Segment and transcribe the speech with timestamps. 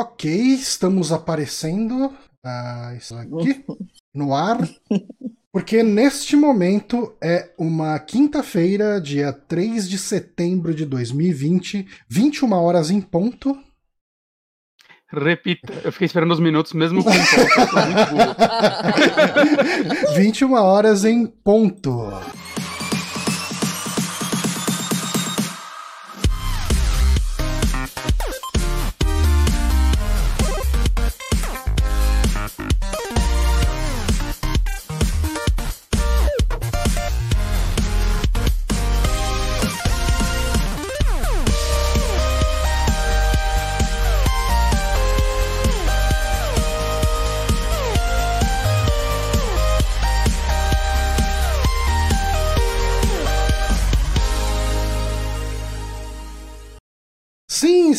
[0.00, 3.64] Ok, estamos aparecendo uh, isso aqui
[4.14, 4.56] no ar.
[5.52, 13.00] Porque neste momento é uma quinta-feira, dia 3 de setembro de 2020, 21 horas em
[13.00, 13.58] ponto.
[15.10, 17.24] Repita, eu fiquei esperando os minutos mesmo com ponto,
[20.14, 22.08] 21 horas em ponto.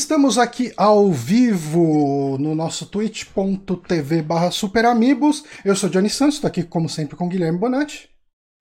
[0.09, 5.43] Estamos aqui ao vivo no nosso twitch.tv barra superamigos.
[5.63, 8.09] Eu sou Johnny Santos, estou aqui como sempre com Guilherme Bonatti.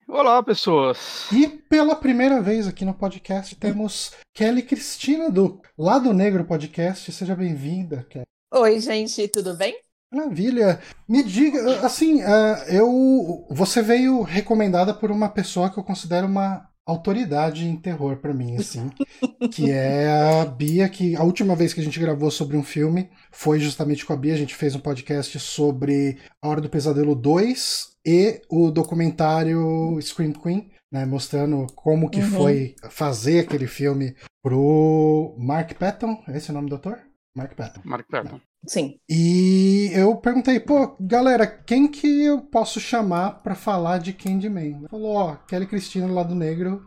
[0.06, 1.27] Olá, pessoas!
[1.33, 7.11] E pela primeira vez aqui no podcast temos Kelly Cristina do Lado Negro Podcast.
[7.11, 8.27] Seja bem-vinda, Kelly.
[8.53, 9.75] Oi, gente, tudo bem?
[10.12, 10.83] Maravilha.
[11.08, 16.67] Me diga, assim, uh, eu, você veio recomendada por uma pessoa que eu considero uma
[16.89, 18.91] autoridade em terror para mim, assim,
[19.53, 23.11] que é a Bia, que a última vez que a gente gravou sobre um filme
[23.30, 27.14] foi justamente com a Bia, a gente fez um podcast sobre A Hora do Pesadelo
[27.14, 32.30] 2 e o documentário Scream Queen, né, mostrando como que uhum.
[32.30, 36.98] foi fazer aquele filme pro Mark Patton, é esse o nome do ator?
[37.34, 37.83] Mark Patton.
[37.84, 38.41] Mark Patton.
[38.67, 38.98] Sim.
[39.09, 44.78] E eu perguntei, pô, galera, quem que eu posso chamar para falar de Candyman?
[44.78, 46.84] Ele falou, ó, oh, Kelly Cristina do Lado Negro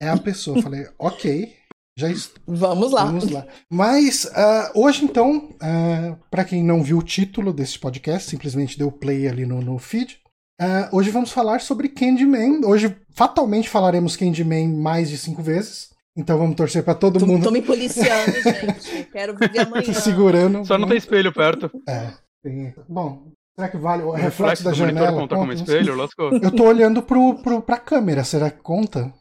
[0.00, 0.58] é a pessoa.
[0.58, 1.54] Eu falei, ok,
[1.98, 2.42] já estou.
[2.46, 3.04] Vamos lá.
[3.04, 3.46] Vamos lá.
[3.70, 8.78] Mas uh, hoje, então, uh, ah, para quem não viu o título desse podcast, simplesmente
[8.78, 10.20] deu play ali no, no feed.
[10.60, 12.64] Uh, hoje vamos falar sobre Candyman.
[12.64, 15.90] Hoje, fatalmente, falaremos Candyman mais de cinco vezes.
[16.18, 17.44] Então vamos torcer para todo tô, mundo.
[17.44, 19.04] Tô me policiando, gente.
[19.12, 19.92] Quero viver amanhã.
[19.92, 20.66] Segurando.
[20.66, 21.70] Só não tem espelho perto.
[21.88, 22.10] É.
[22.42, 22.74] Tem...
[22.88, 25.12] Bom, será que vale o reflexo, reflexo da janela?
[25.12, 26.32] Conta como espelho, lascou.
[26.32, 29.14] Eu tô olhando pro, pro, pra câmera, será que conta?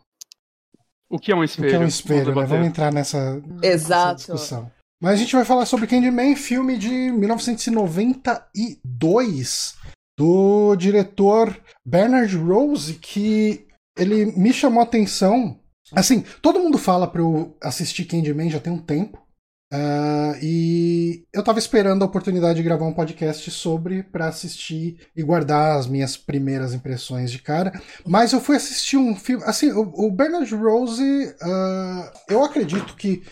[1.08, 1.68] O que é um espelho?
[1.68, 2.47] O que é um espelho, vamos, né?
[2.47, 4.14] vamos entrar nessa, Exato.
[4.14, 4.72] nessa discussão.
[5.00, 9.75] Mas a gente vai falar sobre Candyman, filme de 1992,
[10.18, 15.59] do diretor Bernard Rose, que ele me chamou a atenção
[15.94, 19.25] Assim, todo mundo fala pra eu assistir Candyman já tem um tempo.
[19.74, 25.22] Uh, e eu tava esperando a oportunidade de gravar um podcast sobre para assistir e
[25.22, 27.74] guardar as minhas primeiras impressões de cara.
[28.06, 29.44] Mas eu fui assistir um filme.
[29.46, 33.24] Assim, o, o Bernard Rose, uh, eu acredito que,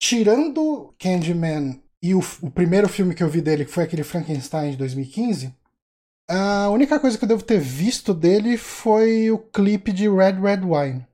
[0.00, 4.70] tirando Candyman e o, o, primeiro filme que eu vi dele, que foi aquele Frankenstein
[4.70, 5.52] de 2015,
[6.28, 10.60] a única coisa que eu devo ter visto dele foi o clipe de Red Red
[10.64, 11.06] Wine.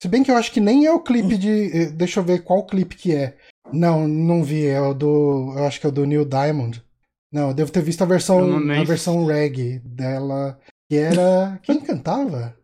[0.00, 1.76] Se bem que eu acho que nem é o clipe de.
[1.76, 3.36] Eh, deixa eu ver qual clipe que é.
[3.72, 4.66] Não, não vi.
[4.66, 5.54] É o do.
[5.56, 6.82] Eu acho que é o do Neil Diamond.
[7.32, 10.58] Não, eu devo ter visto a versão, a versão reggae dela.
[10.88, 11.58] Que era.
[11.62, 12.56] Quem cantava?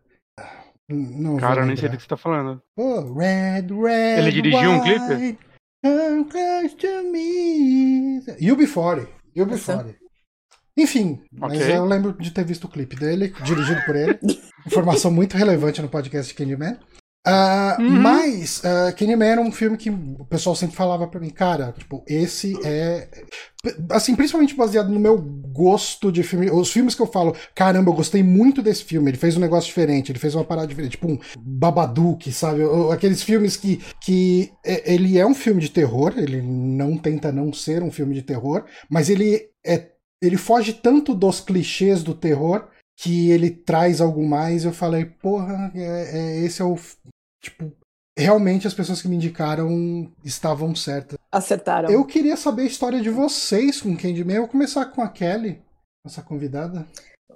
[0.89, 2.61] Não Cara, eu nem sei do que você tá falando.
[2.77, 4.19] Oh, red, red.
[4.19, 5.37] Ele dirigiu um clipe?
[5.83, 8.21] Come close to me.
[8.39, 9.07] UB40.
[9.35, 9.95] UB40.
[10.77, 11.57] Enfim, okay.
[11.57, 14.19] mas eu lembro de ter visto o clipe dele, dirigido por ele.
[14.67, 16.77] Informação muito relevante no podcast de Candyman.
[17.27, 18.01] Uh, uhum.
[18.01, 22.03] Mas uh, Candyman era um filme que o pessoal sempre falava pra mim, cara, tipo,
[22.07, 23.09] esse é.
[23.89, 26.51] Assim, principalmente baseado no meu gosto de filme.
[26.51, 29.09] Os filmes que eu falo, caramba, eu gostei muito desse filme.
[29.09, 32.61] Ele fez um negócio diferente, ele fez uma parada diferente, tipo um Babadook, sabe?
[32.93, 37.81] Aqueles filmes que, que ele é um filme de terror, ele não tenta não ser
[37.81, 39.89] um filme de terror, mas ele é.
[40.21, 44.63] Ele foge tanto dos clichês do terror que ele traz algo mais.
[44.63, 46.77] Eu falei, porra, é, é, esse é o
[47.45, 47.71] tipo,
[48.17, 51.17] realmente as pessoas que me indicaram estavam certas.
[51.31, 51.89] Acertaram.
[51.89, 54.35] Eu queria saber a história de vocês com Candyman.
[54.35, 55.61] Eu vou começar com a Kelly,
[56.05, 56.85] nossa convidada.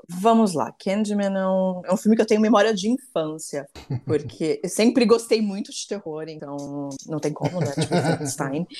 [0.07, 3.67] Vamos lá, Candyman é um, é um filme que eu tenho memória de infância,
[4.05, 7.71] porque eu sempre gostei muito de terror, então não tem como, né?
[7.71, 8.67] Tipo, Frankenstein.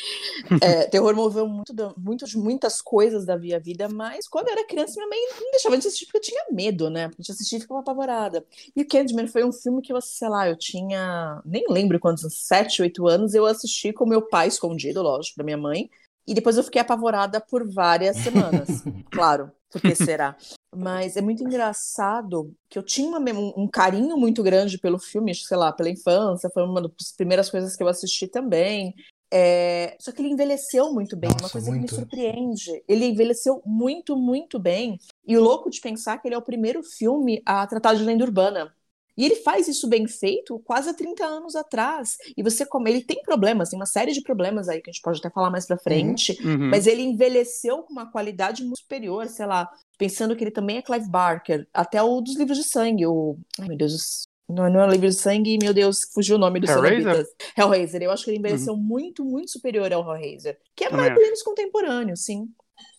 [0.62, 4.94] É, terror moveu muito, muito, muitas coisas da minha vida, mas quando eu era criança,
[4.95, 7.07] minha mãe não deixava de assistir porque eu tinha medo, né?
[7.10, 8.45] Porque eu assistia e ficava apavorada.
[8.75, 12.48] E o Candyman foi um filme que eu, sei lá, eu tinha, nem lembro quantos,
[12.48, 15.89] sete, oito anos, eu assisti com meu pai escondido, lógico, da minha mãe,
[16.27, 19.51] e depois eu fiquei apavorada por várias semanas, claro.
[19.71, 20.36] Por que será?
[20.75, 23.19] Mas é muito engraçado que eu tinha uma,
[23.57, 27.75] um, carinho muito grande pelo filme, sei lá, pela infância, foi uma das primeiras coisas
[27.75, 28.94] que eu assisti também.
[29.31, 29.95] É...
[30.00, 31.88] Só que ele envelheceu muito bem, Nossa, uma coisa muito.
[31.88, 32.83] que me surpreende.
[32.88, 35.00] Ele envelheceu muito, muito bem.
[35.27, 38.24] E o louco de pensar que ele é o primeiro filme a tratar de lenda
[38.24, 38.74] urbana.
[39.19, 42.16] E ele faz isso bem feito quase há 30 anos atrás.
[42.38, 45.01] E você como ele tem problemas, tem uma série de problemas aí que a gente
[45.01, 46.69] pode até falar mais pra frente, Uhum.
[46.69, 50.81] mas ele envelheceu com uma qualidade muito superior, sei lá, pensando que ele também é
[50.81, 54.88] Clive Barker, até o dos livros de sangue, o ai meu Deus, não, não é
[54.88, 57.27] livro de sangue, meu Deus, fugiu o nome do Hellraiser?
[57.57, 58.01] Hellraiser.
[58.01, 61.44] Eu acho que ele envelheceu muito, muito superior ao Hellraiser, que é mais ou menos
[61.44, 62.48] contemporâneo, sim.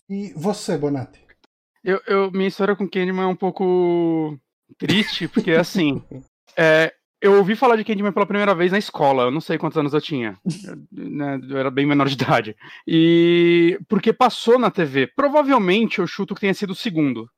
[0.07, 1.19] E você, Bonatti?
[1.83, 4.37] Eu, eu- minha história com Candyman é um pouco
[4.77, 6.01] triste, porque assim.
[6.57, 9.77] é, eu ouvi falar de Candyman pela primeira vez na escola, eu não sei quantos
[9.77, 10.37] anos eu tinha.
[10.65, 12.55] Eu, né, eu era bem menor de idade.
[12.87, 13.79] E.
[13.87, 15.07] Porque passou na TV.
[15.15, 17.29] Provavelmente eu chuto que tenha sido o segundo.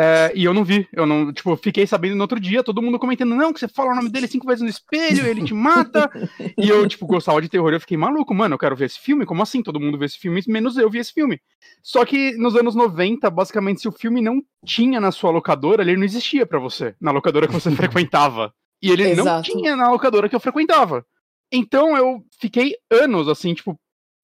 [0.00, 3.00] É, e eu não vi, eu não, tipo, fiquei sabendo no outro dia, todo mundo
[3.00, 6.08] comentando, não, que você fala o nome dele cinco vezes no espelho, ele te mata,
[6.56, 9.26] e eu, tipo, gostava de terror, eu fiquei maluco, mano, eu quero ver esse filme,
[9.26, 9.60] como assim?
[9.60, 11.40] Todo mundo vê esse filme, menos eu vi esse filme.
[11.82, 15.96] Só que nos anos 90, basicamente, se o filme não tinha na sua locadora, ele
[15.96, 18.54] não existia pra você, na locadora que você frequentava.
[18.80, 19.50] E ele não Exato.
[19.50, 21.04] tinha na locadora que eu frequentava.
[21.50, 23.76] Então eu fiquei anos, assim, tipo,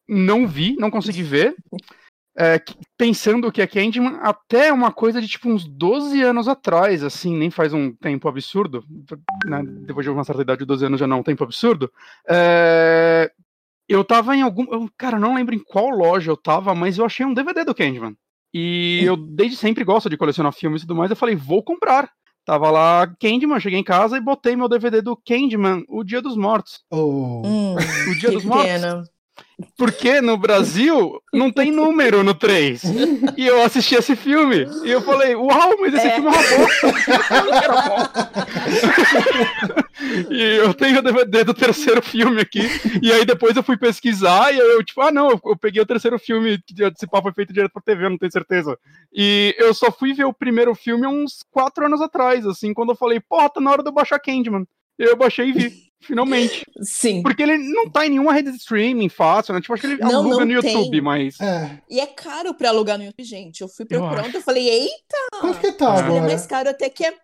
[0.08, 1.56] não vi, não consegui ver.
[2.36, 7.02] É, que- pensando que a Candyman até uma coisa de tipo uns 12 anos atrás,
[7.04, 8.84] assim, nem faz um tempo absurdo,
[9.46, 11.90] né, depois de uma certa idade, 12 anos já não é um tempo absurdo,
[12.28, 13.30] é,
[13.88, 17.04] eu tava em algum, eu, cara, não lembro em qual loja eu tava, mas eu
[17.04, 18.16] achei um DVD do Candyman,
[18.52, 22.10] e eu desde sempre gosto de colecionar filmes e tudo mais, eu falei, vou comprar.
[22.46, 26.36] Tava lá Candyman, cheguei em casa e botei meu DVD do Candyman, O Dia dos
[26.36, 26.84] Mortos.
[26.90, 28.66] Oh, Hum, O Dia que dos Mortos.
[28.70, 29.02] pena.
[29.76, 32.82] Porque no Brasil não tem número no 3.
[33.36, 34.66] E eu assisti esse filme.
[34.84, 36.14] E eu falei, uau, mas esse É.
[36.14, 36.86] filme é uma bosta.
[40.30, 42.60] E eu tenho o DVD do terceiro filme aqui.
[43.02, 46.18] E aí depois eu fui pesquisar e eu, tipo, ah, não, eu, peguei o terceiro
[46.18, 48.76] filme que esse papo foi feito direto pra TV, eu não tenho certeza.
[49.12, 52.96] E eu só fui ver o primeiro filme uns quatro anos atrás, assim, quando eu
[52.96, 54.66] falei, porra, tá na hora de eu baixar Candyman.
[54.98, 55.83] Eu baixei e vi.
[56.06, 56.64] Finalmente.
[56.82, 57.22] Sim.
[57.22, 59.60] Porque ele não tá em nenhuma rede de streaming fácil, né?
[59.60, 60.72] Tipo, acho que ele Não, aluga não no tem.
[60.74, 61.40] YouTube, mas.
[61.40, 61.80] é.
[61.88, 63.60] E é caro pra alugar no YouTube, gente.
[63.60, 64.36] Eu fui Eu procurando, acho.
[64.36, 65.16] eu falei, eita!
[65.40, 65.98] Quanto que tá Ah.
[65.98, 66.22] Ele é agora?
[66.22, 67.14] mais caro até que é.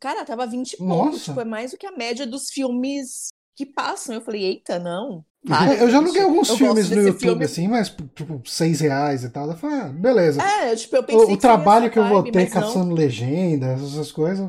[0.00, 1.02] Cara, tava 20 e Nossa.
[1.10, 1.18] pouco.
[1.24, 4.14] Tipo, é mais do que a média dos filmes que passam.
[4.14, 5.24] Eu falei, eita, não.
[5.46, 7.44] Para eu já aluguei alguns Eu filmes no YouTube, filme.
[7.44, 9.48] assim, mas tipo, seis reais e tal.
[9.48, 10.42] Eu falei, ah, beleza.
[10.42, 12.50] É, tipo, eu pensei o, o trabalho que eu vou ter não.
[12.50, 14.46] caçando legendas, essas coisas.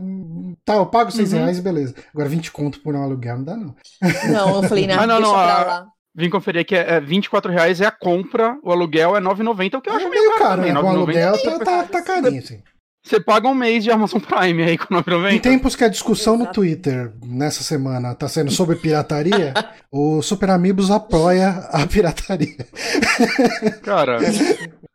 [0.65, 1.39] Tá, eu pago seis Uhum.
[1.39, 1.95] reais e beleza.
[2.13, 3.75] Agora 20 conto por um aluguel não dá, não.
[4.31, 5.87] Não, eu falei, não, Ah, não, deixa não, pra lá.
[6.13, 9.81] Vim conferir que é, é 24 reais é a compra, o aluguel é 9,90, o
[9.81, 10.73] que eu acho É meio meio caro, caro, né?
[10.73, 12.59] Com 9,90 aluguel tá, tá, tá carinho, assim.
[13.03, 15.31] Você paga um mês de Amazon Prime aí com 9,90.
[15.33, 16.55] Em tempos que a discussão no Exato.
[16.55, 19.53] Twitter nessa semana tá sendo sobre pirataria,
[19.91, 22.67] o Super Amigos apoia a pirataria.
[23.81, 24.19] Cara,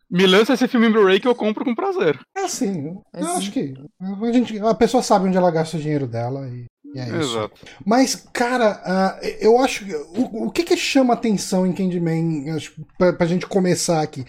[0.09, 2.19] me lança esse filme em Blu-ray que eu compro com prazer.
[2.37, 6.07] É assim, eu acho que a, gente, a pessoa sabe onde ela gasta o dinheiro
[6.07, 7.37] dela e, e é isso.
[7.39, 7.61] Exato.
[7.85, 9.95] Mas, cara, ah, eu acho que.
[9.95, 14.25] O, o que que chama atenção em Candyman, acho, pra, pra gente começar aqui?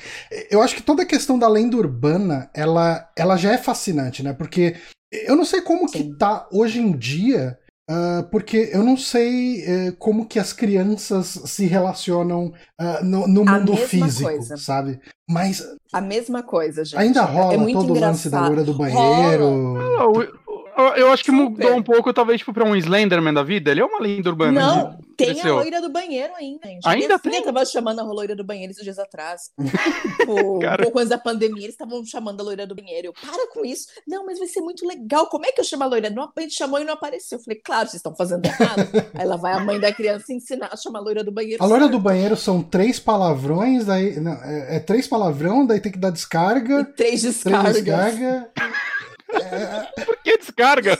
[0.52, 4.34] Eu acho que toda a questão da lenda urbana, ela, ela já é fascinante, né?
[4.34, 4.76] Porque
[5.12, 6.16] eu não sei como que Sim.
[6.18, 7.58] tá hoje em dia.
[7.90, 13.46] ah, porque eu não sei eh, como que as crianças se relacionam ah, no, no
[13.46, 14.58] mundo físico, coisa.
[14.58, 15.00] sabe?
[15.30, 15.64] Mas
[15.94, 17.00] A mesma coisa, gente.
[17.00, 18.48] ainda rola é muito todo o lance da engraçado.
[18.48, 19.46] loira do banheiro.
[20.12, 20.47] O-
[20.96, 21.44] Eu acho que Super.
[21.44, 23.72] mudou um pouco, talvez, tipo, pra um Slenderman da vida.
[23.72, 24.52] Ele é uma lenda urbana.
[24.62, 25.58] Não, tem cresceu.
[25.58, 26.88] a loira do banheiro ainda, gente.
[26.88, 27.44] Ainda Minha filha tem?
[27.44, 29.52] tava chamando a loira do banheiro esses dias atrás.
[30.18, 30.82] Tipo, Cara.
[30.82, 33.08] Um pouco antes da pandemia, eles estavam chamando a loira do banheiro.
[33.08, 33.88] Eu, para com isso.
[34.08, 35.28] Não, mas vai ser muito legal.
[35.28, 36.10] Como é que eu chamo a loira?
[36.10, 37.38] Não, a gente chamou e não apareceu.
[37.38, 38.88] Eu falei, claro, vocês estão fazendo errado.
[39.14, 41.64] Aí lá vai a mãe da criança ensinar a chamar a loira do banheiro.
[41.64, 44.20] A loira do banheiro são três palavrões, daí.
[44.20, 46.84] Não, é, é três palavrão, daí tem que dar E descarga.
[46.96, 47.74] três Três descargas.
[47.84, 48.50] descarga.
[50.06, 50.98] Por que descarga?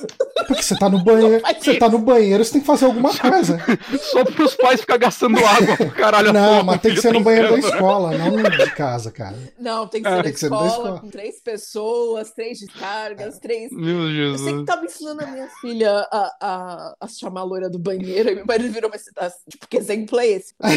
[0.48, 1.42] Porque você tá no banheiro.
[1.60, 3.58] Você tá no banheiro, você tem que fazer alguma coisa.
[4.00, 6.34] Só pros pais ficar gastando água pro caralho.
[6.34, 9.36] Não, toa, mas tem que ser no banheiro da escola, não de casa, cara.
[9.60, 11.00] Não, tem que É, ser tem na que ser da escola, escola.
[11.00, 13.72] com três pessoas, três descargas, três.
[13.72, 14.66] Meu Eu sei que Jesus.
[14.66, 18.46] tava ensinando a minha filha a, a, a chamar a loira do banheiro, e meu
[18.46, 20.54] marido virou, mas tá, tipo, que exemplo é esse?
[20.60, 20.70] "Não,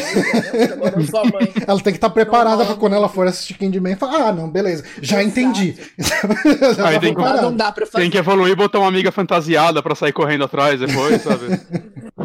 [0.72, 1.52] Agora eu sou a mãe.
[1.66, 4.48] Ela tem que estar preparada Não, pra quando ela for assistir Candyman falar: Ah, não,
[4.50, 5.28] beleza, já Exato.
[5.40, 5.76] entendi.
[6.76, 8.02] tá Aí tem que- Não, dá pra fazer.
[8.04, 11.46] Tem que evoluir e botar uma amiga fantasiada pra sair correndo atrás depois, sabe?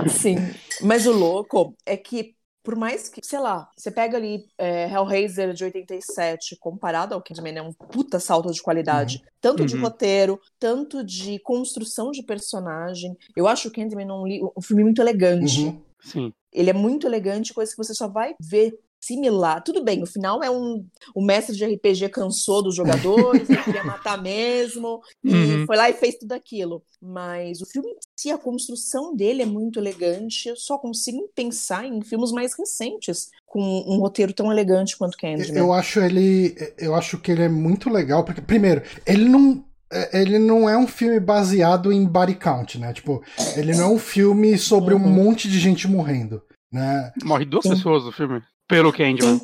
[0.10, 0.36] Sim.
[0.82, 5.54] Mas o louco é que, por mais que, sei lá, você pega ali é, Hellraiser
[5.54, 9.22] de 87, comparado ao Candyman, é um puta salto de qualidade.
[9.40, 9.82] Tanto de Uhum.
[9.84, 13.16] roteiro, tanto de construção de personagem.
[13.36, 15.62] Eu acho o Candyman um, um filme muito elegante.
[15.66, 15.82] Uhum.
[16.02, 16.34] Sim.
[16.54, 18.74] Ele é muito elegante, coisa que você só vai ver
[19.06, 19.64] similar.
[19.64, 20.86] Tudo bem, o final é um.
[21.14, 25.66] O mestre de RPG cansou dos jogadores, ele queria matar mesmo, e Uhum.
[25.66, 26.84] foi lá e fez tudo aquilo.
[27.02, 30.50] Mas o filme em si, a construção dele é muito elegante.
[30.50, 35.58] Eu só consigo pensar em filmes mais recentes com um roteiro tão elegante quanto Candyman.
[35.58, 36.56] Eu acho ele.
[36.78, 39.64] Eu acho que ele é muito legal, porque, primeiro, ele não.
[39.92, 42.92] é, Ele não é um filme baseado em body count, né?
[42.92, 43.22] Tipo,
[43.56, 45.10] ele não é um filme sobre um Uhum.
[45.10, 46.42] monte de gente morrendo,
[46.74, 47.12] né?
[47.24, 47.70] Morre duas Sim.
[47.70, 48.42] pessoas no filme.
[48.68, 49.40] Pelo Candyman.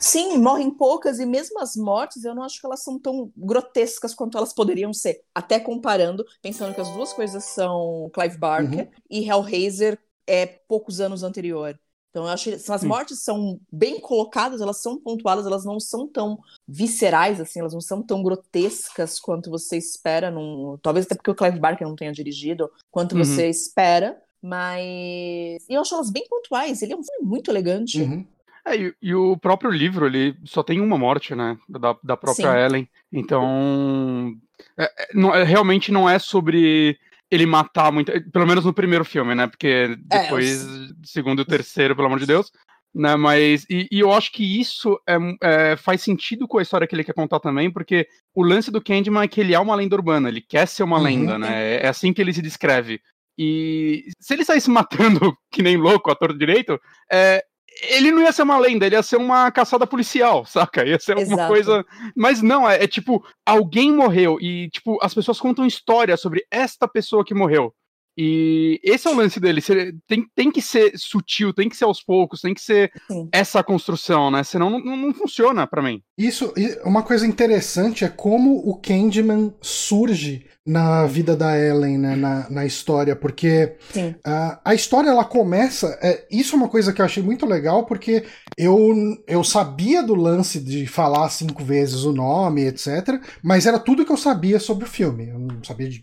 [0.00, 4.14] Sim, morrem poucas, e mesmo as mortes, eu não acho que elas são tão grotescas
[4.14, 5.22] quanto elas poderiam ser.
[5.34, 11.22] Até comparando, pensando que as duas coisas são Clive Barker e Hellraiser é poucos anos
[11.22, 11.78] anterior.
[12.08, 12.86] Então, eu acho que as Sim.
[12.86, 17.80] mortes são bem colocadas, elas são pontuadas, elas não são tão viscerais, assim, elas não
[17.82, 20.30] são tão grotescas quanto você espera.
[20.30, 20.78] Num...
[20.80, 23.22] Talvez até porque o Clive Barker não tenha dirigido, quanto Uhum.
[23.22, 24.18] você espera.
[24.40, 26.80] Mas e eu acho elas bem pontuais.
[26.80, 28.00] Ele é um filme muito elegante.
[28.00, 28.26] Uhum.
[28.66, 31.56] É, e, e o próprio livro, ele só tem uma morte, né?
[31.68, 32.58] Da, da própria Sim.
[32.58, 32.88] Ellen.
[33.12, 34.34] Então.
[34.78, 36.98] é- é- não- é- realmente não é sobre
[37.30, 38.12] ele matar muito.
[38.30, 39.46] Pelo menos no primeiro filme, né?
[39.46, 40.66] Porque É, depois,
[41.04, 42.50] segundo e terceiro, pelo amor de Deus.
[42.98, 46.86] Né, mas, e, e eu acho que isso é, é, faz sentido com a história
[46.86, 49.74] que ele quer contar também, porque o lance do Candyman é que ele é uma
[49.74, 51.02] lenda urbana, ele quer ser uma Uhum.
[51.02, 51.74] lenda, né?
[51.76, 52.98] É assim que ele se descreve.
[53.36, 56.80] E se ele saísse matando que nem louco, ator direito,
[57.12, 57.44] é,
[57.82, 60.84] ele não ia ser uma lenda, ele ia ser uma caçada policial, saca?
[60.84, 61.52] Ia ser alguma Exato.
[61.52, 61.86] coisa.
[62.14, 66.88] Mas não, é, é tipo, alguém morreu e, tipo, as pessoas contam história sobre esta
[66.88, 67.74] pessoa que morreu.
[68.18, 69.60] E esse é o lance dele.
[70.06, 73.28] Tem, tem que ser sutil, tem que ser aos poucos, tem que ser Sim.
[73.30, 74.42] essa construção, né?
[74.42, 76.02] Senão não, não, não funciona pra mim.
[76.18, 82.50] Isso, uma coisa interessante é como o Candyman surge na vida da Ellen, né, na,
[82.50, 83.76] na história, porque
[84.24, 85.96] ah, a história ela começa.
[86.02, 88.24] é, isso é uma coisa que eu achei muito legal, porque
[88.58, 88.92] eu,
[89.28, 94.10] eu sabia do lance de falar cinco vezes o nome, etc., mas era tudo que
[94.10, 95.28] eu sabia sobre o filme.
[95.28, 96.00] Eu não sabia de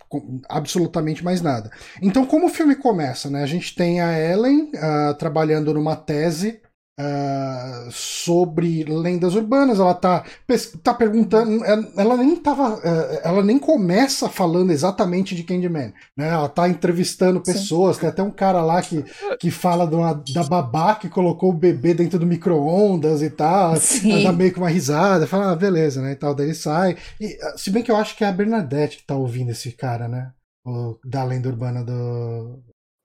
[0.48, 1.70] absolutamente mais nada.
[2.02, 3.44] Então, como o filme começa, né?
[3.44, 6.62] A gente tem a Ellen ah, trabalhando numa tese
[7.00, 9.80] ah, sobre lendas urbanas.
[9.80, 10.24] Ela tá,
[10.84, 11.64] tá perguntando.
[11.98, 12.80] Ela, nem tava.
[12.84, 15.94] eh, ela nem começa falando exatamente de Candyman.
[16.18, 16.30] Né?
[16.30, 17.52] Ela tá entrevistando Sim.
[17.54, 17.98] pessoas.
[17.98, 19.04] Tem até um cara lá que,
[19.40, 23.76] que fala de uma- da babá que colocou o bebê dentro do micro-ondas e tal.
[23.78, 24.12] Sim.
[24.12, 26.12] Ela dá meio que uma risada, fala, ah, beleza, né?
[26.12, 26.96] E tal, daí ele sai.
[27.20, 29.72] E, ah, se bem que eu acho que é a Bernadette que tá ouvindo esse
[29.72, 30.32] cara, né?
[30.66, 32.62] O, da lenda urbana do.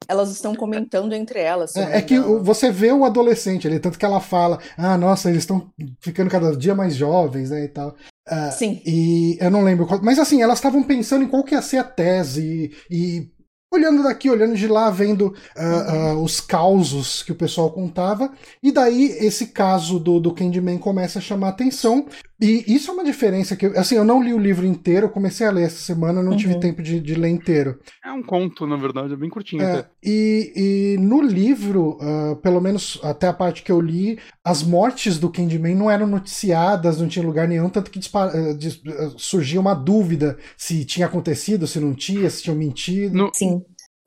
[0.07, 1.77] Elas estão comentando entre elas.
[1.77, 5.43] É, é que você vê o adolescente ali, tanto que ela fala, ah, nossa, eles
[5.43, 7.65] estão ficando cada dia mais jovens, né?
[7.65, 7.95] E tal.
[8.27, 8.81] Ah, Sim.
[8.85, 10.01] e eu não lembro qual.
[10.03, 13.31] Mas assim, elas estavam pensando em qual que ia ser a tese e.
[13.73, 18.33] olhando daqui, olhando de lá, vendo ah, ah, os causos que o pessoal contava.
[18.63, 22.07] E daí esse caso do, do Candyman começa a chamar atenção.
[22.41, 23.67] E isso é uma diferença que.
[23.67, 26.37] eu- Assim, eu não li o livro inteiro, eu comecei a ler essa semana, não
[26.37, 26.61] tive Uhum.
[26.61, 27.79] tempo de, de ler inteiro.
[28.05, 29.89] É um conto, na verdade, é bem curtinho É, até.
[30.05, 30.53] e,
[30.95, 35.31] e no livro, ah, pelo menos até a parte que eu li, as mortes do
[35.31, 39.61] Candyman não eram noticiadas, não tinha lugar nenhum, tanto que dispa- ah, dis- ah, surgia
[39.61, 43.17] uma dúvida se tinha acontecido, se não tinha, se tinham mentido.
[43.17, 43.63] No, Sim.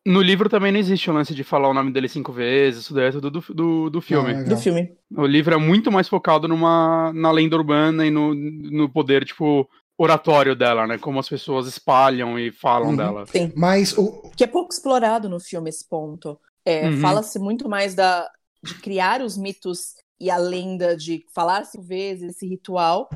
[0.06, 2.94] No livro também não existe o lance de falar o nome dele cinco vezes, isso
[2.94, 4.34] daí é tudo do, do, do filme.
[4.34, 4.44] Ah.
[4.44, 4.92] Do filme.
[5.16, 9.70] O livro é muito mais focado numa, na lenda urbana e no, no poder, tipo,
[9.98, 10.98] oratório dela, né?
[10.98, 12.96] Como as pessoas espalham e falam Uhum.
[12.98, 13.26] dela.
[13.28, 13.52] Sim.
[13.56, 16.40] Mas o, Que é pouco explorado no filme esse ponto.
[16.66, 16.98] É, Uhum.
[16.98, 18.28] Fala-se muito mais da,
[18.64, 23.10] de criar os mitos e a lenda de falar cinco vezes esse ritual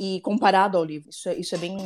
[0.00, 1.10] e comparado ao livro.
[1.10, 1.76] Isso é, isso é bem,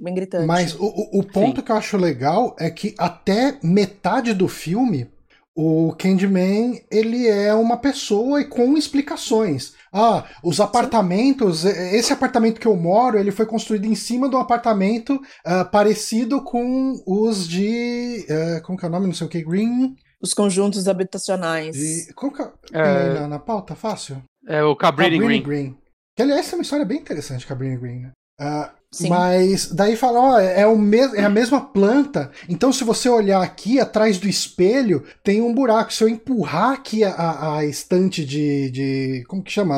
[0.00, 0.46] bem gritante.
[0.46, 1.64] Mas o, o- ponto Sim.
[1.64, 5.08] que eu acho legal é que até metade do filme,
[5.54, 9.74] o Candyman, ele é uma pessoa e com explicações.
[9.92, 14.40] Ah, os apartamentos, esse apartamento que eu moro, ele foi construído em cima de um
[14.40, 18.26] apartamento ah, parecido com os de.
[18.30, 19.06] ah, como que é o nome?
[19.06, 19.94] Não sei o que, Green.
[20.22, 21.74] Os conjuntos habitacionais.
[21.76, 23.14] De, como que é, É.
[23.20, 23.74] na, na pauta?
[23.74, 24.22] Fácil?
[24.46, 25.76] É o Cabrini Cabrini Green.
[26.20, 28.12] Que aliás é uma história bem interessante, Cabrini Green, né?
[28.92, 29.08] Sim.
[29.08, 32.32] mas daí fala, ó, é, o mes é a mesma planta.
[32.48, 35.92] Então, se você olhar aqui atrás do espelho, tem um buraco.
[35.92, 39.24] Se eu empurrar aqui a, a- a estante de, de.
[39.28, 39.76] Como que chama?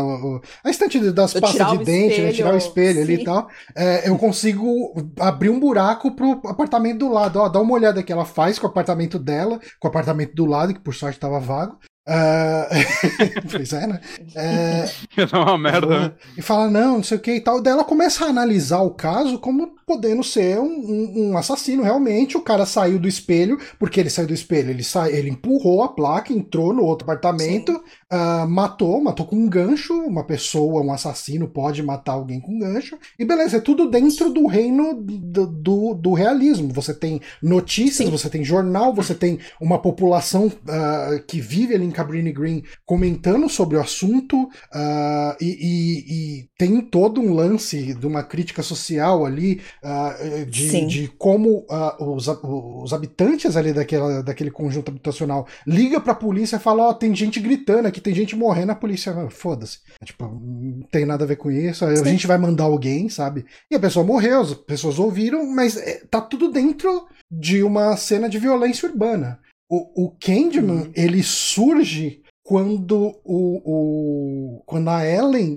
[0.65, 2.31] A estante das pastas de dente, né?
[2.31, 3.23] espelho, Tirar o espelho ali sim.
[3.23, 3.49] e tal.
[3.77, 7.39] É, eu consigo abrir um buraco pro apartamento do lado.
[7.39, 10.47] Ó, dá uma olhada que ela faz com o apartamento dela, com o apartamento do
[10.47, 11.79] lado, que por sorte estava vago.
[12.09, 13.47] Uh...
[13.51, 14.01] pois é, né?
[14.35, 14.91] É...
[15.17, 16.01] É uma merda.
[16.01, 16.13] Né?
[16.37, 17.61] E fala, não, não sei o que e tal.
[17.61, 22.37] Daí ela começa a analisar o caso como podendo ser um, um, um, assassino realmente.
[22.37, 25.11] O cara saiu do espelho, porque ele saiu do espelho, ele, sa...
[25.11, 27.73] ele empurrou a placa, entrou no outro apartamento,
[28.11, 29.93] uh, matou, matou com um gancho.
[29.95, 32.99] Uma pessoa, um assassino, pode matar alguém com um gancho.
[33.19, 36.73] E beleza, é tudo dentro do reino do, do, do realismo.
[36.73, 38.11] Você tem notícias, Sim.
[38.11, 43.49] você tem jornal, você tem uma população uh, que vive ali em Cabrini Green comentando
[43.49, 45.99] sobre o assunto, uh, e, e,
[46.41, 51.67] e, tem todo um lance de uma crítica social ali, uh, de, de, como
[51.99, 56.95] os, os, habitantes ali daquela, daquele conjunto habitacional liga pra polícia e fala: Ó, oh,
[56.95, 59.79] tem gente gritando aqui, tem gente morrendo, a polícia, foda-se.
[60.01, 63.45] É, tipo, não tem nada a ver com isso, a gente vai mandar alguém, sabe?
[63.71, 68.29] E a pessoa morreu, as pessoas ouviram, mas é, tá tudo dentro de uma cena
[68.29, 69.39] de violência urbana.
[69.73, 70.93] O, o Candyman, uhum.
[70.95, 75.57] ele surge quando o, o, quando a Ellen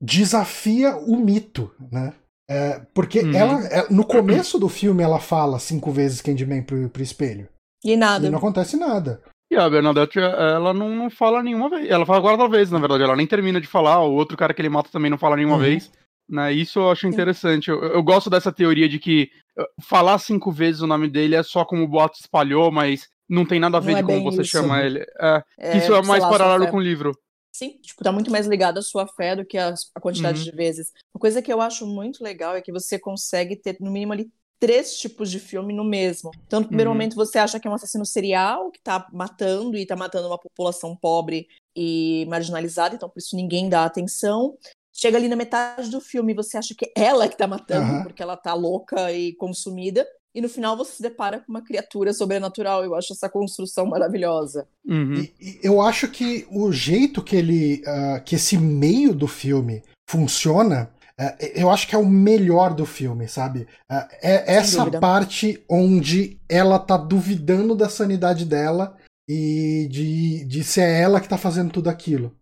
[0.00, 2.14] desafia o mito, né?
[2.48, 3.34] É, porque uhum.
[3.34, 7.48] ela, é, no começo do filme, ela fala cinco vezes Candyman pro, pro espelho.
[7.84, 8.26] E nada.
[8.26, 9.22] E não acontece nada.
[9.52, 11.90] E a Bernadette, ela não, não fala nenhuma vez.
[11.90, 13.02] Ela fala agora vez, na verdade.
[13.02, 14.02] Ela nem termina de falar.
[14.02, 15.62] O outro cara que ele mata também não fala nenhuma uhum.
[15.62, 15.92] vez.
[16.26, 16.52] Né?
[16.52, 17.68] Isso eu acho interessante.
[17.68, 21.42] Eu, eu, gosto dessa teoria de que uh, falar cinco vezes o nome dele é
[21.42, 24.32] só como o boato espalhou, mas não tem nada a ver não de é como
[24.32, 24.50] você isso.
[24.50, 25.06] chama ele.
[25.18, 27.16] É, é, isso é mais paralelo com o livro.
[27.52, 30.44] Sim, tipo, tá muito mais ligado à sua fé do que a, a quantidade uhum.
[30.44, 30.92] de vezes.
[31.14, 34.30] Uma coisa que eu acho muito legal é que você consegue ter, no mínimo, ali
[34.58, 36.30] três tipos de filme no mesmo.
[36.46, 36.94] Então, no primeiro uhum.
[36.94, 40.38] momento, você acha que é um assassino serial que tá matando e tá matando uma
[40.38, 44.56] população pobre e marginalizada, então por isso ninguém dá atenção.
[44.92, 48.02] Chega ali na metade do filme, você acha que é ela que tá matando, uhum.
[48.02, 52.12] porque ela tá louca e consumida e no final você se depara com uma criatura
[52.12, 52.84] sobrenatural.
[52.84, 54.68] Eu acho essa construção maravilhosa.
[54.86, 55.14] Uhum.
[55.14, 57.82] E, e eu acho que o jeito que ele.
[57.82, 60.90] Uh, que esse meio do filme funciona.
[61.20, 63.66] Uh, eu acho que é o melhor do filme, sabe?
[63.90, 65.00] Uh, é essa dúvida.
[65.00, 68.96] parte onde ela tá duvidando da sanidade dela
[69.28, 72.34] e de, de ser ela que tá fazendo tudo aquilo.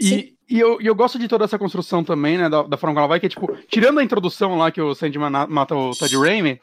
[0.00, 2.48] E, e eu, e eu gosto de toda essa construção também, né?
[2.48, 4.94] Da, da forma como ela vai, que é tipo, tirando a introdução lá que o
[4.94, 6.60] Sandman mata o Ted Raimi,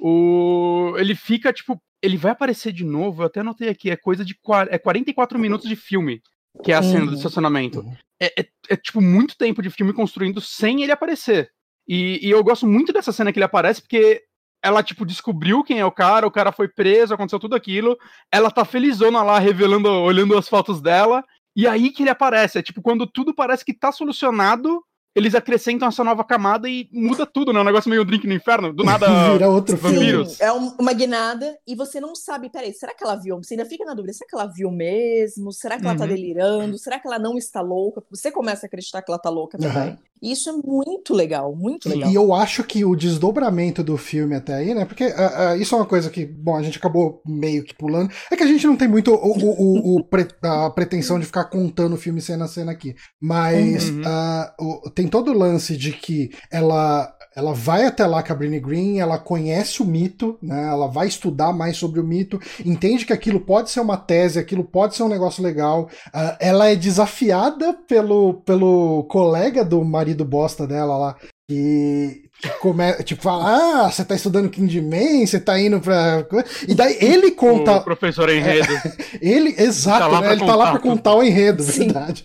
[0.00, 4.24] o, ele fica, tipo, ele vai aparecer de novo, eu até anotei aqui, é coisa
[4.24, 4.36] de
[4.68, 6.20] é 44 minutos de filme,
[6.62, 7.16] que é a cena do uhum.
[7.16, 7.80] estacionamento.
[7.80, 7.96] Uhum.
[8.20, 11.50] É, é, é, tipo, muito tempo de filme construindo sem ele aparecer.
[11.86, 14.22] E, e eu gosto muito dessa cena que ele aparece, porque
[14.62, 17.96] ela, tipo, descobriu quem é o cara, o cara foi preso, aconteceu tudo aquilo,
[18.32, 21.22] ela tá felizona lá, revelando, olhando as fotos dela,
[21.54, 22.58] e aí que ele aparece.
[22.58, 27.24] É tipo, quando tudo parece que tá solucionado, eles acrescentam essa nova camada e muda
[27.24, 27.60] tudo, né?
[27.60, 29.06] Um negócio meio drink no inferno, do nada.
[29.32, 30.32] Vira outro vampiros.
[30.32, 33.36] Sim, é uma guinada e você não sabe, peraí, será que ela viu?
[33.36, 35.52] Você ainda fica na dúvida, será que ela viu mesmo?
[35.52, 36.10] Será que ela tá uhum.
[36.10, 36.78] delirando?
[36.78, 38.02] Será que ela não está louca?
[38.10, 39.90] Você começa a acreditar que ela tá louca também.
[39.90, 39.98] Uhum.
[40.24, 42.10] E isso é muito legal, muito legal.
[42.10, 44.86] E eu acho que o desdobramento do filme até aí, né?
[44.86, 48.10] Porque uh, uh, isso é uma coisa que, bom, a gente acabou meio que pulando.
[48.32, 51.44] É que a gente não tem muito o, o, o, pre, a pretensão de ficar
[51.44, 52.94] contando o filme cena a cena aqui.
[53.20, 54.00] Mas uhum.
[54.00, 59.00] uh, tem todo o lance de que ela ela vai até lá com a Green,
[59.00, 60.68] ela conhece o mito, né?
[60.68, 64.62] Ela vai estudar mais sobre o mito, entende que aquilo pode ser uma tese, aquilo
[64.62, 65.88] pode ser um negócio legal.
[66.08, 72.24] Uh, ela é desafiada pelo, pelo colega do marido bosta dela lá, que
[72.60, 76.26] come, tipo, fala, ah, você tá estudando Kingman, você tá indo pra.
[76.66, 77.76] E daí ele conta.
[77.76, 78.72] O professor enredo.
[78.72, 80.32] É, ele, exato, tá né?
[80.32, 81.84] ele tá lá pra contar o enredo, Sim.
[81.84, 82.24] verdade.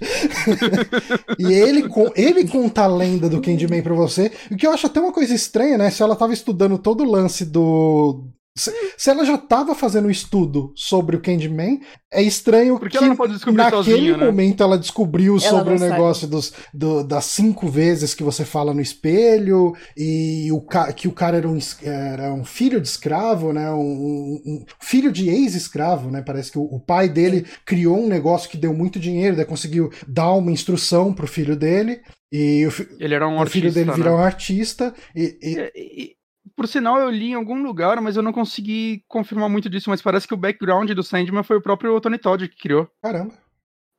[1.37, 4.31] e ele, ele conta a lenda do Candyman pra você.
[4.49, 5.89] O que eu acho até uma coisa estranha, né?
[5.89, 8.23] Se ela tava estudando todo o lance do,
[8.57, 11.79] se, se, ela já estava fazendo um estudo sobre o Candyman,
[12.11, 14.25] é estranho Porque que naquele sozinha, né?
[14.25, 18.73] momento ela descobriu ela sobre o negócio dos, do, das cinco vezes que você fala
[18.73, 20.61] no espelho e o,
[20.93, 23.71] que o cara era um, era um filho de escravo, né?
[23.71, 26.21] Um, um filho de ex-escravo, né?
[26.21, 29.89] Parece que o, o, pai dele criou um negócio que deu muito dinheiro, daí conseguiu
[30.07, 32.01] dar uma instrução pro filho dele.
[32.31, 33.95] E o, ele era um o artista, filho dele né?
[33.95, 34.93] virou um artista.
[35.15, 36.18] E, e...
[36.55, 40.01] Por sinal, eu li em algum lugar, mas eu não consegui confirmar muito disso, mas
[40.01, 42.89] parece que o background do Sandman foi o próprio Tony Todd que criou.
[43.01, 43.33] Caramba.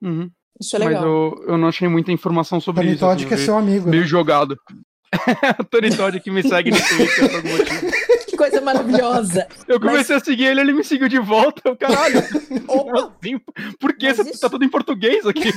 [0.03, 0.31] Uhum.
[0.61, 1.03] Isso é legal.
[1.03, 3.01] Mas eu, eu não achei muita informação sobre Tony isso.
[3.01, 3.89] Tony Todd assim, que é seu amigo.
[3.89, 4.09] Meio né?
[4.09, 4.57] jogado.
[5.71, 7.91] Tony Todd que me segue no Twitter por algum motivo.
[8.31, 9.49] Que coisa maravilhosa.
[9.67, 10.23] Eu comecei Mas...
[10.23, 11.61] a seguir ele, ele me seguiu de volta.
[11.65, 12.21] Eu, caralho.
[12.69, 13.13] Opa.
[13.81, 14.41] Por que você isso...
[14.41, 15.51] tá tudo em português aqui?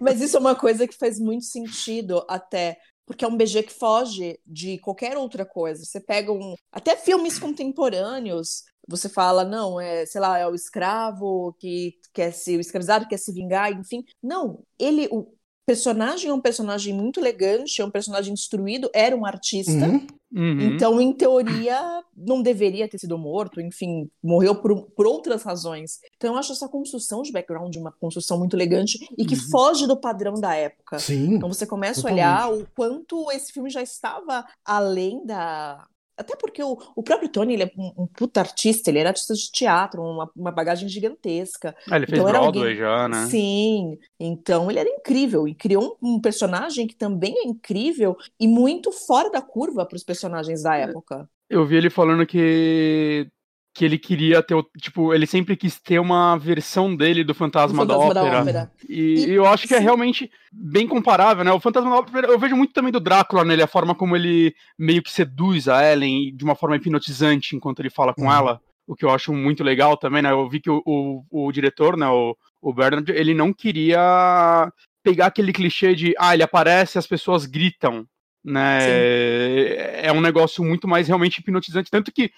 [0.00, 3.72] Mas isso é uma coisa que faz muito sentido até porque é um BG que
[3.72, 5.84] foge de qualquer outra coisa.
[5.84, 6.54] Você pega um.
[6.72, 12.56] Até filmes contemporâneos você fala, não, é, sei lá, é o escravo que quer se,
[12.56, 14.04] o escravizado quer se vingar, enfim.
[14.22, 15.32] Não, ele, o
[15.70, 19.72] personagem é um personagem muito elegante, é um personagem instruído, era um artista.
[19.72, 20.06] Uhum.
[20.32, 20.60] Uhum.
[20.60, 25.98] Então, em teoria, não deveria ter sido morto, enfim, morreu por, por outras razões.
[26.16, 29.50] Então, eu acho essa construção de background uma construção muito elegante e que Uhum.
[29.50, 30.98] foge do padrão da época.
[30.98, 31.34] Sim.
[31.34, 32.22] Então você começa Totalmente.
[32.24, 35.86] a olhar o quanto esse filme já estava além da.
[36.20, 39.32] Até porque o, o próprio Tony ele é um, um puta artista, ele era artista
[39.32, 41.74] de teatro, uma, uma bagagem gigantesca.
[41.90, 43.26] Ah, ele fez Então era Broadway alguém- já, né?
[43.26, 48.46] Sim, então ele era incrível e criou um, um personagem que também é incrível e
[48.46, 51.26] muito fora da curva para os personagens da época.
[51.48, 53.26] Eu vi ele falando que
[53.72, 57.82] que ele queria ter, o- tipo, ele sempre quis ter uma versão dele do Fantasma,
[57.86, 58.40] Fantasma da, da Ópera.
[58.40, 58.72] Ópera.
[58.88, 59.84] E, E- eu acho que é sim.
[59.84, 61.52] realmente bem comparável, né?
[61.52, 64.52] O Fantasma da Ópera, eu vejo muito também do Drácula nele, a forma como ele
[64.78, 68.32] meio que seduz a Ellen de uma forma hipnotizante enquanto ele fala com Uhum.
[68.32, 70.32] ela, o que eu acho muito legal também, né?
[70.32, 74.68] Eu vi que o, o, o diretor, né, o, o Bernard, ele não queria
[75.04, 78.04] pegar aquele clichê de, ah, ele aparece e as pessoas gritam,
[78.44, 80.06] né?
[80.06, 82.30] É um negócio muito mais realmente hipnotizante, tanto que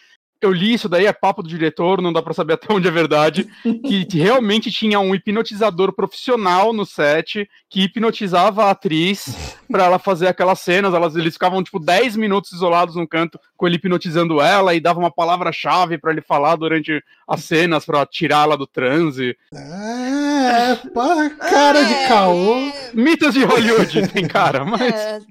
[0.42, 2.90] eu li isso daí, é papo do diretor, não dá pra saber até onde é
[2.90, 3.48] verdade,
[3.87, 10.28] que, realmente tinha um hipnotizador profissional no set que hipnotizava a atriz pra ela fazer
[10.28, 10.94] aquelas cenas.
[10.94, 14.98] Elas, eles ficavam tipo 10 minutos isolados num canto com ele hipnotizando ela e dava
[14.98, 19.37] uma palavra-chave pra ele falar durante as cenas pra tirar ela do transe.
[19.55, 22.57] É, pá, cara de caô.
[22.92, 25.24] Mitos de Hollywood, tem cara, mas.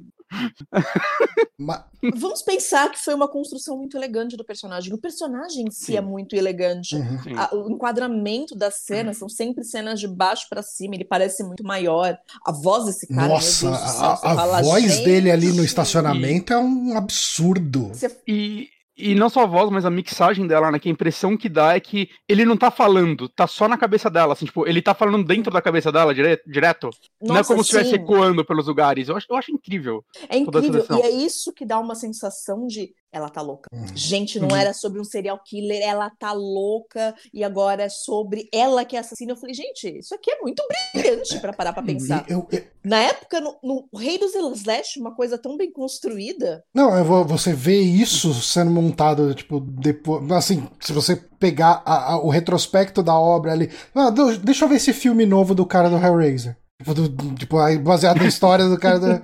[1.57, 4.93] Ma- vamos pensar que foi uma construção muito elegante do personagem.
[4.93, 5.97] O personagem em si Sim.
[5.97, 6.95] é muito elegante.
[6.95, 7.37] Uhum.
[7.37, 11.63] A- o enquadramento das cenas são sempre cenas de baixo pra cima, ele parece muito
[11.63, 12.17] maior.
[12.45, 15.05] A voz desse cara, Nossa, Deus a, a fala, voz "Gente".
[15.05, 17.89] dele ali no estacionamento é um absurdo.
[17.89, 18.67] Você- E,
[19.01, 20.79] e não só a voz, mas a mixagem dela, né?
[20.79, 24.09] Que a impressão que dá é que ele não tá falando, tá só na cabeça
[24.09, 26.89] dela, assim, tipo, ele tá falando dentro da cabeça dela dire- direto.
[27.21, 29.07] não é Nossa, como se estivesse sim, ecoando pelos lugares.
[29.09, 30.03] Eu acho, eu acho incrível.
[30.29, 30.85] é incrível.
[30.97, 33.69] E é isso que dá uma sensação de ela tá louca.
[33.73, 33.85] Uhum.
[33.95, 34.55] Gente, não Uhum.
[34.55, 38.99] era sobre um serial killer, ela tá louca, e agora é sobre ela que é
[38.99, 39.31] assassina.
[39.33, 42.25] Eu falei, gente, isso aqui é muito brilhante pra parar pra pensar.
[42.29, 46.63] E eu- eu- Na época, no, no Rei dos Slash, uma coisa tão bem construída.
[46.73, 50.31] não, vou- você vê isso sendo montado, tipo, depois.
[50.31, 53.69] Assim, se você pegar a- a- o retrospecto da obra ali.
[53.93, 54.09] Ah,
[54.43, 56.55] deixa eu ver esse filme novo do cara do Hellraiser.
[56.81, 59.21] Tipo, do- tipo, aí, baseado na história do cara do.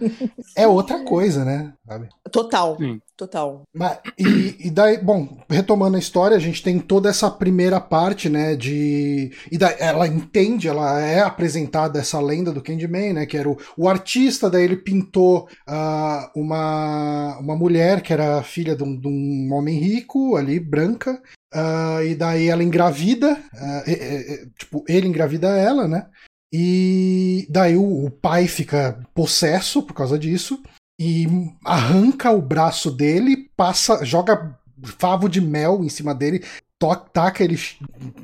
[0.55, 1.73] É outra coisa, né?
[1.87, 2.09] Sabe?
[2.31, 2.99] Total, Sim.
[3.15, 3.63] total.
[3.73, 8.27] Mas, e, e daí, bom, retomando a história, a gente tem toda essa primeira parte,
[8.29, 9.31] né, de...
[9.49, 13.57] E daí ela entende, ela é apresentada essa lenda do Candyman, né, que era o,
[13.77, 19.07] o artista, daí ele pintou ah, uma, uma mulher que era filha de um, de
[19.07, 21.21] um homem rico, ali, branca,
[21.53, 23.37] ah, e daí ela engravida,
[23.85, 26.05] é- é- é, tipo, ele engravida ela, né,
[26.53, 30.61] e daí o, o pai fica possesso por causa disso,
[30.99, 31.27] e
[31.63, 34.57] arranca o braço dele, passa, joga
[34.97, 36.43] favo de mel em cima dele,
[36.79, 37.59] to- taca ele,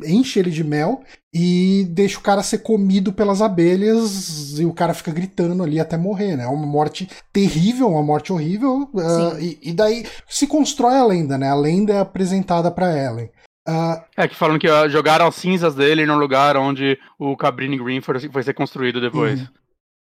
[0.05, 1.01] enche ele de mel
[1.33, 5.97] e deixa o cara ser comido pelas abelhas e o cara fica gritando ali até
[5.97, 6.43] morrer, né?
[6.43, 8.89] É uma morte terrível, uma morte horrível.
[8.97, 11.49] ah, e, e daí se constrói a lenda, né?
[11.49, 13.29] A lenda é apresentada pra Ellen.
[13.65, 18.01] Ah, É, que falam que jogaram as cinzas dele no lugar onde o Cabrini Green
[18.01, 19.39] foi, foi ser construído depois.
[19.41, 19.47] Uhum.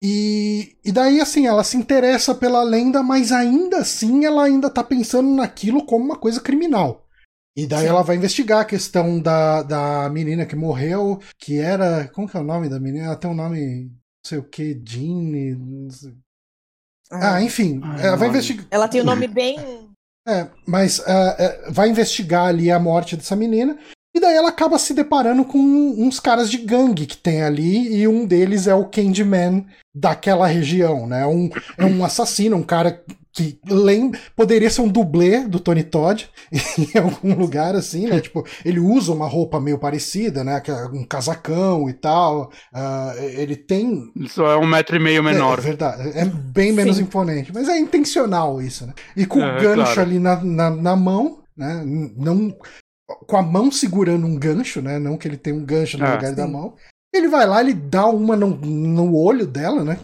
[0.01, 4.81] E, e daí, assim, ela se interessa pela lenda, mas ainda assim ela ainda tá
[4.83, 7.05] pensando naquilo como uma coisa criminal.
[7.57, 7.87] E daí Sim.
[7.87, 12.07] ela vai investigar a questão da, da menina que morreu, que era.
[12.13, 13.07] Como que é o nome da menina?
[13.07, 13.85] Ela tem um nome.
[13.87, 15.89] Não sei o que, Jean.
[15.89, 16.13] sei-
[17.11, 18.65] Ah, enfim, Ai, ela vai investigar.
[18.71, 19.88] Ela tem o nome bem.
[20.27, 23.77] É, mas é, vai investigar ali a morte dessa menina.
[24.19, 28.05] E daí ela acaba se deparando com uns caras de gangue que tem ali, e
[28.05, 31.25] um deles é o Candyman daquela região, né?
[31.25, 33.01] Um, é um assassino, um cara
[33.31, 36.29] que lem poderia ser um dublê do Tony Todd
[36.77, 38.19] em algum lugar assim, né?
[38.19, 40.59] Tipo, ele usa uma roupa meio parecida, né?
[40.59, 42.51] que é Um casacão e tal.
[42.73, 45.59] Ah, ele tem só é um metro e meio menor.
[45.59, 46.09] é, verdade.
[46.13, 47.03] É bem menos Sim.
[47.03, 47.53] imponente.
[47.53, 48.93] Mas é intencional isso, né?
[49.15, 50.01] E com É, o gancho claro.
[50.01, 51.81] ali na, na, na mão, né?
[52.17, 52.53] Não,
[53.27, 54.99] com a mão segurando um gancho, né?
[54.99, 56.51] Não que ele tem um gancho no Ah, lugar da sim.
[56.51, 56.75] mão.
[57.13, 59.99] Ele vai lá, ele dá uma no, no olho dela, né?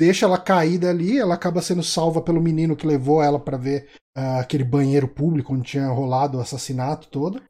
[0.00, 3.88] Deixa ela cair dali, ela acaba sendo salva pelo menino que levou ela pra ver
[4.16, 7.42] ah, aquele banheiro público onde tinha rolado o assassinato todo.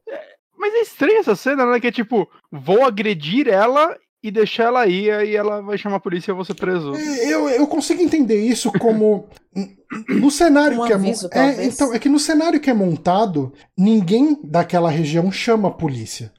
[0.57, 1.79] Mas é estranha essa cena, né?
[1.79, 6.01] Que é tipo, vou agredir ela e deixar ela ir, aí ela vai chamar a
[6.01, 6.93] polícia e ser preso.
[6.95, 9.27] É, eu, eu consigo entender isso como.
[10.07, 11.65] no cenário Um que aviso, é, é.
[11.65, 16.31] Então, é que no cenário que é montado, ninguém daquela região chama a polícia.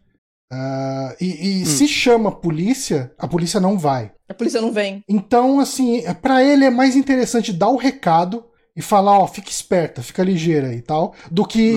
[0.52, 4.12] Ah, e e se chama a polícia, a polícia não vai.
[4.28, 5.02] A polícia não vem.
[5.08, 8.44] Então, assim, pra ele é mais interessante dar o recado
[8.76, 11.74] e falar, ó, fica esperta, fica ligeira e tal, do que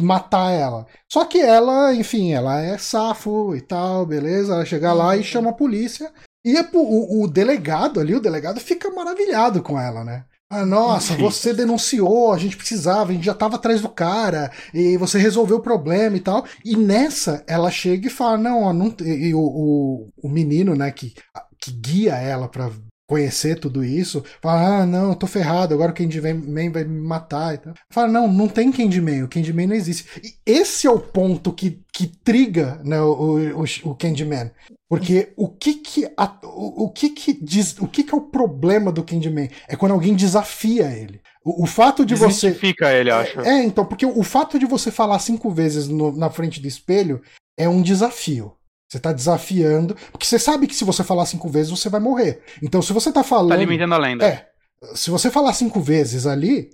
[0.00, 0.86] matar ela.
[1.10, 4.54] Só que ela, enfim, ela é safo e tal, beleza?
[4.54, 5.24] Ela chega lá e Uhum.
[5.24, 6.10] chama a polícia.
[6.44, 10.24] E é o, o delegado ali, o delegado fica maravilhado com ela, né?
[10.48, 11.20] Ah, nossa, Sim.
[11.20, 15.56] você denunciou, a gente precisava, a gente já tava atrás do cara, e você resolveu
[15.56, 16.44] o problema e tal.
[16.64, 18.88] E nessa, ela chega e fala: Não, ó, não.
[18.92, 21.14] te-" E o, o, o menino, né, que,
[21.60, 22.70] que guia ela pra
[23.08, 27.54] conhecer tudo isso, fala: Ah, não, eu tô ferrado, agora o Candyman vai me matar
[27.54, 27.74] e tal.
[27.90, 30.06] Fala: Não, não tem Candyman, o Candyman não existe.
[30.22, 34.50] E esse é o ponto que, que triga né, o, o, o Candyman.
[34.88, 38.20] Porque o que que, a- o, o que que diz, o que que é o
[38.20, 39.48] problema do Candyman?
[39.68, 41.20] É quando alguém desafia ele.
[41.44, 43.40] O, o fato de você Desmistifica ele, acho.
[43.40, 47.20] é, então, porque o fato de você falar cinco vezes no- na frente do espelho
[47.58, 48.52] é um desafio.
[48.88, 49.96] Você tá desafiando.
[50.12, 52.42] Porque você sabe que se você falar cinco vezes, você vai morrer.
[52.62, 53.50] Então, se você tá falando.
[53.50, 54.26] Tá alimentando a lenda.
[54.26, 54.48] É.
[54.94, 56.70] Se você falar cinco vezes ali,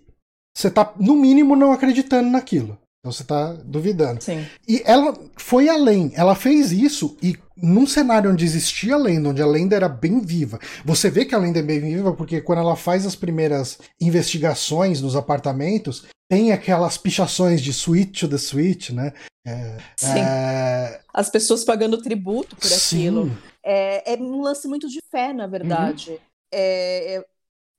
[0.55, 2.79] você tá, no mínimo, não acreditando naquilo.
[3.03, 4.23] Então você tá duvidando.
[4.23, 4.47] Sim.
[4.67, 6.13] E ela foi além.
[6.15, 10.21] Ela fez isso e num cenário onde existia a lenda, onde a lenda era bem
[10.21, 10.61] viva.
[10.85, 15.01] Você vê que a lenda é bem viva porque quando ela faz as primeiras investigações
[15.01, 19.13] nos apartamentos, tem aquelas pichações de switch to the switch, né?
[19.45, 20.21] É, Sim.
[20.21, 23.27] é, As pessoas pagando tributo por aquilo.
[23.27, 23.37] sim.
[23.65, 26.11] É, é um lance muito de fé, na verdade.
[26.11, 26.19] Uhum.
[26.55, 27.25] É, é-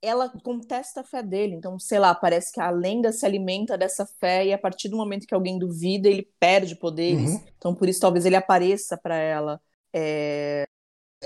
[0.04, 1.56] ela contesta a fé dele.
[1.56, 4.98] Então, sei lá, parece que a lenda se alimenta dessa fé e a partir do
[4.98, 7.32] momento que alguém duvida, ele perde poderes.
[7.32, 7.44] Uhum.
[7.58, 9.62] Então, por isso, talvez ele apareça para ela.
[9.94, 10.66] É,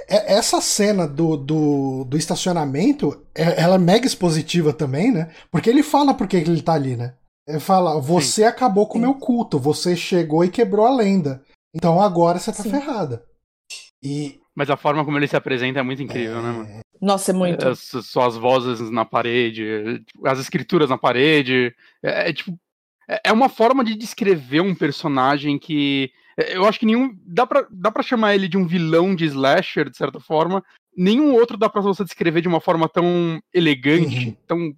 [0.08, 5.34] É- Essa cena do, do, do estacionamento, é- ela é mega expositiva também, né?
[5.52, 7.16] Porque ele fala por que que ele tá ali, né?
[7.48, 9.08] Ele fala: Você acabou com o Sim.
[9.08, 11.42] meu culto, você chegou e quebrou a lenda.
[11.76, 12.70] Então agora você tá Sim.
[12.70, 13.24] ferrada.
[14.04, 14.40] E.
[14.56, 16.80] Mas a forma como ele se apresenta é muito incrível, né, mano?
[17.01, 17.67] Nossa, é muito.
[17.67, 21.73] As suas vozes na parede, as escrituras na parede.
[22.03, 22.51] É, é, tipo.
[23.10, 26.12] É é uma forma de descrever um personagem que.
[26.38, 27.17] é, Eu acho que nenhum.
[27.25, 30.63] Dá pra, dá pra chamar ele de um vilão de slasher, de certa forma.
[30.95, 34.36] Nenhum outro dá pra você descrever de uma forma tão elegante, Uhum.
[34.47, 34.73] tão.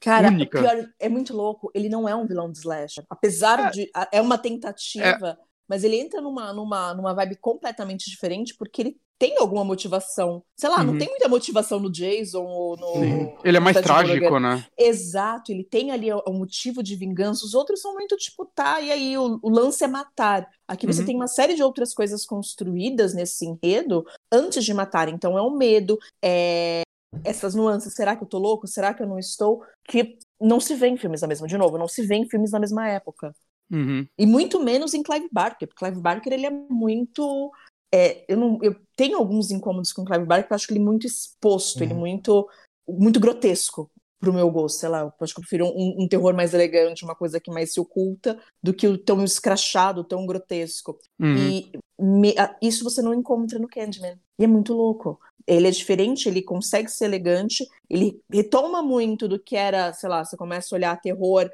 [0.00, 0.58] Cara, única.
[0.58, 1.70] o pior, é muito louco.
[1.74, 3.04] Ele não é um vilão de slasher.
[3.10, 3.70] Apesar É.
[3.70, 3.90] de.
[4.12, 5.36] É uma tentativa,
[5.68, 10.42] mas ele entra numa, numa, numa vibe completamente diferente porque ele tem alguma motivação.
[10.56, 10.98] Sei lá, não Uhum.
[10.98, 12.86] tem muita motivação no Jason ou no.
[12.94, 13.28] Sim.
[13.44, 14.66] Ele é mais trágico, né?
[14.76, 17.44] Exato, ele tem ali um motivo de vingança.
[17.46, 20.48] Os outros são muito tipo, tá, e aí o, o lance é matar.
[20.66, 21.06] Aqui você Uhum.
[21.06, 25.08] tem uma série de outras coisas construídas nesse enredo antes de matar.
[25.08, 26.82] Então é o medo, é
[27.22, 27.94] essas nuances.
[27.94, 28.66] Será que eu tô louco?
[28.66, 29.62] Será que eu não estou?
[29.88, 32.50] Que não se vê em filmes da mesma, de novo, não se vê em filmes
[32.50, 33.32] da mesma época.
[33.70, 34.06] Uhum.
[34.18, 37.50] E muito menos em Clive Barker, porque Clive Barker ele é muito.
[37.92, 40.84] é, eu, não, eu tenho alguns incômodos com Clive Barker, eu acho que ele é
[40.84, 42.00] muito exposto, ele é Uhum.
[42.00, 42.48] muito,
[42.88, 45.00] muito grotesco pro meu gosto, sei lá.
[45.00, 47.80] Eu acho que eu prefiro um, um terror mais elegante, uma coisa que mais se
[47.80, 50.98] oculta, do que o tão escrachado, tão grotesco.
[51.20, 51.36] Uhum.
[51.36, 54.18] E me- a- isso você não encontra no Candyman.
[54.38, 55.20] E é muito louco.
[55.46, 60.24] Ele é diferente, ele consegue ser elegante, ele retoma muito do que era, sei lá,
[60.24, 61.50] você começa a olhar terror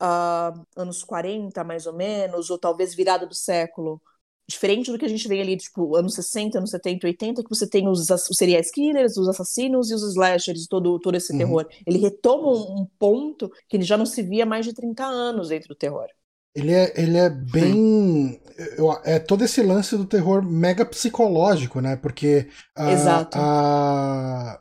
[0.00, 4.00] ah, anos 40, mais ou menos, ou talvez virada do século.
[4.46, 7.66] Diferente do que a gente vê ali, tipo, anos 60, anos 70, 80, que você
[7.66, 11.38] tem os, os serial killers, os assassinos e os slashers, todo, todo esse Uhum.
[11.38, 11.66] terror.
[11.86, 15.02] Ele retoma um, um ponto que ele já não se via há mais de 30
[15.04, 16.06] anos dentro do terror.
[16.54, 18.38] Ele é, ele é bem.
[18.76, 21.96] eu- é todo esse lance do terror mega psicológico, né?
[21.96, 22.46] Porque.
[22.76, 23.38] a- Exato.
[23.40, 24.60] a-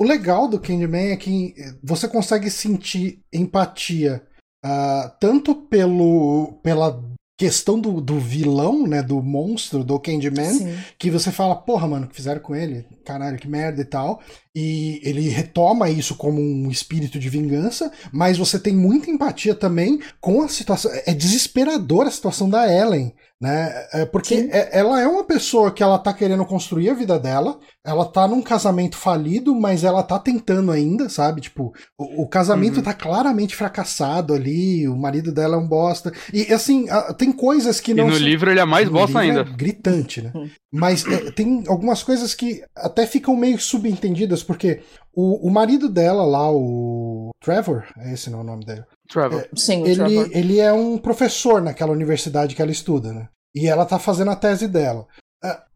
[0.00, 4.26] O legal do Candyman é que você consegue sentir empatia
[4.70, 7.02] ah, tanto pelo, pela
[7.38, 9.02] questão do, do vilão, né?
[9.02, 10.76] Do monstro, do Candyman, Sim.
[10.98, 12.84] que você fala, porra, mano, o que fizeram com ele?
[13.04, 14.20] Caralho, que merda e tal.
[14.54, 20.00] E ele retoma isso como um espírito de vingança, mas você tem muita empatia também
[20.20, 20.90] com a situação.
[21.06, 23.72] É desesperadora a situação da Ellen, né?
[23.92, 24.48] É porque Sim.
[24.50, 28.26] é- ela é uma pessoa que ela tá querendo construir a vida dela, ela tá
[28.26, 31.40] num casamento falido, mas ela tá tentando ainda, sabe?
[31.40, 32.82] Tipo, o, o casamento Uhum.
[32.82, 36.12] tá claramente fracassado ali, o marido dela é um bosta.
[36.32, 38.92] E assim, a- tem coisas que E não no são- livro ele é mais no
[38.92, 39.50] bosta livro ainda.
[39.52, 40.32] É gritante, né?
[40.34, 40.48] Hum.
[40.72, 44.80] Mas é, tem algumas coisas que até ficam meio subentendidas, porque
[45.14, 49.48] o, o marido dela lá, o Trevor, é esse não é o nome dele, Trevor.
[49.54, 50.30] Sim, o ele, Trevor.
[50.32, 53.28] ele é um professor naquela universidade que ela estuda, né?
[53.54, 55.06] E ela tá fazendo a tese dela.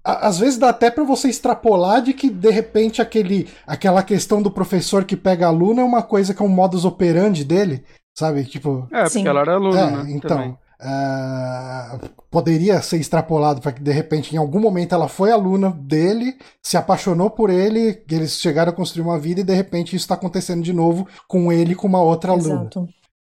[0.05, 4.43] Ah, às vezes dá até para você extrapolar de que de repente aquele, aquela questão
[4.43, 7.85] do professor que pega aluno é uma coisa que é um modus operandi dele,
[8.17, 8.45] sabe?
[8.45, 8.89] Tipo.
[8.93, 9.29] É, porque Sim.
[9.29, 10.05] ela era aluna, é, né?
[10.09, 10.59] Então.
[10.85, 16.37] Uh, poderia ser extrapolado para que de repente em algum momento ela foi aluna dele,
[16.61, 20.17] se apaixonou por ele, eles chegaram a construir uma vida e de repente isso está
[20.17, 22.69] acontecendo de novo com ele com uma outra aluna.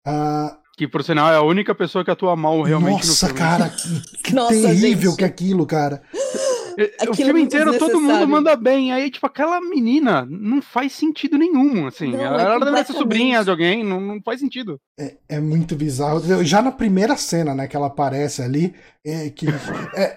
[0.06, 3.38] Uh, que, por sinal, é a única pessoa que atua mal realmente Nossa, no filme.
[3.38, 5.18] cara, que, que Nossa, terrível gente.
[5.18, 6.02] que é aquilo, cara.
[6.78, 8.92] É, o filme inteiro todo mundo manda bem.
[8.92, 12.12] Aí, tipo, aquela menina não faz sentido nenhum, assim.
[12.12, 14.80] Não, ela é deve ser sobrinha de alguém, não, não faz sentido.
[14.98, 16.44] É, é, muito bizarro.
[16.44, 19.46] Já na primeira cena, né, que ela aparece ali, é, que,
[19.94, 20.16] é,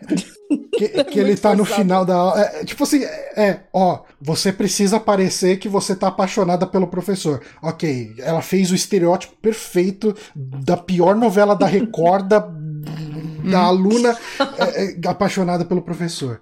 [0.78, 2.42] que, que ele tá no final da aula.
[2.42, 7.42] É, tipo assim, é, ó, você precisa parecer que você tá apaixonada pelo professor.
[7.62, 12.28] Ok, ela fez o estereótipo perfeito da pior novela da Record
[13.46, 13.68] da, da hum.
[13.68, 14.18] aluna
[14.76, 16.42] é, apaixonada pelo professor.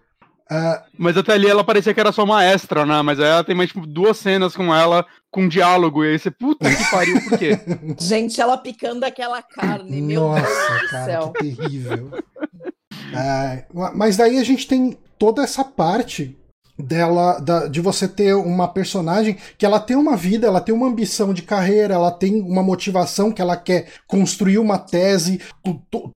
[0.52, 3.02] Uh, mas até ali ela parecia que era só uma extra, né?
[3.02, 6.04] Mas aí ela tem mais tipo, duas cenas com ela com diálogo.
[6.04, 7.60] E aí você, puta que pariu, por quê?
[8.00, 11.34] Gente, ela picando aquela carne, meu Nossa, Deus do cara, céu.
[11.36, 12.12] Que terrível.
[12.14, 16.38] uh, mas daí a gente tem toda essa parte
[16.78, 20.88] dela da, de você ter uma personagem que ela tem uma vida, ela tem uma
[20.88, 25.40] ambição de carreira, ela tem uma motivação que ela quer construir uma tese.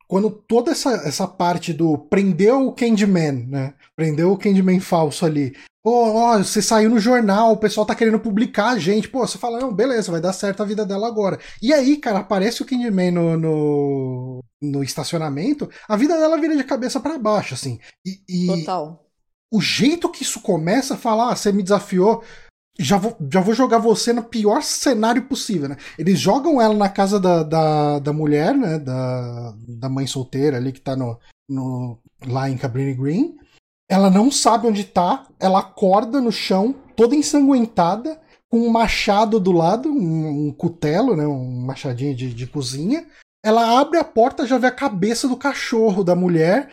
[0.07, 3.73] Quando toda essa, essa parte do prendeu o Candyman, né?
[3.95, 5.53] Prendeu o Candyman falso ali.
[5.89, 9.07] Ó, você saiu no jornal, o pessoal tá querendo publicar a gente.
[9.07, 11.39] Pô, você fala, não, beleza, vai dar certo a vida dela agora.
[11.61, 16.63] E aí, cara, aparece o Candyman no, no, no estacionamento, a vida dela vira de
[16.65, 17.79] cabeça para baixo, assim.
[18.05, 19.06] E, e, Total
[19.51, 22.23] o jeito que isso começa a falar, ah, você me desafiou,
[22.79, 25.77] já vou, já vou jogar você no pior cenário possível, né?
[25.97, 28.77] Eles jogam ela na casa da, da, da mulher, né?
[28.77, 33.35] Da, da mãe solteira ali que tá no, no, lá em Cabrini Green.
[33.89, 39.51] Ela não sabe onde tá, ela acorda no chão, toda ensanguentada, com um machado do
[39.51, 41.25] lado, um, um cutelo, né?
[41.25, 43.07] Um machadinho de, de cozinha.
[43.43, 46.69] Ela abre a porta, já vê a cabeça do cachorro da mulher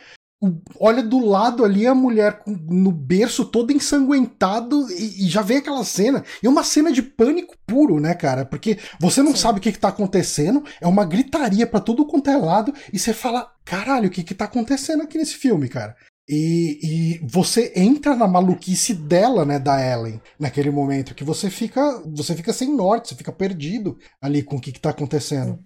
[0.78, 5.85] olha do lado ali a mulher no berço todo ensanguentado e, e, já vê aquela
[5.85, 6.24] cena.
[6.42, 8.44] E é uma cena de pânico puro, né, cara?
[8.44, 9.38] Porque você não Sim.
[9.38, 12.98] sabe o que, que tá acontecendo, é uma gritaria para todo quanto é lado e
[12.98, 15.96] você fala: caralho, o que, que tá acontecendo aqui nesse filme, cara?
[16.28, 22.02] E, e, você entra na maluquice dela, né, da Ellen, naquele momento, que você fica
[22.07, 25.59] você fica sem norte, você fica perdido ali com o que, que tá acontecendo.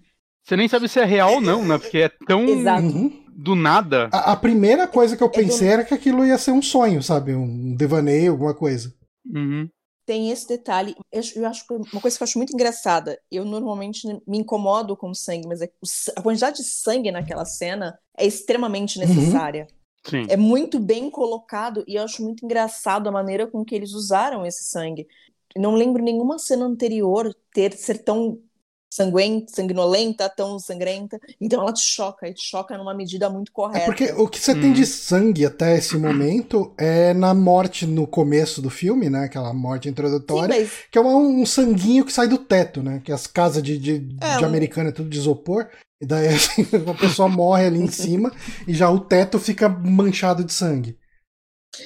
[0.49, 1.77] Você nem sabe se é real ou não, né?
[1.77, 2.43] Porque é tão.
[2.45, 2.87] Exato.
[2.87, 4.09] Uhum do nada.
[4.11, 5.73] A, a, primeira coisa que eu pensei é do...
[5.75, 7.33] era que aquilo ia ser um sonho, sabe?
[7.33, 8.93] Um devaneio, alguma coisa.
[9.25, 9.69] Uhum.
[10.05, 10.93] Tem esse detalhe.
[11.09, 13.17] Eu, eu acho uma coisa que eu acho muito engraçada.
[13.31, 15.69] Eu normalmente me incomodo com sangue, mas é,
[16.17, 19.07] a quantidade de sangue naquela cena é extremamente uhum.
[19.07, 19.67] necessária.
[20.11, 20.25] Uhum.
[20.27, 24.45] É muito bem colocado e eu acho muito engraçado a maneira com que eles usaram
[24.45, 25.07] esse sangue.
[25.55, 28.37] Não lembro nenhuma cena anterior ter ser tão
[28.89, 31.19] sanguenta, sanguinolenta, tão sangrenta.
[31.39, 33.83] Então ela te choca, e te choca numa medida muito correta.
[33.83, 34.61] É porque o que você hum.
[34.61, 39.25] tem de sangue até esse momento é na morte no começo do filme, né?
[39.25, 40.71] Aquela morte introdutória, Sim, mas...
[40.91, 43.01] que é um, um, sanguinho que sai do teto, né?
[43.03, 44.47] Que as casas de, de, é, de um...
[44.47, 45.67] americana é tudo de isopor.
[46.01, 48.31] E daí assim, a pessoa morre ali em cima
[48.67, 50.97] e já o teto fica manchado de sangue.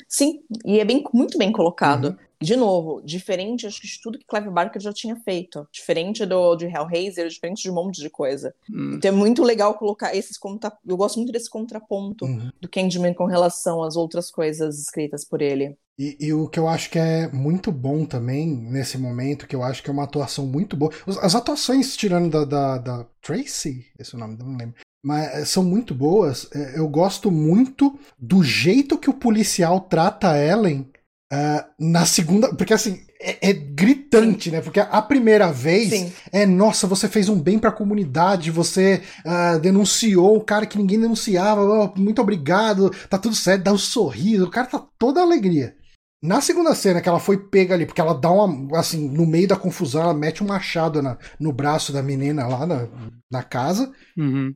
[0.08, 2.06] Sim, e é bem, muito bem colocado.
[2.06, 5.68] Uhum de novo, diferente acho que de tudo que Clive Barker já tinha feito.
[5.72, 8.54] Diferente do de Hellraiser, diferente de um monte de coisa.
[8.70, 8.96] Hum.
[8.96, 10.72] Então é muito legal colocar esses contra...
[10.86, 12.52] Eu gosto muito desse contraponto uhum.
[12.62, 15.78] do Candyman com relação às outras coisas escritas por ele.
[15.98, 19.62] E, e, o que eu acho que é muito bom também nesse momento, que eu
[19.62, 20.92] acho que é uma atuação muito boa.
[21.22, 24.76] As atuações, tirando da, da, da Tracy, esse é o nome, não lembro.
[25.04, 26.50] Mas eh, são muito boas.
[26.54, 30.90] Eh, eu gosto muito do jeito que o policial trata a Ellen
[31.34, 34.56] Uh, na segunda, porque assim, é, é gritante, Sim.
[34.56, 34.62] né?
[34.62, 36.14] Porque a primeira vez Sim.
[36.32, 40.78] é, nossa, você fez um bem para a comunidade, você uh, denunciou o cara que
[40.78, 45.22] ninguém denunciava, oh, muito obrigado, tá tudo certo, dá um sorriso, o cara tá toda
[45.22, 45.76] alegria.
[46.22, 49.48] Na segunda cena que ela foi pega ali, porque ela dá uma, assim, no meio
[49.48, 52.88] da confusão, ela mete um machado na, no braço da menina lá na,
[53.32, 53.92] na casa.
[54.16, 54.54] Uhum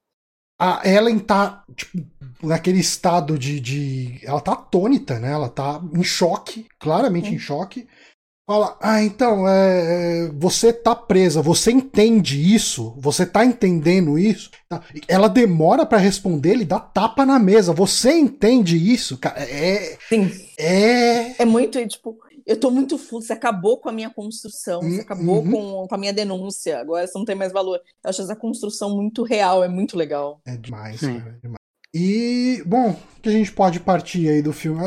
[0.60, 2.06] a Ellen tá, tipo,
[2.42, 4.20] naquele estado de, de.
[4.24, 5.32] Ela tá atônita, né?
[5.32, 7.88] Ela tá em choque, claramente em choque.
[8.50, 12.96] Fala, ah, então, é, é, você tá presa, você entende isso?
[12.98, 14.50] Você tá entendendo isso?
[14.70, 14.82] Tá.
[15.06, 17.74] Ela demora para responder, ele dá tapa na mesa.
[17.74, 19.20] Você entende isso?
[19.36, 20.32] É, Sim.
[20.58, 21.42] É.
[21.42, 22.18] É muito, tipo,
[22.48, 25.52] eu tô muito full, você acabou com a minha construção, você acabou uhum.
[25.52, 27.82] com, com, a minha denúncia, agora você não tem mais valor.
[28.04, 30.40] Eu acho essa construção muito real, é muito legal.
[30.48, 31.58] É demais, cara, é demais.
[31.94, 34.80] E, bom, o que a gente pode partir aí do filme?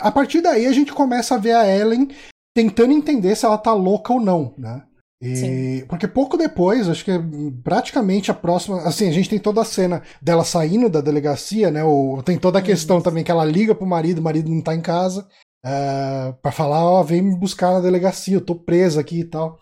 [0.00, 2.08] A partir daí a gente começa a ver a Ellen
[2.54, 4.82] tentando entender se ela tá louca ou não, né?
[5.22, 7.18] E, porque pouco depois, acho que é
[7.64, 8.82] praticamente a próxima.
[8.82, 11.82] Assim, a gente tem toda a cena dela saindo da delegacia, né?
[11.82, 14.74] Ou tem toda a questão também que ela liga pro marido, o marido não tá
[14.74, 15.26] em casa,
[15.66, 19.24] uh, para falar: Ó, oh, vem me buscar na delegacia, eu tô presa aqui e
[19.24, 19.58] tal.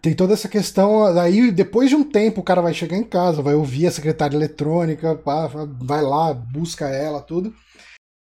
[0.00, 1.04] Tem toda essa questão.
[1.18, 4.36] Aí, depois de um tempo, o cara vai chegar em casa, vai ouvir a secretária
[4.36, 5.18] eletrônica,
[5.80, 7.54] vai lá, busca ela, tudo.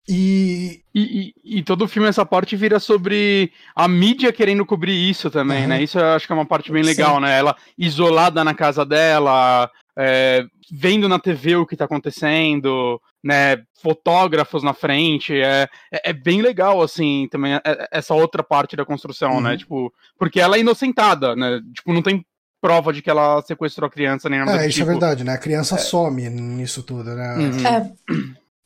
[0.09, 0.81] E...
[0.95, 5.31] E, e, e, todo o filme, essa parte vira sobre a mídia querendo cobrir isso
[5.31, 5.69] também, uhum.
[5.69, 5.83] né?
[5.83, 7.23] Isso eu acho que é uma parte bem legal, Sim.
[7.23, 7.39] né?
[7.39, 13.57] Ela isolada na casa dela, é, vendo na TV o que tá acontecendo, né?
[13.83, 18.77] Fotógrafos na frente, é, é, é bem legal, assim, também é, é, essa outra parte
[18.77, 19.37] da construção, né?
[19.37, 19.43] uhum.
[19.43, 19.57] né?
[19.57, 21.61] Tipo, porque ela é inocentada, né?
[21.75, 22.25] Tipo, não tem
[22.61, 24.91] prova de que ela sequestrou a criança nem nada É, isso é tipo.
[24.91, 25.33] é verdade, né?
[25.33, 25.79] A criança é.
[25.79, 27.37] some nisso tudo, né?
[27.37, 27.67] Uhum.
[27.67, 27.93] É.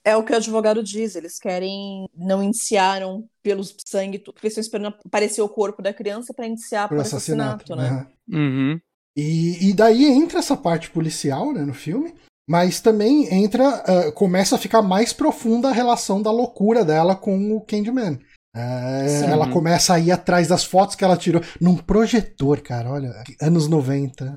[0.04, 4.62] É o que o advogado diz, eles querem, não iniciaram pelo sangue, porque eles estão
[4.62, 8.06] esperando aparecer o corpo da criança para iniciar por, por assassinato, assassinato, né?
[8.28, 8.80] Uhum.
[9.16, 12.14] E, e daí entra essa parte policial, né, no filme,
[12.48, 17.54] mas também entra, uh, começa a ficar mais profunda a relação da loucura dela com
[17.54, 18.18] o Candyman.
[18.54, 22.90] É, ela começa a ir atrás das fotos que ela tirou num projetor, cara.
[22.90, 23.10] Olha,
[23.40, 24.36] anos 90.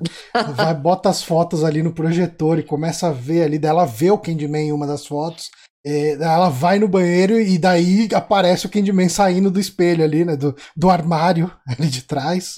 [0.54, 3.58] Vai, bota as fotos ali no projetor e começa a ver ali.
[3.58, 5.50] Daí ela vê o Candyman em uma das fotos.
[5.88, 10.36] Ela vai no banheiro e daí aparece o Candyman saindo do espelho ali, né?
[10.36, 12.56] Do, do armário ali de trás.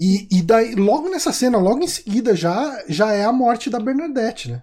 [0.00, 3.80] E, e daí, logo nessa cena, logo em seguida, já, já é a morte da
[3.80, 4.62] Bernadette, né?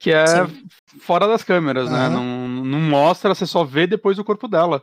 [0.00, 0.66] Que é Sim.
[1.00, 2.08] fora das câmeras, né?
[2.08, 4.82] Não, não mostra, você só vê depois o corpo dela.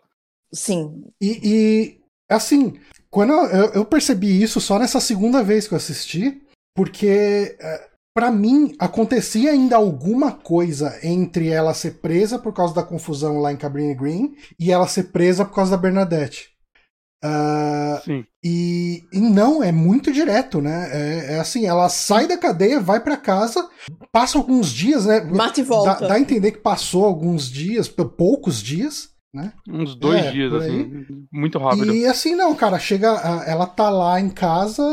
[0.53, 1.03] Sim.
[1.20, 1.99] E, e
[2.30, 6.41] assim, quando eu, eu, percebi isso só nessa segunda vez que eu assisti,
[6.76, 12.84] porque é, para mim acontecia ainda alguma coisa entre ela ser presa por causa da
[12.84, 16.51] confusão lá em Cabrini Green e ela ser presa por causa da Bernadette.
[17.24, 18.26] Uh, Sim.
[18.43, 20.89] E, e, não, é muito direto, né?
[20.91, 23.70] É, é assim, ela sai da cadeia, vai para casa,
[24.12, 25.22] passa alguns dias, né?
[25.22, 26.01] Mata e volta.
[26.01, 29.54] Dá, dá a entender que passou alguns dias, poucos dias, né?
[29.68, 31.94] Uns dois é, dias, assim, muito rápido.
[31.94, 33.08] E assim, não, cara, chega,
[33.48, 34.84] ela tá lá em casa,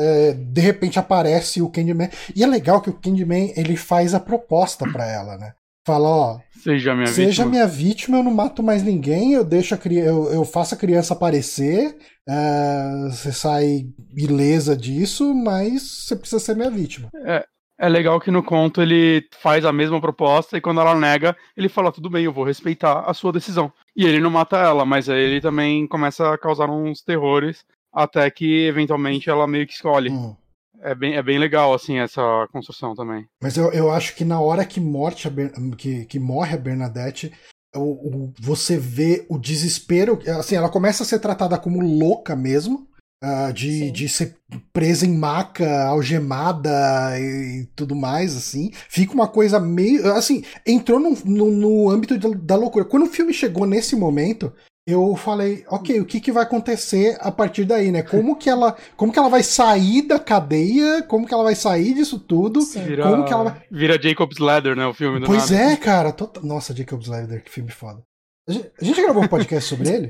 [0.00, 4.20] é, de repente aparece o Candyman, e é legal que o Candyman, ele faz a
[4.20, 5.52] proposta para ela, né?
[5.86, 7.50] Fala, ó, seja minha seja vítima.
[7.50, 11.12] minha vítima, eu não mato mais ninguém, eu deixo a eu, eu faço a criança
[11.12, 13.86] aparecer, é, você sai
[14.16, 17.10] ilesa disso, mas você precisa ser minha vítima.
[17.26, 17.44] É,
[17.78, 21.68] é legal que no conto ele faz a mesma proposta e quando ela nega, ele
[21.68, 23.72] fala: tudo bem, eu vou respeitar a sua decisão.
[23.96, 28.28] E ele não mata ela, mas aí ele também começa a causar uns terrores até
[28.30, 30.10] que eventualmente ela meio que escolhe.
[30.10, 30.34] Hum.
[30.80, 33.26] É, bem, é bem legal, assim, essa construção também.
[33.42, 35.30] Mas eu, eu acho que na hora que, morte
[35.78, 37.32] que, que morre a Bernadette,
[37.74, 40.18] o, o, você vê o desespero.
[40.38, 42.86] Assim, ela começa a ser tratada como louca mesmo.
[43.24, 44.36] Uh, de, de ser
[44.70, 46.70] presa em maca, algemada
[47.18, 48.70] e tudo mais, assim.
[48.88, 50.12] Fica uma coisa meio.
[50.12, 52.84] Assim, entrou no, no, no âmbito da loucura.
[52.84, 54.52] Quando o filme chegou nesse momento,
[54.86, 58.02] eu falei, ok, o que, que vai acontecer a partir daí, né?
[58.02, 61.02] Como que ela, como que ela vai sair da cadeia?
[61.02, 62.60] Como que ela vai sair disso tudo?
[62.60, 63.62] Vira, como que ela vai...
[63.70, 64.86] vira Jacob's Ladder, né?
[64.86, 65.72] O filme do Pois nada.
[65.72, 66.12] é, cara.
[66.12, 66.40] Tota...
[66.42, 68.02] Nossa, Jacob's Ladder, que filme foda.
[68.48, 70.08] A gente, gravou um podcast sobre ele?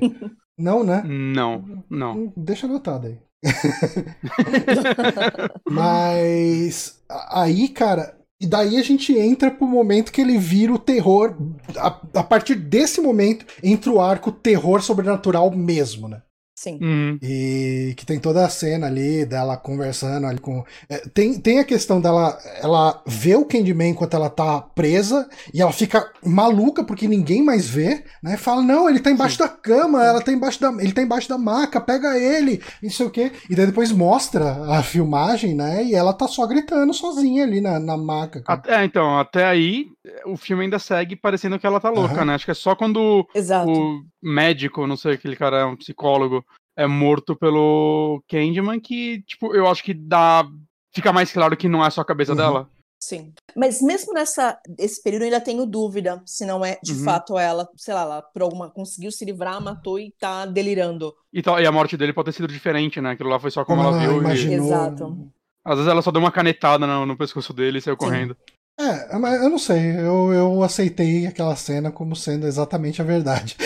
[0.57, 1.03] Não, né?
[1.05, 2.33] Não, não.
[2.35, 3.17] Deixa anotado aí.
[5.69, 11.37] Mas aí, cara, e daí a gente entra pro momento que ele vira o terror.
[11.77, 16.21] A, a partir desse momento entra o arco terror sobrenatural mesmo, né?
[16.65, 16.79] Sim.
[16.81, 17.19] Uhum.
[17.21, 20.65] E que tem toda a cena ali dela conversando ali com.
[20.89, 22.35] É, tem, tem a questão dela.
[22.59, 27.69] Ela vê o Candyman enquanto ela tá presa e ela fica maluca porque ninguém mais
[27.69, 28.35] vê, né?
[28.35, 29.43] Fala, não, ele tá embaixo Sim.
[29.43, 30.69] da cama, ela tá embaixo da.
[30.81, 33.31] Ele tá embaixo da maca, pega ele, não sei o quê.
[33.47, 35.83] E daí depois mostra a filmagem, né?
[35.83, 38.41] E ela tá só gritando sozinha ali na, na maca.
[38.47, 39.85] Até, é, então, até aí
[40.25, 42.25] o filme ainda segue parecendo que ela tá louca, uhum.
[42.25, 42.33] né?
[42.33, 43.69] Acho que é só quando Exato.
[43.69, 46.43] o médico, não sei, aquele cara é um psicólogo,
[46.75, 50.45] é morto pelo Candyman que, tipo, eu acho que dá.
[50.93, 52.37] Fica mais claro que não é só a cabeça uhum.
[52.37, 52.69] dela.
[52.99, 53.33] Sim.
[53.55, 57.03] Mas mesmo nessa esse período eu ainda tenho dúvida se não é de uhum.
[57.03, 61.13] fato ela, sei lá, ela por alguma conseguiu se livrar, matou e tá delirando.
[61.31, 63.11] E, tá, e a morte dele pode ter sido diferente, né?
[63.11, 64.21] Aquilo lá foi só como, ela, ela viu.
[64.21, 64.65] Imaginou...
[64.65, 64.69] E...
[64.69, 65.31] Exato.
[65.63, 68.05] Às vezes ela só deu uma canetada no, no pescoço dele e saiu Sim.
[68.05, 68.37] correndo.
[68.77, 73.55] É, mas eu não sei, eu, eu aceitei aquela cena como sendo exatamente a verdade.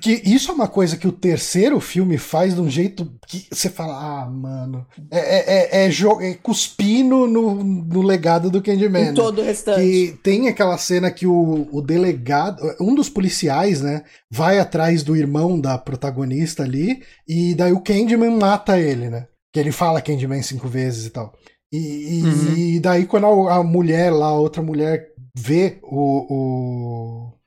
[0.00, 3.68] que isso é uma coisa que o terceiro filme faz de um jeito que você
[3.68, 9.02] fala, ah, mano, é, é, é, é, é cuspindo no, no legado do Candyman.
[9.02, 9.12] Em né?
[9.12, 9.80] todo o restante.
[9.80, 15.16] Que tem aquela cena que o, o delegado, um dos policiais, né, vai atrás do
[15.16, 19.26] irmão da protagonista ali, e daí o Candyman mata ele, né?
[19.52, 21.32] Que ele fala Candyman cinco vezes e tal.
[21.72, 22.56] E, uhum.
[22.56, 27.38] e daí quando a, a mulher lá, a outra mulher vê o, o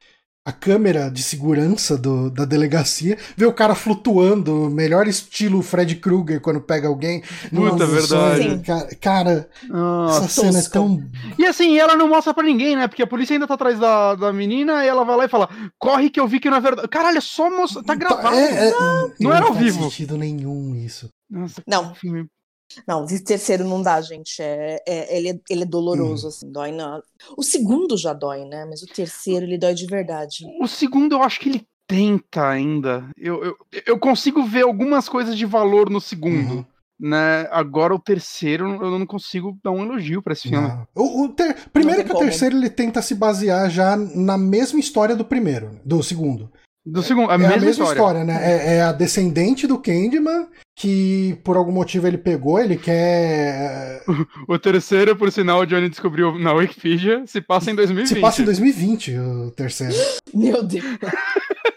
[0.43, 6.41] a câmera de segurança do, da delegacia, vê o cara flutuando, melhor estilo Fred Krueger
[6.41, 7.22] quando pega alguém.
[7.49, 8.59] Puta, verdade.
[8.65, 9.49] Cara, cara
[10.09, 10.99] essa cena é tão.
[11.38, 12.88] E assim, ela não mostra pra ninguém, né?
[12.88, 15.47] Porque a polícia ainda tá atrás da, da menina e ela vai lá e fala:
[15.78, 16.88] corre que eu vi que não é verdade.
[16.88, 17.84] Caralho, é só mostra.
[17.84, 18.36] Tá, tá gravado.
[18.36, 19.76] É, é, não, não era ao vivo.
[19.76, 21.07] Não faz sentido nenhum isso.
[21.30, 21.93] Nossa, não.
[21.93, 22.26] Filme
[22.88, 24.41] não, de terceiro não dá, gente.
[24.41, 26.30] É, é ele, é, ele é doloroso, hum.
[26.30, 27.01] assim, dói na.
[27.38, 28.65] O segundo já dói, né?
[28.65, 30.45] Mas o terceiro ele dói de verdade.
[30.59, 33.09] O segundo eu acho que ele tenta ainda.
[33.17, 36.53] Eu, eu, eu consigo ver algumas coisas de valor no segundo.
[36.53, 36.65] Uhum.
[36.97, 37.47] Né?
[37.49, 40.69] Agora o terceiro eu não consigo dar um elogio para esse filme.
[40.95, 41.55] O, o ter...
[41.74, 42.22] Primeiro que como.
[42.22, 46.51] o terceiro ele tenta se basear já na mesma história do primeiro, do segundo.
[46.86, 48.40] Do segundo, a, é mesma, a mesma história, história né?
[48.42, 54.04] É, é, a descendente do Candyman que por algum motivo ele pegou, ele quer.
[54.48, 58.16] O, terceiro, por sinal, o Johnny descobriu na Wikipedia, se passa em 2020.
[58.16, 59.94] Se passa em 2020, o terceiro.
[60.34, 60.84] Meu Deus.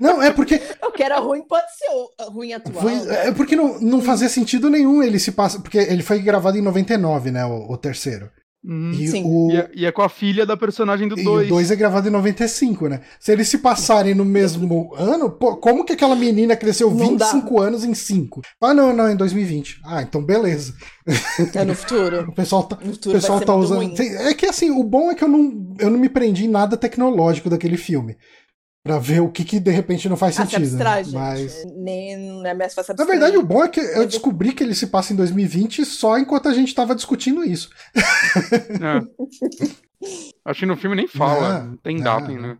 [0.01, 0.61] Não, é porque.
[0.83, 2.83] O que era ruim pode ser ruim atual.
[2.83, 5.61] Foi, é porque não, não fazia sentido nenhum ele se passa.
[5.61, 7.45] Porque ele foi gravado em 99, né?
[7.45, 8.31] O, o terceiro.
[8.65, 9.25] Uhum, e, Sim.
[9.27, 9.51] O...
[9.51, 11.27] E, é, e, é, com a filha da personagem do 2.
[11.27, 13.03] E o 2 é gravado em 95, né?
[13.21, 17.55] Se eles se passarem no mesmo ano, pô, como que aquela menina cresceu não 25
[17.55, 17.67] dá.
[17.67, 18.41] anos em 5?
[18.61, 19.81] Ah, não, não, em 2020.
[19.85, 20.75] Ah, então beleza.
[21.55, 22.23] É no futuro.
[22.31, 23.79] o pessoal tá, o pessoal tá usando.
[23.79, 23.95] Ruim.
[23.99, 26.77] É que assim, o bom é que eu não, eu não me prendi em nada
[26.77, 28.17] tecnológico daquele filme.
[28.85, 30.67] Pra ver o que, que de repente não faz ah, sentido.
[30.67, 31.11] Se abstrai, né?
[31.15, 31.65] Mas...
[31.75, 34.75] Nem, não é mais fácil Na verdade, o bom é que eu descobri que ele
[34.75, 37.71] se passa em 2020 só enquanto a gente tava discutindo isso.
[37.97, 39.01] É.
[40.45, 42.59] Acho que no filme nem fala, não, não tem data, né?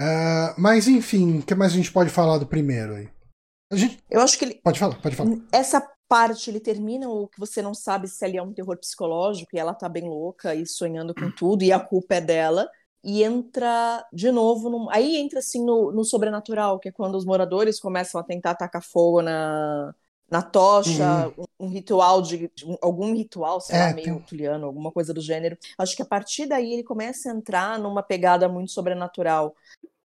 [0.00, 3.08] Uh, mas enfim, o que mais a gente pode falar do primeiro aí?
[3.70, 3.98] A gente...
[4.10, 4.54] Eu acho que ele.
[4.64, 5.36] Pode falar, pode falar.
[5.52, 9.50] Essa parte ele termina o que você não sabe se ali é um terror psicológico
[9.54, 12.68] e ela tá bem louca e sonhando com tudo e a culpa é dela
[13.02, 17.24] e entra de novo, no, aí entra assim no, no, sobrenatural, que é quando os
[17.24, 19.94] moradores começam a tentar atacar fogo na,
[20.30, 21.44] na tocha, uhum.
[21.58, 24.18] um, um, ritual de, um, algum ritual, sei é, lá, meio tem...
[24.20, 25.56] tuliano, alguma coisa do gênero.
[25.78, 29.54] Acho que a partir daí ele começa a entrar numa pegada muito sobrenatural.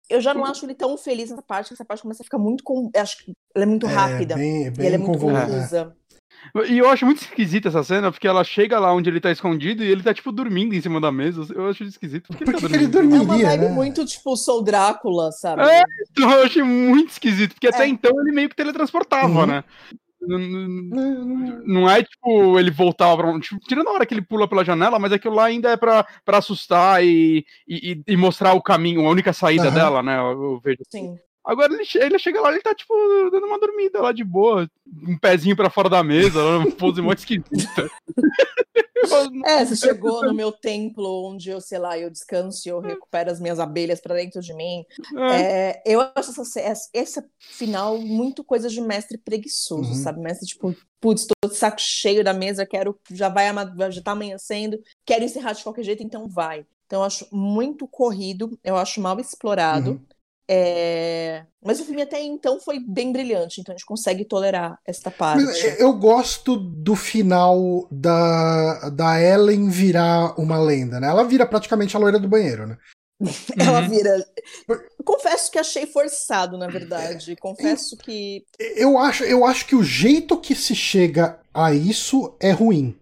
[0.08, 2.62] Eu já não acho ele tão feliz nessa parte, essa parte começa a ficar muito
[2.62, 4.34] com, acho que ela é muito é, rápida.
[4.34, 5.96] Bem, bem e ela é muito confusa.
[6.68, 9.82] E eu acho muito esquisita essa cena, porque ela chega lá onde ele tá escondido
[9.82, 11.46] e ele tá, tipo, dormindo em cima da mesa.
[11.54, 12.26] Eu acho esquisito.
[12.26, 13.70] Por que, Por que, ele, tá ele dormiria, É uma vibe né?
[13.70, 15.62] muito, tipo, Sou Drácula, sabe?
[15.62, 17.70] É, então eu achei muito esquisito, porque é.
[17.70, 19.46] até então ele meio que teletransportava, uhum.
[19.46, 19.64] né?
[20.24, 20.38] Não,
[21.66, 23.40] não, é tipo ele voltava pra.
[23.40, 26.06] Tipo, tirando a hora que ele pula pela janela, mas aquilo lá ainda é pra,
[26.24, 29.74] pra assustar e, e, e mostrar o caminho, a única saída uhum.
[29.74, 30.16] dela, né?
[30.16, 30.78] Eu, eu vejo.
[30.88, 31.18] Sim.
[31.44, 32.94] Agora ele, ele chega lá, ele tá, tipo,
[33.30, 37.18] dando uma dormida lá de boa, um pezinho pra fora da mesa, uma pose muito
[37.18, 37.90] esquisita.
[39.44, 43.30] É, você chegou no meu templo onde eu, sei lá, eu descanso e eu recupero
[43.30, 44.84] as minhas abelhas para dentro de mim.
[45.16, 45.42] É.
[45.42, 49.94] É, eu acho essa, essa final muito coisa de mestre preguiçoso, uhum.
[49.96, 50.20] sabe?
[50.20, 53.46] Mestre, tipo, putz, tô de saco cheio da mesa, quero, já vai,
[53.90, 56.64] já tá amanhecendo, quero encerrar de qualquer jeito, então vai.
[56.86, 59.92] Então eu acho muito corrido, eu acho mal explorado.
[59.92, 60.00] Uhum.
[60.48, 61.44] É...
[61.64, 65.44] Mas o filme até então foi bem brilhante, então a gente consegue tolerar esta parte.
[65.78, 71.08] Eu gosto do final da, da Ellen virar uma lenda, né?
[71.08, 72.76] Ela vira praticamente a loira do banheiro, né?
[73.58, 73.88] Ela uhum.
[73.88, 74.26] vira.
[75.04, 77.36] Confesso que achei forçado, na verdade.
[77.36, 78.44] Confesso que.
[78.58, 82.98] Eu acho, eu acho que o jeito que se chega a isso é ruim.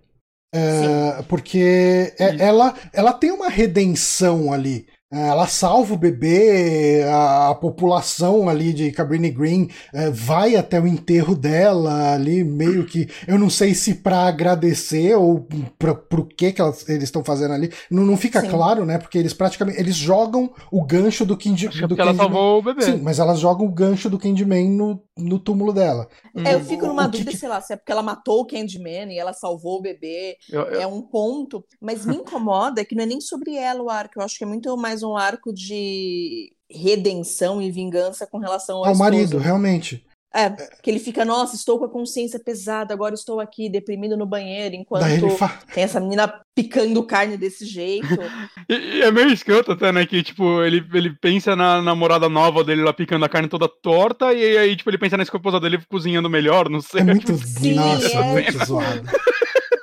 [0.53, 4.87] É, porque é, ela, ela tem uma redenção ali.
[5.13, 10.81] É, ela salva o bebê, a, a população ali de Cabrini Green é, vai até
[10.81, 13.09] o enterro dela ali, meio que.
[13.27, 17.55] Eu não sei se para agradecer ou pra, pro que, que elas, eles estão fazendo
[17.55, 17.73] ali.
[17.91, 18.51] Não, não fica Sim.
[18.51, 18.99] claro, né?
[18.99, 19.81] Porque eles praticamente.
[19.81, 22.83] Eles jogam o gancho do Candy, Acho é do porque ela salvou o bebê.
[22.83, 26.09] Sim, mas elas jogam o gancho do Candyman no, no túmulo dela.
[26.37, 27.37] É, eu fico numa o dúvida, que...
[27.37, 30.37] sei lá, se é porque ela matou o Candyman e ela salvou o bebê.
[30.51, 30.81] Eu, eu...
[30.83, 31.65] É um ponto.
[31.81, 34.19] Mas me incomoda que não é nem sobre ela o arco.
[34.19, 38.79] Eu acho que é muito mais mais um arco de redenção e vingança com relação
[38.79, 40.05] ao, ao marido, realmente.
[40.33, 40.49] É,
[40.81, 44.77] que ele fica, nossa, estou com a consciência pesada, agora estou aqui deprimido no banheiro,
[44.77, 45.49] enquanto fa...
[45.75, 48.07] tem essa menina picando carne desse jeito.
[48.69, 50.07] E, e é meio escroto até, né?
[50.07, 54.33] Que, tipo, ele, ele pensa na namorada nova dele lá picando a carne toda torta,
[54.33, 57.01] e aí, tipo, ele pensa na esposa dele cozinhando melhor, não sei.
[57.01, 58.33] É muito, Sim, nossa, é.
[58.33, 59.11] muito zoado.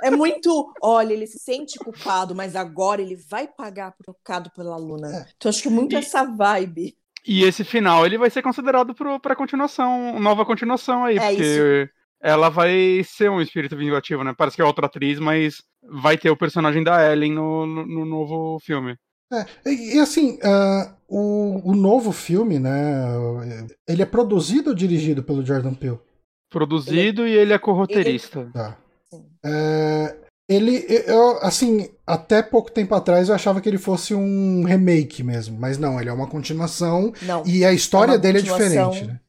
[0.02, 4.78] É muito, olha, ele se sente culpado, mas agora ele vai pagar por tocado pela
[4.78, 5.14] Luna.
[5.14, 5.26] É.
[5.36, 6.95] Então acho que muito E- essa vibe.
[7.28, 11.89] E esse final, ele vai ser considerado pro, pra continuação, nova continuação aí, É porque
[12.21, 14.34] ela vai ser um espírito vingativo, né?
[14.36, 18.05] Parece que é outra atriz, mas vai ter o personagem da Ellen no, no, no
[18.05, 18.95] novo filme.
[19.32, 22.71] É, e, e assim, ah, o, o novo filme, né?
[23.88, 25.99] Ele é produzido ou dirigido pelo Jordan Peele?
[26.49, 28.49] Produzido e ele é corroteirista.
[28.53, 28.78] Tá.
[29.09, 29.25] Sim.
[29.45, 30.15] É,
[30.50, 35.58] ele, eu, assim, até pouco tempo atrás eu achava que ele fosse um remake mesmo,
[35.60, 39.20] mas não, ele é uma continuação Não, e a história É dele é diferente, né?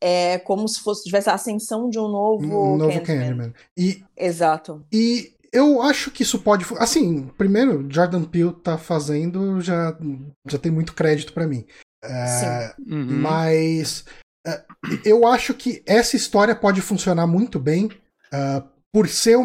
[0.00, 3.04] é como se fosse tivesse a ascensão de um novo, Um novo Candyman.
[3.04, 3.54] Candyman.
[3.76, 4.84] E, Exato.
[4.92, 6.66] e eu acho que isso pode.
[6.78, 9.96] Assim, primeiro, Jordan Peele tá fazendo, já,
[10.48, 11.64] já tem muito crédito pra mim.
[12.02, 12.92] É, Sim.
[12.94, 13.20] Uhum.
[13.20, 14.04] Mas
[14.46, 14.62] é,
[15.04, 17.90] eu acho que essa história pode funcionar muito bem.
[18.32, 18.62] ah,
[18.96, 19.36] por ser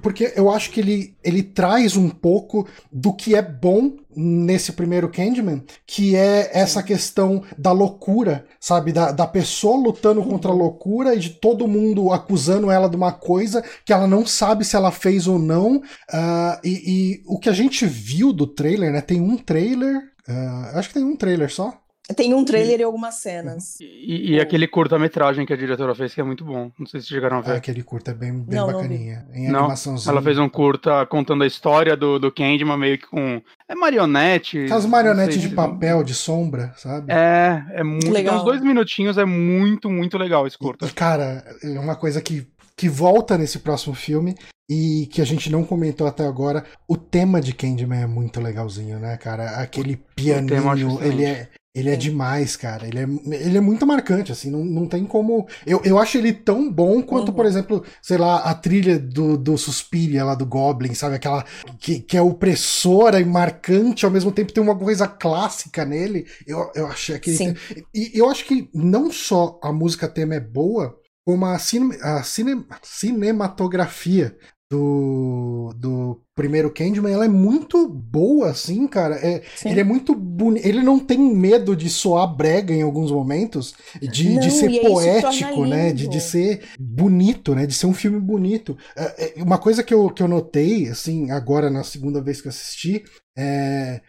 [0.00, 5.10] porque eu acho que ele, ele traz um pouco do que é bom nesse primeiro
[5.10, 8.94] Candyman, que é essa questão da loucura, sabe?
[8.94, 13.12] Da, da pessoa lutando contra a loucura e de todo mundo acusando ela de uma
[13.12, 15.82] coisa que ela não sabe se ela fez ou não.
[16.10, 19.02] Ah, e, e o que a gente viu do trailer, né?
[19.02, 20.00] Tem um trailer.
[20.26, 21.78] ah, acho que tem um trailer só.
[22.14, 23.80] Tem um trailer e algumas cenas.
[23.80, 26.70] E, e aquele curta-metragem que a diretora fez, que é muito bom.
[26.78, 27.52] Não sei se vocês chegaram a ver.
[27.52, 29.26] Ah, aquele curta é bem, bem Não, não bacaninha.
[29.32, 30.12] Em Não, animaçãozinha.
[30.12, 33.40] Ela fez um curta contando a história do, do Candyman, meio que com.
[33.66, 34.64] É marionete.
[34.64, 37.10] Aquelas marionetes de papel, de sombra, sabe?
[37.10, 38.10] É, é muito.
[38.10, 38.34] Legal.
[38.34, 40.86] Tem uns dois minutinhos, é muito, muito legal esse E, curta.
[40.90, 42.46] cara, é uma coisa que,
[42.76, 44.34] que volta nesse próximo filme
[44.68, 46.64] e que a gente não comentou até agora.
[46.86, 49.56] O tema de Candyman é muito legalzinho, né, cara?
[49.62, 51.48] Aquele pianinho, ele é.
[51.76, 51.98] Ele é Sim.
[51.98, 52.86] demais, cara.
[52.86, 53.02] Ele é,
[53.44, 55.48] ele é muito marcante, assim, não, não tem como.
[55.66, 57.34] Eu, eu acho ele tão bom quanto, Uhum.
[57.34, 61.16] por exemplo, sei lá, a trilha do, do Suspiria lá do Goblin, sabe?
[61.16, 61.44] Aquela
[61.80, 66.26] que, que é opressora e marcante, ao mesmo tempo tem uma coisa clássica nele.
[66.46, 67.36] Eu, eu achei aquele.
[67.36, 67.54] Sim.
[67.92, 70.96] E eu acho que não só a música tema é boa,
[71.26, 74.36] como a, cine, a cine- cinematografia
[74.70, 79.16] do, do primeiro Candyman, ela é muito boa, assim, cara.
[79.16, 79.70] É, Sim.
[79.70, 80.66] ele é muito bonito.
[80.66, 85.54] Ele não tem medo de soar brega em alguns momentos, de, Não, de ser poético,
[85.54, 85.92] torna né?
[85.92, 87.66] De, de ser bonito, né?
[87.66, 88.76] De ser um filme bonito.
[88.96, 92.48] É, é, uma coisa que eu, que eu notei, assim, agora na segunda vez que
[92.48, 93.04] assisti,
[93.36, 94.00] é.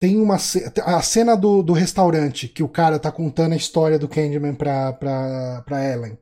[0.00, 4.08] Tem uma a cena do, do restaurante que o cara tá contando a história do
[4.08, 6.18] Candyman pra, pra, pra Ellen.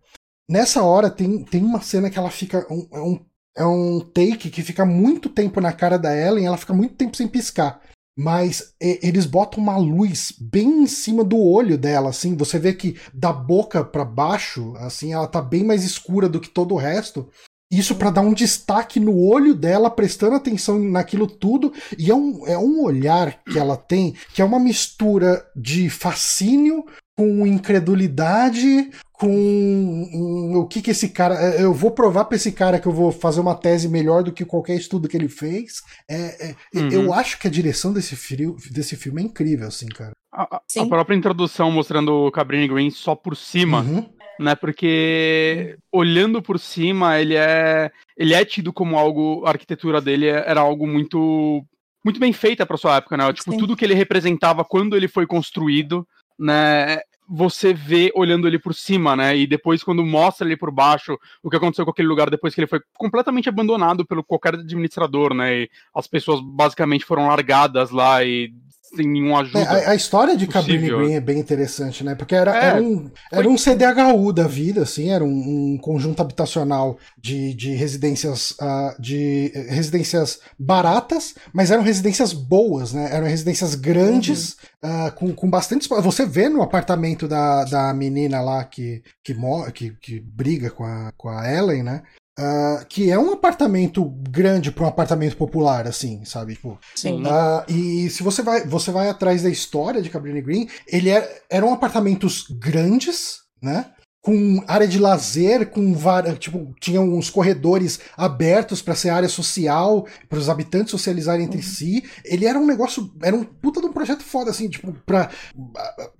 [0.46, 2.66] Nessa hora tem, tem uma cena que ela fica.
[2.70, 3.24] Um, é, um,
[3.56, 7.16] é um take que fica muito tempo na cara da Ellen, ela fica muito tempo
[7.16, 7.80] sem piscar.
[8.18, 12.36] Mas eles botam uma luz bem em cima do olho dela, assim.
[12.36, 16.50] Você vê que da boca pra baixo, assim, ela tá bem mais escura do que
[16.50, 17.28] todo o resto.
[17.72, 21.72] Isso pra dar um destaque no olho dela, prestando atenção naquilo tudo.
[21.96, 26.84] E é um, é um olhar que ela tem, que é uma mistura de fascínio
[27.20, 31.34] com incredulidade, com hum, o que que esse cara.
[31.34, 34.32] é, Eu vou provar pra esse cara que eu vou fazer uma tese melhor do
[34.32, 35.82] que qualquer estudo que ele fez.
[36.08, 36.88] É, é, Uhum.
[36.90, 40.12] Eu acho que a direção desse, frio, desse filme é incrível, assim, cara.
[40.32, 44.08] A, a- própria introdução mostrando o Cabrini Green só por cima, Uhum.
[44.38, 44.54] né?
[44.54, 50.44] Porque olhando por cima, ele é ele é tido como algo, a arquitetura dele é-
[50.46, 51.62] era algo muito
[52.02, 53.30] muito bem feita para sua época, né?
[53.34, 53.58] Tipo, Sim.
[53.58, 56.06] tudo que ele representava quando ele foi construído,
[56.38, 57.00] né?
[57.30, 59.36] Você vê olhando ele por cima, né?
[59.36, 62.60] E depois quando mostra ele por baixo, o que aconteceu com aquele lugar depois que
[62.60, 65.60] ele foi completamente abandonado pelo qualquer administrador, né?
[65.62, 68.52] E as pessoas basicamente foram largadas lá e
[68.94, 69.60] sem nenhuma É, ajuda.
[69.60, 70.88] a, a história de Cabrini.
[70.88, 72.14] Green é bem interessante, né?
[72.14, 75.28] Porque era, É, era, um, era um CDHU da vida, assim, era um,
[75.74, 82.92] um conjunto habitacional de, de residências ah, de eh, residências baratas, mas eram residências boas,
[82.92, 83.08] né?
[83.12, 86.02] Eram residências grandes, ah, com, com bastante espaço.
[86.02, 89.34] Você vê no apartamento da, da menina lá que, que,
[89.74, 92.02] que, que briga com a, com a Ellen, né?
[92.42, 96.54] Ah, que é um apartamento grande para um apartamento popular, assim, sabe?
[96.54, 97.22] Tipo, Sim.
[97.26, 101.42] ah, e se você vai, você vai atrás da história de Cabrini Green, ele é,
[101.50, 103.92] eram apartamentos grandes, né?
[104.22, 105.94] Com área de lazer, com
[106.38, 112.04] tipo, tinham uns corredores abertos para ser área social, para os habitantes socializarem entre si.
[112.22, 115.30] Ele era um negócio, era um puta de um projeto foda assim, tipo, para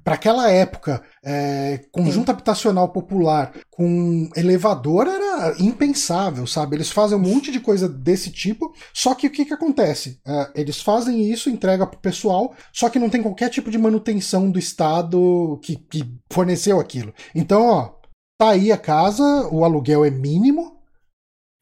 [0.03, 6.77] para aquela época, é, conjunto habitacional popular com elevador era impensável, sabe?
[6.77, 10.21] Eles fazem um monte de coisa desse tipo, só que o que, que acontece?
[10.27, 14.51] É, eles fazem isso, entrega pro pessoal, só que não tem qualquer tipo de manutenção
[14.51, 17.13] do Estado que, que forneceu aquilo.
[17.35, 17.93] Então, ó,
[18.39, 20.80] tá aí a casa, o aluguel é mínimo,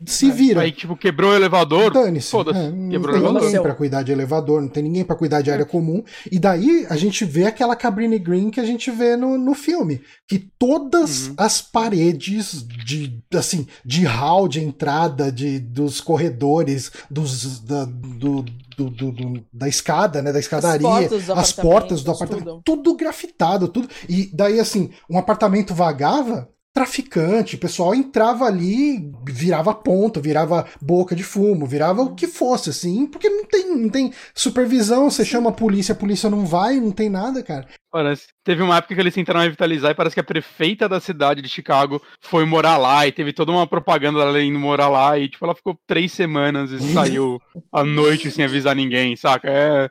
[0.07, 0.61] se vira.
[0.61, 1.93] Aí, tipo, quebrou o elevador.
[1.93, 2.31] Dane-se.
[2.31, 2.59] Foda-se.
[2.59, 3.43] É, não Quebrou tem o elevador.
[3.49, 6.03] ninguém pra cuidar de elevador, não tem ninguém pra cuidar de área comum.
[6.31, 10.01] E daí a gente vê aquela Cabrini Green que a gente vê no, no filme.
[10.29, 11.35] Que todas Uhum.
[11.37, 18.43] as paredes de, assim, de hall, de entrada, de, dos corredores, dos, da, do,
[18.77, 20.33] do- do- do- da escada, né?
[20.33, 23.89] Da escadaria, portas as portas do apartamentos, apartamento, tudo grafitado, tudo.
[24.09, 31.15] E daí, assim, um apartamento vagava, traficante, o pessoal entrava ali, virava ponto, virava boca
[31.17, 35.51] de fumo, virava o que fosse, assim, porque não tem, não tem supervisão, você chama
[35.51, 37.67] a polícia, a polícia não vai, não tem nada, cara.
[37.91, 38.29] Parece.
[38.45, 41.49] Teve uma época que eles tentaram revitalizar e parece que a prefeita da cidade de
[41.49, 45.45] Chicago foi morar lá e teve toda uma propaganda dela indo morar lá e, tipo,
[45.45, 47.41] ela ficou três semanas e saiu
[47.73, 49.49] à noite sem avisar ninguém, saca?
[49.51, 49.91] É,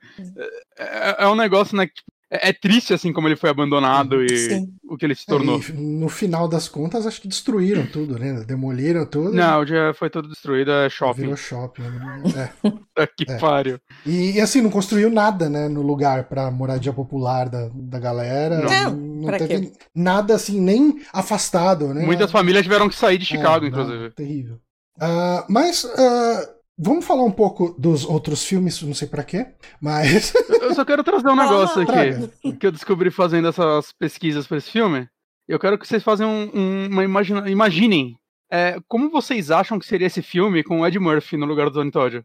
[0.78, 1.88] é, é um negócio, né?
[1.88, 4.68] que, tipo, é, é triste, assim, como ele foi abandonado e Sim.
[4.90, 5.60] o que ele se tornou.
[5.62, 8.44] E no final das contas, acho que destruíram tudo, né?
[8.46, 9.34] Demoliram tudo.
[9.34, 11.22] Não, já foi tudo destruído, é shopping.
[11.22, 11.84] Virou shopping.
[11.84, 12.52] né?
[12.64, 13.08] É.
[13.16, 13.38] Que É.
[13.38, 13.80] pariu.
[14.06, 18.62] E, e, assim, não construiu nada, né, no lugar pra moradia popular da, da galera.
[18.62, 22.04] Não, pra teve nada assim, nem afastado, né?
[22.04, 24.10] Muitas famílias tiveram que sair de Chicago, É, não, inclusive.
[24.12, 24.60] terrível.
[25.00, 29.48] Ah, mas ah, vamos falar um pouco dos outros filmes, não sei pra quê,
[29.82, 32.32] mas Eu só quero trazer um negócio aqui traga.
[32.60, 35.08] que eu descobri fazendo essas pesquisas para esse filme.
[35.48, 38.16] Eu quero que vocês façam um- um- uma imagina, imaginem
[38.52, 41.74] é, como vocês acham que seria esse filme com o Ed Murphy no lugar do
[41.74, 42.22] Tony Todd.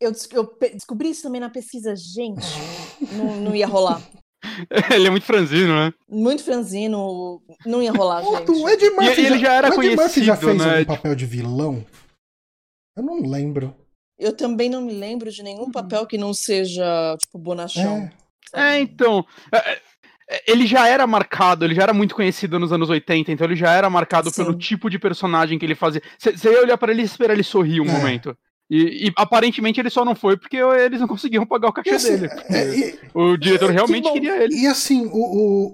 [0.00, 1.94] Eu, des- eu descobri isso também na pesquisa.
[1.96, 2.44] Gente,
[3.12, 4.02] não, não ia rolar.
[4.94, 5.92] Ele é muito franzino, né?
[6.08, 8.70] Muito franzino, não ia rolar, Puta, o gente.
[8.84, 10.72] Ed Murphy, E ele já era o Ed Murphy já fez né?
[10.80, 11.84] algum papel de vilão?
[12.96, 13.74] Eu não lembro.
[14.18, 18.08] Eu também não me lembro de nenhum papel que não seja, tipo, bonachão.
[18.52, 19.24] É, então.
[19.52, 19.78] é,
[20.30, 23.56] é, Ele já era marcado, ele já era muito conhecido nos anos 80, então ele
[23.56, 24.44] já era marcado Sim.
[24.44, 26.00] pelo tipo de personagem que ele fazia.
[26.18, 27.92] Você ia olhar pra ele e esperar ele sorrir um É.
[27.92, 28.36] momento.
[28.70, 32.16] E, e, aparentemente ele só não foi porque eles não conseguiam pagar o cachê assim,
[32.16, 32.32] dele.
[32.48, 34.12] é, e- O diretor Que realmente bom.
[34.14, 34.54] queria ele.
[34.56, 35.72] E assim, o, o,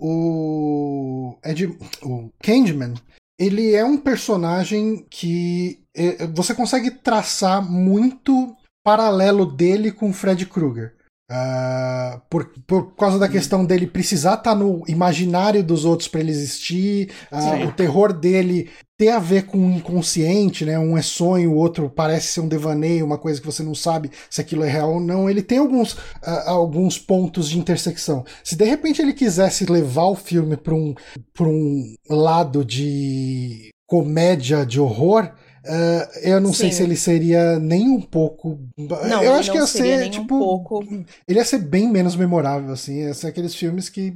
[1.35, 1.67] o, Ed,
[2.03, 2.95] o Candyman,
[3.41, 10.45] ele é um personagem que é, você consegue traçar muito paralelo dele com o Fred
[10.45, 10.95] Krueger.
[11.33, 16.33] Ah, por, por causa da questão dele precisar estar no imaginário dos outros para ele
[16.33, 17.65] existir, Sim.
[17.67, 18.69] o terror dele
[19.01, 20.79] ter a ver com o inconsciente, né?
[20.79, 24.11] Um é sonho, o outro parece ser um devaneio, uma coisa que você não sabe
[24.29, 25.31] se aquilo é real ou não.
[25.31, 28.27] Ele tem alguns, ah, alguns pontos de intersecção.
[28.45, 30.95] Se de repente ele quisesse levar o filme para um,
[31.33, 35.33] pra um lado de comédia de horror,
[35.67, 36.77] ah, eu não sei Sim.
[36.77, 38.61] se ele seria nem um pouco.
[38.77, 40.39] Não, eu acho que ia seria ser um tipo.
[40.39, 40.85] pouco.
[41.27, 42.99] Ele ia ser bem menos memorável, assim.
[42.99, 44.15] Ia ser aqueles filmes que.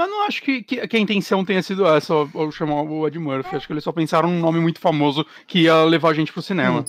[0.00, 3.06] Mas não acho que, que, que a intenção tenha sido essa, ou, ou chamar o
[3.06, 3.54] Ed Murphy.
[3.56, 6.40] Acho que eles só pensaram num nome muito famoso que ia levar a gente pro
[6.40, 6.86] cinema.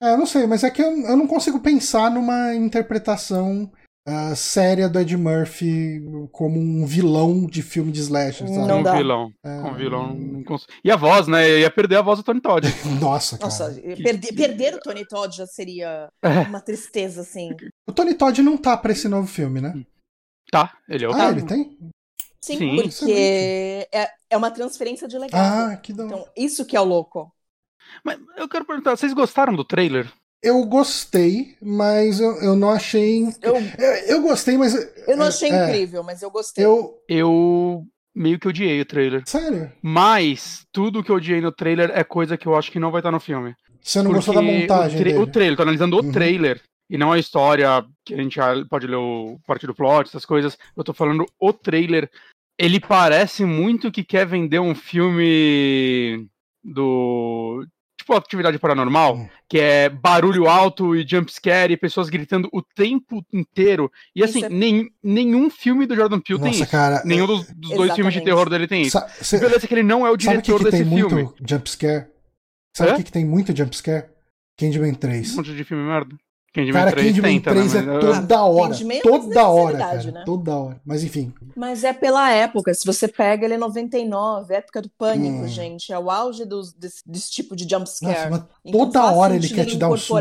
[0.00, 3.68] É, eu não sei, mas é que eu, eu não consigo pensar numa interpretação
[4.06, 6.00] ah, séria do Ed Murphy
[6.30, 8.66] como um vilão de filme de slasher, sabe?
[8.68, 8.96] Não dá.
[8.96, 9.32] vilão.
[9.44, 10.14] É, Com vilão.
[10.14, 11.58] não cons- E a voz, né?
[11.60, 12.66] Ia perder a voz do Tony Todd.
[13.00, 13.48] Nossa, cara.
[13.50, 16.28] Nossa, perder, perder o Tony Todd já seria É.
[16.48, 17.50] uma tristeza, assim.
[17.88, 19.72] O Tony Todd não tá pra esse novo filme, né?
[20.50, 21.32] Tá, ele é o Ah, cara.
[21.32, 21.78] ele tem?
[22.42, 22.76] Sim, Sim.
[22.76, 25.70] porque é, é uma transferência de legado.
[25.72, 26.04] Ah, que da.
[26.04, 27.32] Então, isso que é o louco.
[28.04, 30.10] Mas eu quero perguntar, vocês gostaram do trailer?
[30.42, 33.22] Eu gostei, mas eu, eu não achei.
[33.40, 34.74] Eu, Eu, eu gostei, mas.
[35.06, 36.64] eu não achei é, incrível, mas eu gostei.
[36.64, 36.98] Eu.
[37.08, 39.22] Eu meio que odiei o trailer.
[39.26, 39.72] Sério?
[39.82, 43.00] Mas tudo que eu odiei no trailer é coisa que eu acho que não vai
[43.00, 43.54] estar no filme.
[43.80, 45.18] Você não gostou da Porque montagem o, tra- dele?
[45.22, 46.12] o trailer, tô analisando o Uhum.
[46.12, 46.60] trailer.
[46.90, 48.38] E não a história que a gente
[48.68, 50.58] pode ler o parte do plot, essas coisas.
[50.76, 52.10] Eu tô falando o trailer.
[52.64, 56.28] Ele parece muito que quer vender um filme
[56.62, 57.66] do.
[57.98, 59.28] Tipo atividade paranormal, Hum.
[59.48, 63.90] que é barulho alto e jumpscare e pessoas gritando o tempo inteiro.
[64.14, 66.70] E assim, Isso é- nem, nenhum filme do Jordan Peele tem Nossa, isso.
[66.72, 67.00] cara.
[67.04, 68.24] Nenhum dos, dos dois filmes de Exatamente.
[68.24, 68.98] terror dele tem isso.
[68.98, 70.96] Sa- cê- Beleza, que ele não é o sabe o que, diretor que desse tem
[70.98, 71.14] filme.
[71.22, 72.06] muito jumpscare?
[72.76, 72.96] Sabe o É?
[72.96, 74.06] que, que tem muito jumpscare?
[74.58, 75.32] Candyman 3.
[75.32, 76.16] Um monte de filme merda.
[76.54, 77.80] Candyman Cara, 3 Candyman tenta, 3 né?
[77.80, 78.68] é Mas, toda hora.
[78.72, 80.18] Candyman é Toda hora, necessidade, cara.
[80.18, 80.22] né?
[80.26, 80.80] Toda hora.
[80.84, 81.32] Mas enfim.
[81.56, 82.74] Mas é pela época.
[82.74, 85.48] Se você pega, ele é 99, época do pânico, Hum.
[85.48, 85.92] gente.
[85.92, 88.30] É o auge dos- desse, desse tipo de jumpscare.
[88.30, 90.14] Nossa, mas Então toda hora ele quer te dar um susto.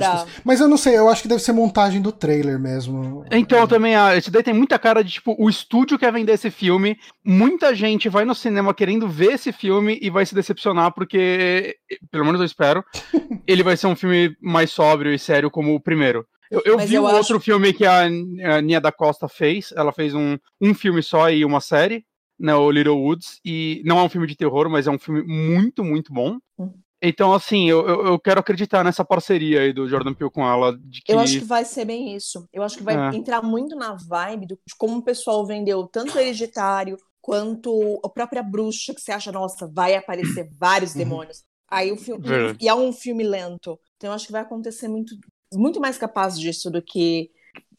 [0.43, 3.25] Mas eu não sei, eu acho que deve ser montagem do trailer mesmo.
[3.31, 6.31] Então, eu também, ah, esse daí tem muita cara de, tipo, o estúdio quer vender
[6.33, 10.93] esse filme, muita gente vai no cinema querendo ver esse filme e vai se decepcionar,
[10.93, 11.75] porque,
[12.09, 12.83] pelo menos eu espero,
[13.45, 16.20] ele vai ser um filme mais sóbrio e sério como o primeiro.
[16.51, 19.91] Eu, eu vi o acho- outro filme que a, a Nia da Costa fez, ela
[19.93, 22.05] fez um, um filme só e uma série,
[22.37, 25.23] né, o Little Woods, e não é um filme de terror, mas é um filme
[25.23, 26.37] muito, muito bom.
[26.59, 26.73] Hum.
[27.01, 31.11] Então, assim, eu, eu, quero acreditar nessa parceria aí do Jordan Peele com ela, que...
[31.11, 32.47] Eu acho que vai ser bem isso.
[32.53, 33.15] Eu acho que vai É.
[33.15, 38.09] entrar muito na vibe do- de como o pessoal vendeu tanto o Hereditário quanto a
[38.09, 40.97] própria bruxa, que você acha, nossa, vai aparecer vários Uhum.
[40.97, 41.43] demônios.
[41.69, 42.27] Aí o filme.
[42.59, 43.79] E é um filme lento.
[43.95, 45.15] Então eu acho que vai acontecer muito,
[45.53, 47.29] muito mais capaz disso do que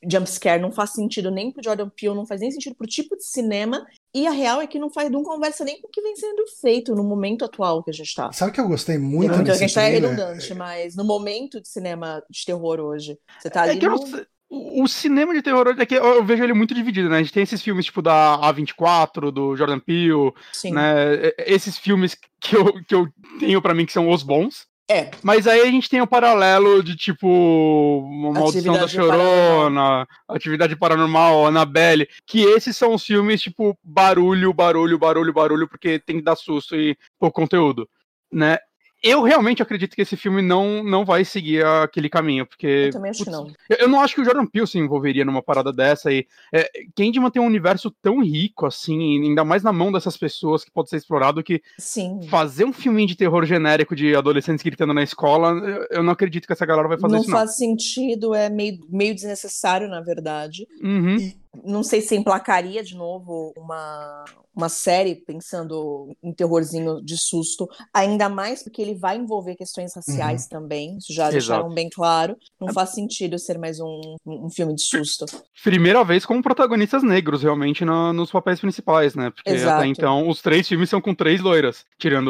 [0.09, 0.61] jumpscare.
[0.61, 3.87] Não faz sentido nem pro Jordan Peele, não faz nem sentido pro tipo de cinema.
[4.15, 6.45] E a real é que não faz, não conversa nem com o que vem sendo
[6.61, 8.31] feito no momento atual que a gente tá.
[8.33, 12.23] Sabe que eu gostei muito muita desse gente tá redundante, mas no momento de cinema
[12.29, 14.07] de terror hoje, você tá ali É que eu no...
[14.07, 17.17] sei- o, o cinema de terror é que eu, eu vejo ele muito dividido, né?
[17.17, 20.73] A gente tem esses filmes tipo da A24, do Jordan Peele, Sim.
[20.73, 21.33] né?
[21.39, 23.09] Esses filmes que eu, que eu
[23.41, 24.67] tenho pra mim que são os bons.
[24.93, 30.77] É, Mas aí a gente tem o paralelo de tipo uma Maldição da Chorona, Atividade
[30.77, 36.23] Paranormal, Annabelle, que esses são os filmes tipo barulho, barulho, barulho, barulho, porque tem que
[36.23, 37.89] dar susto e pouco conteúdo,
[38.31, 38.59] né?
[39.03, 43.11] Eu realmente acredito que esse filme não, não vai seguir aquele caminho, porque eu também
[43.11, 43.53] acho que putz, não.
[43.69, 46.71] eu eu não acho que o Jordan Peele se envolveria numa parada dessa e é,
[46.97, 50.89] Candyman tem um universo tão rico assim, ainda mais na mão dessas pessoas que pode
[50.89, 52.21] ser explorado que Sim.
[52.29, 56.47] fazer um filminho de terror genérico de adolescentes gritando na escola, eu, eu não acredito
[56.47, 57.39] que essa galera vai fazer Não isso não.
[57.39, 60.67] faz sentido, é meio, meio desnecessário, na verdade.
[60.81, 61.33] Uhum.
[61.65, 64.25] Não sei se emplacaria de novo uma,
[64.57, 70.47] uma série pensando em terrorzinho de susto, ainda mais porque ele vai envolver questões raciais
[70.47, 71.33] também, isso já Exato.
[71.33, 72.37] deixaram bem claro.
[72.59, 75.27] Não faz sentido ser mais um, um filme de susto.
[75.63, 79.31] Primeira vez com protagonistas negros realmente na- nos papéis principais, né?
[79.31, 79.77] Porque Exato.
[79.77, 82.29] até então os três filmes são com três loiras, tirando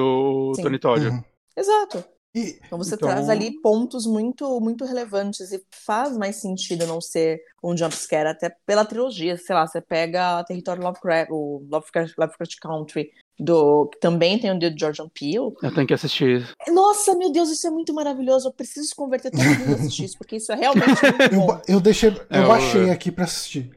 [0.51, 0.63] o Sim.
[0.63, 1.07] Tony Todd.
[1.07, 1.23] Uhum.
[1.57, 2.05] Exato.
[2.35, 7.01] E, Então você Então- traz ali pontos muito muito relevantes e faz mais sentido não
[7.01, 12.55] ser um jumpscare, até pela trilogia, sei lá, você pega Território Lovecraft, o Lovecraft, Lovecraft
[12.61, 15.53] Country, do, que também tem o de Jordan Peele.
[15.63, 16.49] Eu tenho que assistir.
[16.69, 20.17] Nossa, meu Deus, isso é muito maravilhoso, eu preciso converter todo mundo a assistir isso,
[20.19, 21.47] porque isso é realmente muito eu, bom.
[21.47, 22.11] ba- eu deixei.
[22.31, 23.71] É, Eu eu- baixei aqui pra assistir.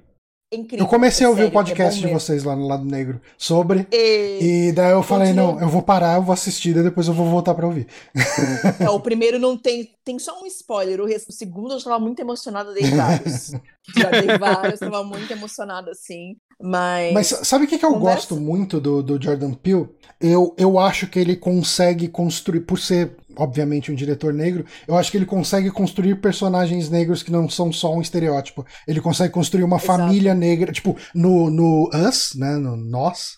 [0.56, 0.86] É incrível.
[0.86, 2.86] Eu comecei a ouvir é o podcast de sério, é bom vocês lá no lado
[2.86, 3.88] negro sobre.
[3.92, 7.14] E, E daí eu falei, não, eu vou parar, eu vou assistir, daí depois eu
[7.14, 7.88] vou voltar pra ouvir.
[8.80, 12.00] é, o primeiro não tem, tem só um spoiler, o, resto- o segundo eu estava
[12.00, 13.52] muito emocionada, dei vários.
[13.96, 17.14] Já dei vários, estava muito emocionada, assim, mas...
[17.14, 18.16] Mas sabe o que, que eu Conversa.
[18.16, 19.88] gosto muito do, do Jordan Peele?
[20.20, 25.12] Eu, eu acho que ele consegue construir, por ser, obviamente, um diretor negro, eu acho
[25.12, 28.66] que ele consegue construir personagens negros que não são só um estereótipo.
[28.88, 30.00] Ele consegue construir uma Exato.
[30.00, 33.38] família negra, tipo, no, no Us, né, no Nós,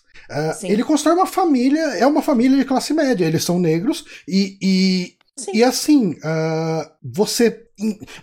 [0.58, 0.68] Sim.
[0.68, 5.14] ele constrói uma família, é uma família de classe média, eles são negros e, e
[5.36, 5.52] Sim.
[5.54, 7.67] e assim, ah, você,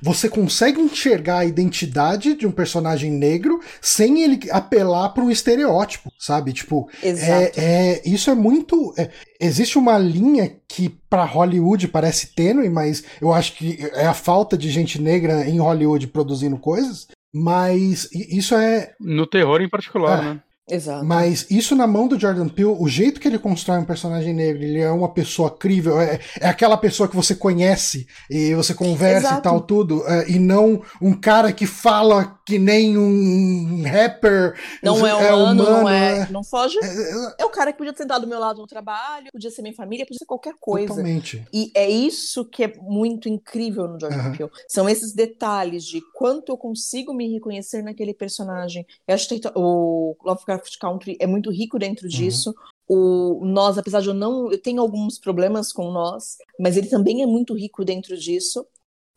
[0.02, 6.12] você consegue enxergar a identidade de um personagem negro sem ele apelar para um estereótipo,
[6.20, 6.54] sabe?
[6.54, 7.60] Tipo, Exato.
[7.60, 8.94] é, é- isso é muito.
[8.98, 14.14] é- existe uma linha que para Hollywood parece tênue, mas eu acho que é a
[14.14, 17.08] falta de gente negra em Hollywood produzindo coisas.
[17.38, 20.26] Mas isso é, No terror em particular, É.
[20.36, 20.42] né?
[20.68, 21.06] Exato.
[21.06, 24.64] mas isso na mão do Jordan Peele, o jeito que ele constrói um personagem negro,
[24.64, 29.28] ele é uma pessoa crível, é, é aquela pessoa que você conhece e você conversa
[29.28, 29.40] Exato.
[29.40, 34.54] e tal, tudo, é, e não um cara que fala que nem um rapper.
[34.84, 36.20] Não é humano, não é.
[36.20, 36.78] é- Não foge.
[36.78, 39.64] é- é- É o cara que podia sentar do meu lado no trabalho, podia ser
[39.64, 40.88] minha família, podia ser qualquer coisa.
[40.90, 41.44] Totalmente.
[41.52, 44.36] E é isso que é muito incrível no Jordan Aham.
[44.38, 44.52] Peele.
[44.68, 48.86] São esses detalhes de quanto eu consigo me reconhecer naquele personagem.
[49.08, 52.54] Eu acho que o Lovecraft Country é muito rico dentro disso.
[52.88, 54.52] O Nós, apesar de eu não.
[54.52, 58.64] Eu tenho alguns problemas com Nós, mas ele também é muito rico dentro disso.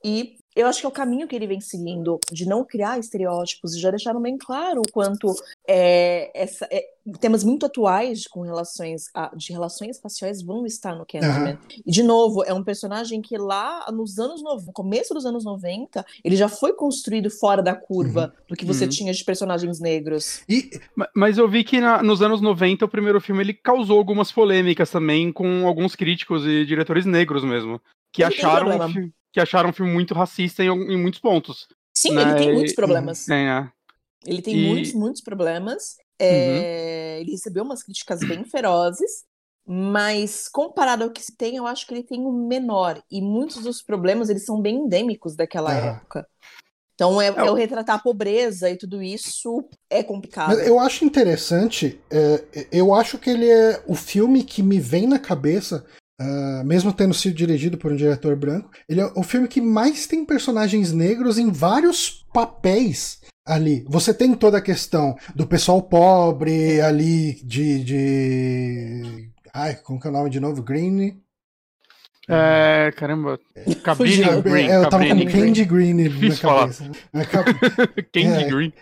[0.02, 3.74] E eu acho que é o caminho que ele vem seguindo, de não criar estereótipos,
[3.74, 5.34] e já deixaram bem claro o quanto
[5.66, 6.84] é, essa, é,
[7.20, 11.58] temas muito atuais com relações a, de relações raciais vão estar no Candyman.
[11.86, 15.44] E, de novo, é um personagem que lá nos anos no no começo dos anos
[15.44, 18.90] 90, ele já foi construído fora da curva do que você Uhum.
[18.90, 20.42] tinha de personagens negros.
[20.48, 23.98] E Ma- Mas eu vi que na- nos anos 90, o primeiro filme, ele causou
[23.98, 27.80] algumas polêmicas também com alguns críticos e diretores negros mesmo.
[28.12, 28.68] Que acharam,
[29.38, 31.68] que acharam o filme muito racista em, em muitos pontos.
[31.96, 32.22] Sim, né?
[32.22, 33.24] ele tem muitos problemas.
[33.24, 33.70] Tem, é.
[34.26, 34.68] Ele tem E- Uhum.
[34.68, 35.96] muitos, muitos problemas.
[36.18, 39.22] É, Ele recebeu umas críticas bem ferozes,
[39.64, 43.00] mas comparado ao que se tem, eu acho que ele tem um menor.
[43.08, 45.94] E muitos dos problemas, eles são bem endêmicos daquela Aham.
[45.96, 46.26] época.
[46.96, 50.56] Então, é, É, é o retratar a pobreza e tudo isso é complicado.
[50.56, 55.06] Mas eu acho interessante, é, eu acho que ele é o filme que me vem
[55.06, 55.86] na cabeça,
[56.20, 60.06] ah, mesmo tendo sido dirigido por um diretor branco, ele é o filme que mais
[60.06, 63.84] tem personagens negros em vários papéis ali.
[63.88, 67.84] Você tem toda a questão do pessoal pobre ali, de.
[67.84, 69.30] de...
[69.54, 70.62] Ai, como que é o nome de novo?
[70.62, 71.20] Green?
[72.28, 73.40] É, caramba.
[73.82, 74.42] Cabrini Fugiu.
[74.42, 74.68] Green.
[74.68, 75.26] É, eu tava com Green.
[75.28, 76.90] Candy Green na Difícil cabeça.
[77.14, 77.46] É, Cab-
[78.12, 78.48] Candy É.
[78.48, 78.72] Green.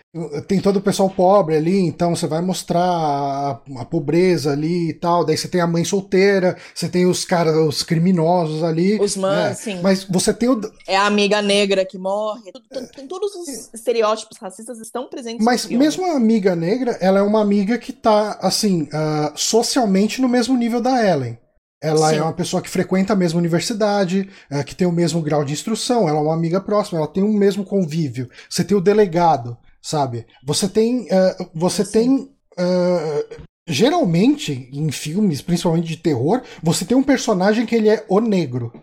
[0.47, 4.93] tem todo o pessoal pobre ali, então você vai mostrar a, a pobreza ali e
[4.93, 5.23] tal.
[5.25, 8.99] Daí você tem a mãe solteira, você tem os caras, os criminosos ali.
[8.99, 9.53] Os mães, né?
[9.53, 9.79] sim.
[9.81, 10.59] Mas você tem o.
[10.87, 12.51] É a amiga negra que morre.
[12.51, 17.21] Tudo- tem todos os estereótipos racistas estão presentes Mas mesmo a amiga negra, ela é
[17.21, 21.37] uma amiga que tá, assim, ah, socialmente no mesmo nível da Ellen.
[21.81, 22.15] Ela Sim.
[22.15, 25.53] é uma pessoa que frequenta a mesma universidade, eh, que tem o mesmo grau de
[25.53, 28.27] instrução, ela é uma amiga próxima, ela tem o mesmo convívio.
[28.49, 30.25] Você tem o delegado, sabe?
[30.43, 31.07] Você tem.
[31.09, 31.91] eh, você Sim.
[31.91, 32.31] tem.
[32.57, 33.25] eh,
[33.69, 38.73] geralmente, em filmes, principalmente de terror, você tem um personagem que ele é o negro.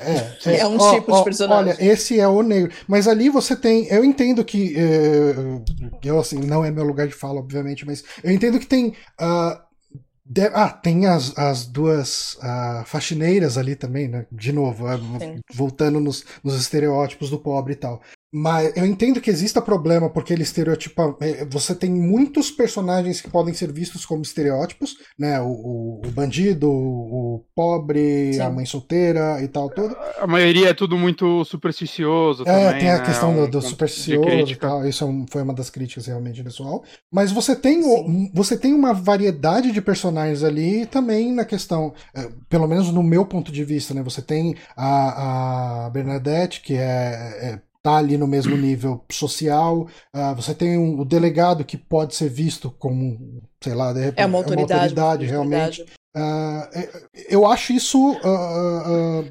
[0.00, 1.74] É, É um ó, tipo de ó, personagem.
[1.74, 2.72] Olha, esse é o negro.
[2.88, 3.86] Mas ali você tem.
[3.88, 4.74] Eu entendo que.
[4.74, 5.34] eh,
[6.02, 8.94] eu, assim, não é meu lugar de fala, obviamente, mas eu entendo que tem.
[9.20, 9.62] ah,
[10.32, 14.26] de- ah, tem as, as duas ah, faxineiras ali também, né?
[14.32, 15.40] De novo, ah, Sim.
[15.52, 18.00] voltando nos, nos estereótipos do pobre e tal.
[18.34, 21.14] Mas eu entendo que exista problema porque ele estereotipa.
[21.20, 25.38] eh, Você tem muitos personagens que podem ser vistos como estereótipos, né?
[25.40, 28.40] O, o, o bandido, o, pobre, Sim.
[28.40, 29.94] a mãe solteira e tal, tudo.
[30.18, 32.78] A maioria é tudo muito supersticioso É, também.
[32.80, 33.04] tem a né?
[33.04, 34.86] questão Um do, do supersticioso e tal.
[34.88, 36.82] Isso é foi uma das críticas realmente pessoal.
[37.12, 38.30] Mas você tem, Sim.
[38.34, 43.26] você tem uma variedade de personagens ali também na questão, é, pelo menos no meu
[43.26, 44.02] ponto de vista, né?
[44.02, 46.80] Você tem a, a Bernadette, que é,
[47.58, 49.88] é- tá ali no mesmo nível social.
[50.12, 54.20] ah, você tem um- o delegado que pode ser visto como, sei lá, de repente,
[54.20, 54.72] É uma autoridade.
[54.72, 55.84] uma autoridade, realmente.
[56.14, 58.16] é- eu acho isso.
[58.24, 59.24] ah,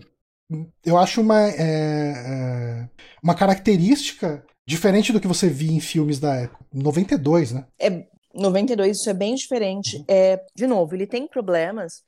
[0.85, 2.89] eu acho uma, é, é,
[3.23, 6.65] uma característica diferente do que você via em filmes da época.
[6.73, 7.65] 92, né?
[8.33, 9.97] 92, isso é bem diferente.
[9.97, 10.05] Uhum.
[10.07, 12.03] É, de novo, ele tem problemas.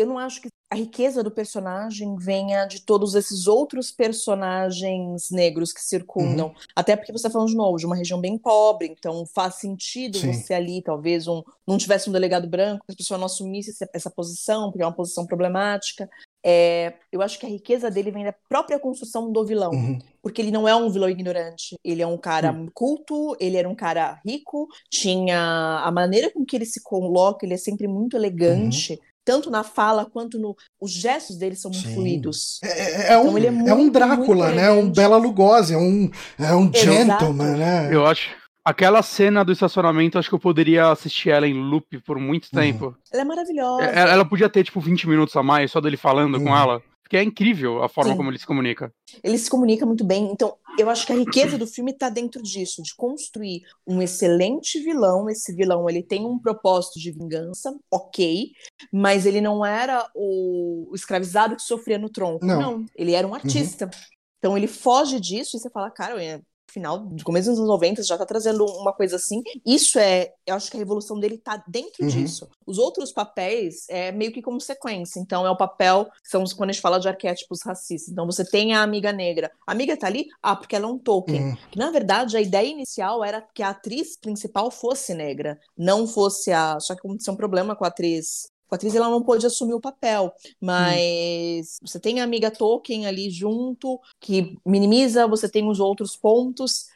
[0.00, 5.72] Eu não acho que a riqueza do personagem venha de todos esses outros personagens negros
[5.72, 6.46] que circundam.
[6.46, 6.54] Uhum.
[6.76, 10.18] Até porque você está falando de novo de uma região bem pobre, então faz sentido
[10.18, 10.32] Sim.
[10.32, 13.90] você ali, talvez, um, não tivesse um delegado branco, que a pessoa não assumisse essa,
[13.92, 16.08] essa posição, porque é uma posição problemática.
[16.42, 19.98] É, eu acho que a riqueza dele vem da própria construção do vilão Uhum.
[20.22, 21.76] porque ele não é um vilão ignorante.
[21.84, 26.56] Ele é um cara culto, ele era um cara rico, tinha a maneira com que
[26.56, 30.56] ele se coloca, ele é sempre muito elegante, tanto na fala quanto no.
[30.80, 31.94] Os gestos dele são muito Sim.
[31.94, 32.58] fluidos.
[32.62, 34.70] É, é- é um, Então é é um muito, Drácula, muito né?
[34.70, 34.96] Um elegante.
[34.96, 37.88] Bela Lugosi, é um, é um gentleman, né?
[37.94, 38.30] Eu acho.
[38.62, 42.60] Aquela cena do estacionamento, acho que eu poderia assistir ela em loop por muito Uhum.
[42.60, 42.94] tempo.
[43.12, 43.84] Ela é maravilhosa.
[43.84, 46.56] É, Ela podia ter, tipo, 20 minutos a mais só dele falando com Uhum.
[46.56, 46.82] ela.
[47.02, 48.16] Porque é incrível a forma Sim.
[48.16, 48.92] como ele se comunica.
[49.24, 50.30] Ele se comunica muito bem.
[50.30, 54.80] Então, eu acho que a riqueza do filme está dentro disso, de construir um excelente
[54.80, 55.28] vilão.
[55.28, 58.52] Esse vilão ele tem um propósito de vingança, ok,
[58.92, 62.44] mas ele não era o, escravizado que sofria no tronco.
[62.44, 62.84] Não.
[62.96, 63.90] ele era um artista.
[64.38, 66.14] Então ele foge disso e você fala, cara,
[66.70, 69.42] final do começo dos anos 90 já tá trazendo uma coisa assim.
[69.66, 72.08] Isso é, eu acho que a revolução dele tá dentro Uhum.
[72.08, 72.48] disso.
[72.66, 75.18] Os outros papéis é meio que como sequência.
[75.20, 78.12] Então é o papel, são os- quando a gente fala de arquétipos racistas.
[78.12, 79.50] Então você tem a amiga negra.
[79.66, 81.40] A amiga tá ali, ah, porque ela é um token.
[81.42, 81.56] Uhum.
[81.70, 86.52] Que na verdade a ideia inicial era que a atriz principal fosse negra, não fosse
[86.52, 86.78] a.
[86.80, 88.48] Só que aconteceu um problema com a atriz.
[88.70, 93.04] Com a atriz ela não pôde assumir o papel, mas você tem a amiga Tolkien
[93.04, 96.86] ali junto, que minimiza, você tem os outros pontos,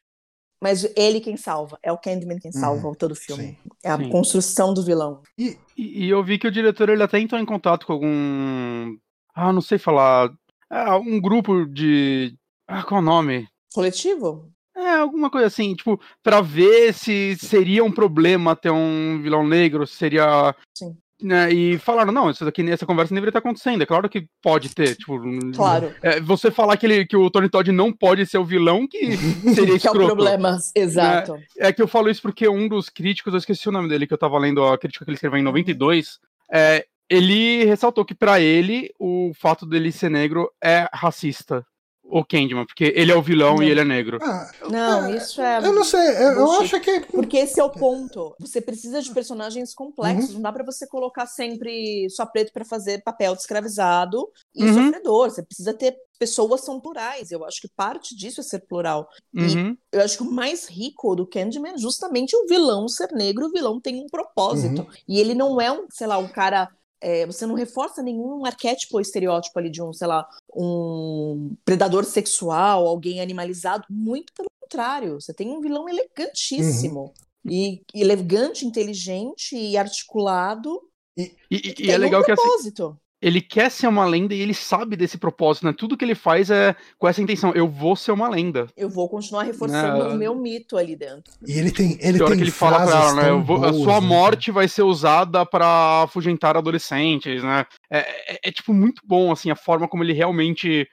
[0.62, 3.48] mas ele quem salva, é o Candyman quem salva todo o filme.
[3.48, 3.56] Sim.
[3.82, 4.08] É a Sim.
[4.08, 5.20] construção do vilão.
[5.36, 8.96] E, e eu vi que o diretor ele até entrou em contato com algum.
[9.34, 10.32] Ah, não sei falar.
[10.70, 12.36] Ah, um grupo de.
[12.68, 13.48] Ah, qual é o nome?
[13.74, 14.48] Coletivo?
[14.76, 19.86] É, alguma coisa assim, tipo, pra ver se seria um problema ter um vilão negro,
[19.86, 20.54] se seria.
[20.76, 20.96] Sim.
[21.24, 23.80] Né, e falaram, não, isso daqui, essa conversa nem deveria estar acontecendo.
[23.80, 25.18] É claro que pode ter, tipo.
[25.56, 25.90] Claro.
[26.02, 29.16] é, você falar que, ele, que o Tony Todd não pode ser o vilão, que
[29.54, 31.38] seria Que é o problema, exato.
[31.58, 34.12] É que eu falo isso porque um dos críticos, eu esqueci o nome dele, que
[34.12, 36.18] eu tava lendo a crítica que ele escreveu em 92,
[36.52, 41.64] é, ele ressaltou que pra ele o fato dele ser negro é racista.
[42.06, 43.62] O Candyman, porque ele é o vilão Não.
[43.62, 44.18] e ele é negro.
[44.22, 45.58] Ah, Não, é, isso é.
[45.58, 46.76] Eu não sei, eu, eu bullshit.
[46.76, 47.00] acho que.
[47.00, 48.34] Porque esse é o ponto.
[48.38, 50.28] Você precisa de personagens complexos.
[50.30, 50.34] Uhum.
[50.34, 54.74] Não dá pra você colocar sempre só preto pra fazer papel de escravizado e Uhum.
[54.84, 55.30] sofredor.
[55.30, 57.30] Você precisa ter pessoas são plurais.
[57.32, 59.08] Eu acho que parte disso é ser plural.
[59.34, 59.76] Uhum.
[59.90, 63.46] Eu acho que o mais rico do Candyman é justamente o vilão ser negro.
[63.46, 64.82] O vilão tem um propósito.
[64.82, 64.86] Uhum.
[65.08, 66.68] E ele não é um, sei lá, um cara.
[67.04, 72.04] É, você não reforça nenhum arquétipo ou estereótipo ali de um, sei lá, um predador
[72.04, 73.84] sexual, alguém animalizado.
[73.90, 75.20] Muito pelo contrário.
[75.20, 77.00] Você tem um vilão elegantíssimo.
[77.00, 77.12] Uhum.
[77.46, 80.80] E elegante, inteligente e articulado.
[81.16, 82.92] E, e- e é legal um que assim.
[83.26, 85.72] Ele quer ser uma lenda e ele sabe desse propósito, né?
[85.72, 87.52] Tudo que ele faz é com essa intenção.
[87.52, 88.66] Eu vou ser uma lenda.
[88.76, 90.14] Eu vou continuar reforçando Não.
[90.14, 91.32] o meu mito ali dentro.
[91.46, 91.96] E ele tem.
[92.00, 93.42] Ele Tem que ele fala pra ela, né?
[93.42, 94.06] vou- a boas, sua né?
[94.06, 97.64] morte vai ser usada pra afugentar adolescentes, né?
[97.90, 97.98] É,
[98.34, 100.86] é- é, tipo muito bom, assim, a forma como ele realmente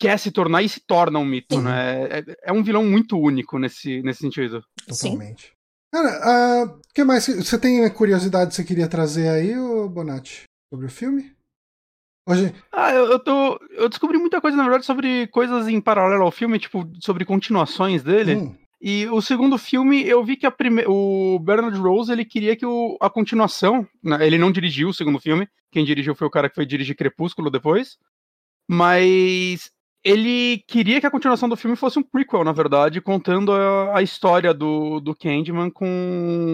[0.00, 1.62] quer se tornar e se torna um mito, Sim.
[1.62, 2.04] né?
[2.04, 4.62] É, é um vilão muito único nesse, nesse sentido.
[4.90, 5.10] Sim.
[5.10, 5.52] Totalmente.
[5.92, 7.26] Cara, o que mais?
[7.26, 10.44] Você tem curiosidade que você queria trazer aí, ô Bonatti?
[10.72, 11.33] Sobre o filme?
[12.26, 12.54] Hoje.
[12.72, 13.58] Ah, eu, eu tô.
[13.70, 18.02] Eu descobri muita coisa, na verdade, sobre coisas em paralelo ao filme, tipo, sobre continuações
[18.02, 18.36] dele.
[18.36, 20.84] Hum, E o segundo filme, eu vi que a prime...
[20.86, 22.96] o Bernard Rose ele queria que o...
[23.00, 23.86] a continuação.
[24.02, 25.46] né, Ele não dirigiu o segundo filme.
[25.70, 27.98] Quem dirigiu foi o cara que foi dirigir Crepúsculo depois.
[28.68, 29.70] Mas
[30.02, 34.02] ele queria que a continuação do filme fosse um prequel, na verdade, contando a, a
[34.02, 35.86] história do, do Candyman com,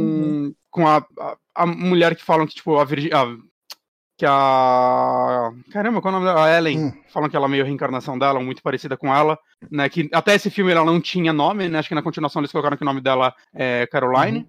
[0.01, 0.55] Uhum.
[0.71, 3.11] com a, a, a mulher que falam que, tipo, a Virgin.
[3.13, 3.37] a-
[4.21, 5.51] que a.
[5.73, 6.45] Caramba, qual é o nome dela?
[6.45, 6.79] A Ellen.
[6.79, 6.93] Hum.
[7.09, 9.39] Falam que ela é meio reencarnação dela, muito parecida com ela.
[9.71, 11.79] Né, que até esse filme ela não tinha nome, né?
[11.79, 14.41] Acho que na continuação eles colocaram que o nome dela é Caroline.
[14.41, 14.47] Uhum.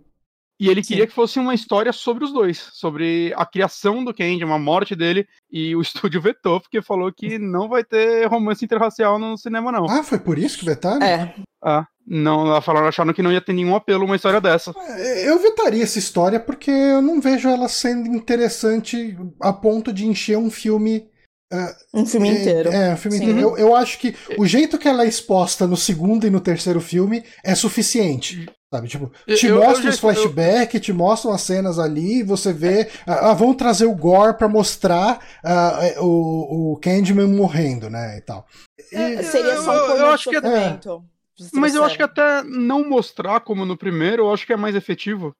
[0.59, 0.89] E ele Sim.
[0.89, 4.93] queria que fosse uma história sobre os dois, sobre a criação do Candyman, a morte
[4.93, 9.71] dele, e o estúdio vetou, porque falou que não vai ter romance interracial no cinema,
[9.71, 9.85] não.
[9.85, 11.01] Ah, foi por isso que vetaram?
[11.01, 11.87] É, Ah,
[12.19, 14.73] não, ela falaram, acharam que não ia ter nenhum apelo uma história dessa.
[14.97, 20.05] É, Eu vetaria essa história porque eu não vejo ela sendo interessante a ponto de
[20.05, 21.09] encher um filme.
[21.93, 22.69] um filme é, inteiro.
[22.71, 23.23] É, um filme Sim.
[23.23, 23.39] inteiro.
[23.41, 26.79] Eu, eu acho que o jeito que ela é exposta no segundo e no terceiro
[26.81, 28.45] filme é suficiente.
[28.73, 32.53] Sabe, tipo, Eu- te eu- eu mostra os flashbacks, te mostram as cenas ali, você
[32.53, 32.87] vê.
[33.05, 38.17] Ah, ah, vão trazer o gore pra mostrar ah, é, o, o Candyman morrendo, né?
[38.17, 38.45] E tal.
[38.91, 41.03] E- É, Seria só um eu- eu acho que- sofrimento.
[41.53, 44.75] Mas eu acho que até não mostrar como no primeiro, eu acho que é mais
[44.75, 45.33] efetivo.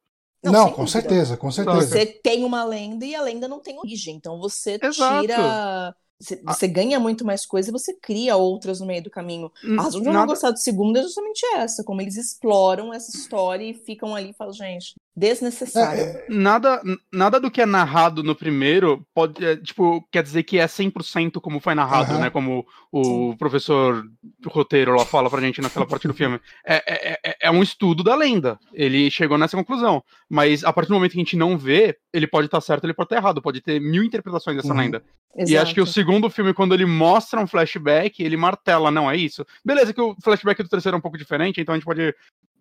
[0.44, 0.92] Não, não, com dúvida.
[0.92, 1.82] certeza, com certeza.
[1.82, 4.16] Você tem uma lenda e a lenda não tem origem.
[4.16, 5.22] Então você Exato.
[5.22, 5.96] tira.
[6.20, 9.52] Você, você ganha muito mais coisa e você cria outras no meio do caminho.
[9.80, 13.16] A razão de eu não gostar do segundo é justamente essa, como eles exploram essa
[13.16, 16.02] história e ficam ali e falam, gente, desnecessário.
[16.04, 16.82] É, nada,
[17.12, 21.40] nada do que é narrado no primeiro pode, é, tipo, quer dizer que é 100%
[21.42, 22.22] como foi narrado, Aham.
[22.22, 22.30] né?
[22.30, 24.06] Como o professor
[24.46, 26.40] roteiro lá fala pra gente naquela parte do filme.
[26.66, 28.58] É, é, é- é um estudo da lenda.
[28.74, 30.04] Ele chegou nessa conclusão.
[30.30, 32.94] Mas a partir do momento que a gente não vê, ele pode estar certo, ele
[32.94, 33.42] pode estar errado.
[33.42, 34.80] Pode ter mil interpretações dessa Uhum.
[34.80, 35.04] lenda.
[35.38, 35.62] E Exato.
[35.64, 39.46] acho que o segundo filme, quando ele mostra um flashback, ele martela, não é isso.
[39.64, 42.14] Beleza, que o flashback do terceiro é um pouco diferente, então a gente pode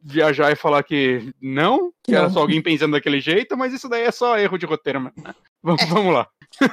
[0.02, 2.30] viajar e falar que não, que era Não.
[2.34, 5.14] só alguém pensando daquele jeito, mas isso daí é só erro de roteiro, mano.
[5.62, 6.26] Vamos, vamos lá.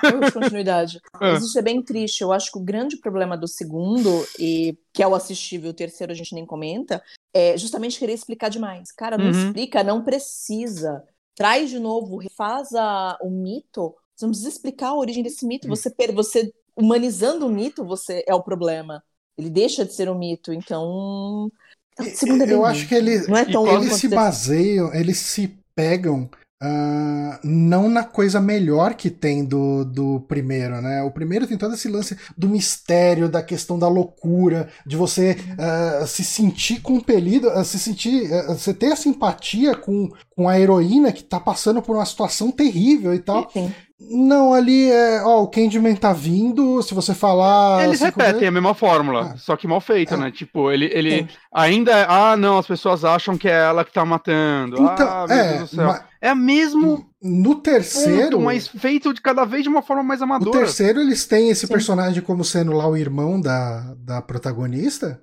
[0.06, 0.98] erro de continuidade.
[1.16, 1.18] É.
[1.34, 2.22] Mas isso é bem triste.
[2.22, 6.14] Eu acho que o grande problema do segundo, e que é o assistível, o terceiro
[6.14, 7.04] a gente nem comenta,
[7.34, 8.92] é justamente querer explicar demais.
[8.94, 9.32] Cara, não Uhum.
[9.48, 11.04] explica, não precisa.
[11.36, 13.94] Traz de novo, refaz a, o mito.
[14.16, 15.68] Você não precisa explicar a origem desse mito.
[15.68, 19.04] Você, per- você humanizando o mito, você é o problema.
[19.38, 20.52] Ele deixa de ser um mito.
[20.54, 21.52] Então.
[22.00, 22.70] É bem eu ruim.
[22.70, 23.46] acho que ele, Não é
[23.76, 26.30] eles se baseiam, eles se pegam
[26.60, 31.04] ah, não na coisa melhor que tem do, do primeiro, né?
[31.04, 36.06] O primeiro tem todo esse lance do mistério, da questão da loucura, de você ah,
[36.08, 41.24] se sentir compelido, ah, se sentir, você ter a simpatia com, com a heroína que
[41.24, 43.50] tá passando por uma situação terrível e tal.
[43.52, 43.72] Sim.
[44.00, 47.84] Não, ali é, ó, o Candyman tá vindo, se você falar.
[47.84, 49.38] Eles repetem vezes- a mesma fórmula, Ah.
[49.38, 50.18] só que mal feita, É.
[50.18, 50.32] né?
[50.32, 51.28] Tipo, ele, ele Sim.
[51.52, 54.76] ainda é, ah, não, as pessoas acham que é ela que tá matando.
[54.76, 55.88] Então, ah, meu é, Deus do céu.
[55.88, 58.32] ma- É mesmo no terceiro.
[58.38, 60.60] ponto, mas feito de cada vez de uma forma mais No amadora.
[60.60, 61.74] terceiro, eles têm esse Sim.
[61.74, 65.20] personagem como sendo lá o irmão da, da protagonista.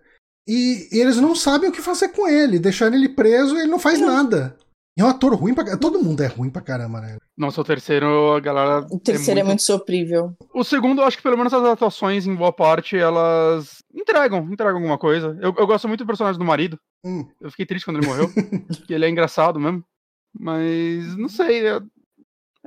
[0.49, 2.59] E, e eles não sabem o que fazer com ele.
[2.59, 4.09] Deixaram ele preso e ele não faz Não.
[4.09, 4.57] nada.
[4.99, 7.17] E é um ator ruim pra Todo mundo é ruim pra caramba, né?
[7.37, 8.87] Nossa, o terceiro, a galera.
[8.93, 10.37] O terceiro é muito, sofrível.
[10.55, 14.77] O segundo, eu acho que pelo menos as atuações, em boa parte, elas entregam, entregam
[14.77, 15.37] alguma coisa.
[15.41, 16.79] Eu, eu gosto muito do personagem do marido.
[17.05, 17.27] Hum.
[17.41, 18.29] Eu fiquei triste quando ele morreu.
[18.87, 19.85] que ele é engraçado mesmo.
[20.39, 21.69] Mas não sei.
[21.69, 21.83] eu-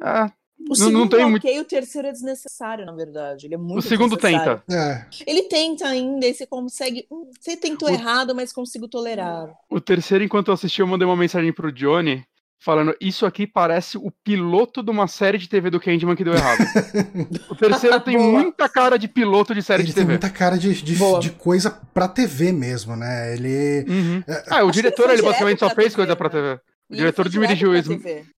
[0.02, 0.30] ah,
[0.70, 3.46] O segundo é ok, o terceiro é desnecessário, na verdade.
[3.48, 4.62] Ele é muito O segundo tenta.
[4.70, 5.06] É.
[5.26, 7.08] Ele tenta ainda, e você consegue.
[7.10, 9.50] hum, Você tentou O- errado, mas consigo tolerar.
[9.70, 12.26] O terceiro, enquanto eu assisti, eu mandei uma mensagem pro Johnny
[12.60, 16.34] falando: Isso aqui parece o piloto de uma série de TV do Candyman que deu
[16.34, 16.60] errado.
[17.50, 18.32] o terceiro tem Boa.
[18.42, 20.14] muita cara de piloto de série Ele de tem TV.
[20.14, 23.34] muita cara de, de, de coisa pra TV mesmo, né?
[23.34, 23.86] Ele.
[23.90, 24.24] Uhum.
[24.28, 26.30] É, Ah, o diretor, ele basicamente só fez TV, coisa pra?
[26.30, 26.60] TV.
[26.90, 27.92] O E diretor dirigiu isso.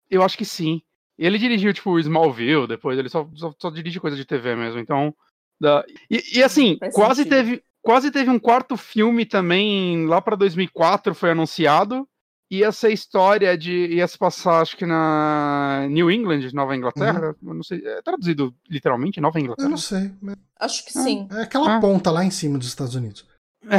[0.09, 0.81] Eu acho que sim.
[1.17, 4.79] Ele dirigiu, tipo, o Smallville depois, ele só, só, só dirige coisa de TV mesmo,
[4.79, 5.13] então...
[5.59, 7.35] dá- E, e, assim, Faz quase sentido.
[7.35, 12.07] teve, quase teve um quarto filme também, lá pra 2004 foi anunciado,
[12.49, 13.87] ia ser história de...
[13.87, 18.53] ia se passar, acho que na New England, Nova Inglaterra, eu não sei, é traduzido
[18.69, 19.69] literalmente, Nova eu Inglaterra?
[19.69, 20.11] não sei.
[20.21, 21.27] mas Acho que sim.
[21.31, 21.79] É aquela Ah.
[21.79, 23.25] ponta lá em cima dos Estados Unidos.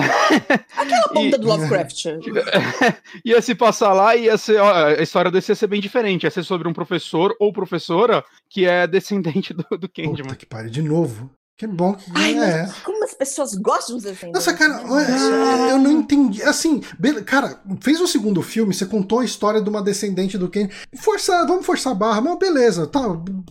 [0.77, 2.05] Aquela ponta E- do Lovecraft.
[3.25, 4.61] ia se passar lá e ia ser.
[4.61, 6.25] ó, a história desse ia ser bem diferente.
[6.25, 10.23] Ia ser sobre um professor ou professora que é descendente do, do Candyman.
[10.23, 11.31] Puta que pariu, de novo.
[11.61, 12.11] Que bom que.
[12.15, 12.63] Ai, é.
[12.63, 14.33] mas como as pessoas gostam dos desenhos.
[14.33, 15.73] Nossa, cara, né?
[15.73, 16.43] eu não entendi.
[16.43, 16.81] Assim,
[17.27, 20.71] cara, fez o segundo filme, você contou a história de uma descendente do Ken.
[20.97, 23.03] Forçar, vamos forçar a barra, mas beleza, tá.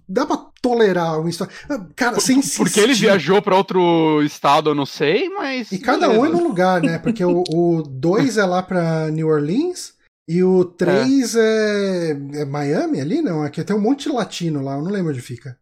[0.07, 1.53] Dá pra tolerar uma história.
[1.95, 5.71] Cara, sem Porque ele viajou pra outro estado, eu não sei, mas.
[5.71, 6.33] E cada um é beleza.
[6.33, 6.97] num lugar, né?
[6.97, 9.93] Porque o 2 é lá pra New Orleans
[10.27, 12.09] e o 3 é...
[12.37, 13.43] é Miami ali, não?
[13.43, 15.59] Aqui tem um monte de latino lá, eu não lembro onde fica.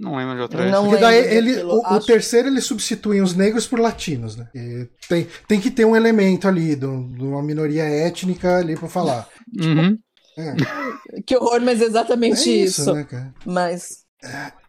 [0.00, 0.70] Não lembro de outra.
[0.70, 2.06] Não Porque daí lembro ele, daquilo, o, o acho.
[2.06, 4.48] terceiro eles substituem os negros por latinos, né?
[4.54, 8.88] E tem, tem que ter um elemento ali, de um- uma minoria étnica ali pra
[8.88, 9.28] falar.
[9.60, 9.96] Uhum.
[10.36, 10.54] É,
[11.26, 12.94] Que horror, mas é é exatamente isso, isso.
[12.94, 13.32] né, cara?
[13.46, 14.04] Mas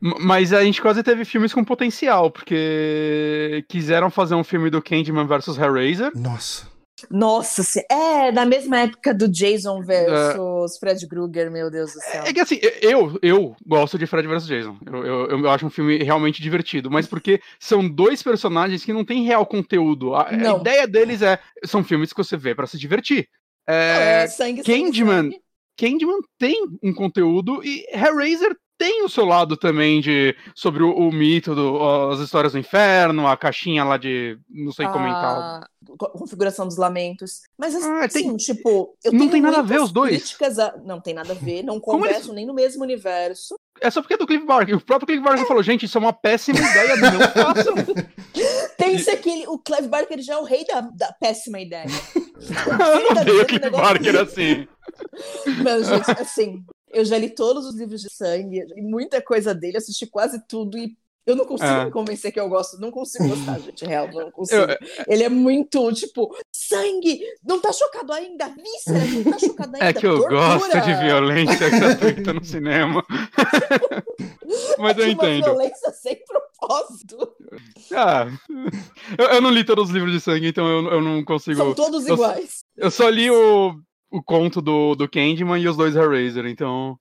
[0.02, 5.28] Mas a gente quase teve filmes com potencial, porque quiseram fazer um filme do Candyman
[5.28, 6.12] versus Hellraiser.
[6.16, 6.66] Nossa.
[7.10, 12.24] Nossa, é da mesma época do Jason versus Fred Krueger, meu Deus do céu.
[12.24, 14.78] É que assim, eu, eu gosto de Fred vs Jason.
[14.86, 19.06] Eu, eu, eu acho um filme realmente divertido, mas porque são dois personagens que não
[19.06, 20.16] têm real conteúdo.
[20.16, 21.40] A, a ideia deles é.
[21.66, 23.28] São filmes que você vê pra se divertir.
[23.68, 25.24] É, É, sangue, Candyman.
[25.24, 25.42] sangue.
[25.78, 31.12] Candyman tem um conteúdo e Hellraiser tem o seu lado também de sobre o, o
[31.12, 35.68] mito, do, as histórias do inferno, a caixinha lá de não sei comentar.
[35.98, 37.42] Configuração dos lamentos.
[37.58, 40.36] Mas assim, Ah, tem- tipo, eu Não tenho tem nada a ver os dois.
[40.60, 40.78] A...
[40.84, 43.56] Não tem nada a ver, não Como eles- conversam nem no mesmo universo.
[43.82, 44.76] É só porque é do Cliff Barker.
[44.76, 47.76] O próprio Cliff Barker falou, gente, isso é uma péssima ideia, não façam.
[48.78, 51.86] Pensa que ele, o Clive Barker já é o rei da, da péssima ideia.
[52.40, 54.68] Eu não tá o Cliff negócio Barker assim.
[55.64, 60.08] Mas, gente, assim, eu já li todos os livros de sangue, muita coisa dele, assisti
[60.08, 60.96] quase tudo e
[61.32, 61.86] eu não consigo É.
[61.86, 62.80] me convencer que eu gosto.
[62.80, 64.62] Não consigo gostar, gente, real, não consigo.
[64.62, 64.78] Eu-
[65.08, 67.22] Ele é muito, tipo, sangue!
[67.44, 68.50] Não tá chocado ainda?
[68.50, 69.86] Víscera, não tá chocado ainda?
[69.86, 70.36] É que eu Tortura!
[70.58, 73.04] gosto de violência gratuita no cinema.
[74.80, 75.44] Mas eu De uma entendo.
[75.46, 77.18] violência sem propósito.
[77.94, 78.28] Ah,
[79.18, 81.58] eu, eu não li todos os livros de sangue, então eu, eu não consigo.
[81.58, 82.64] São todos eu- iguais.
[82.78, 83.76] Eu só li o,
[84.12, 86.98] o conto do, do Candyman e os dois Hellraiser, então.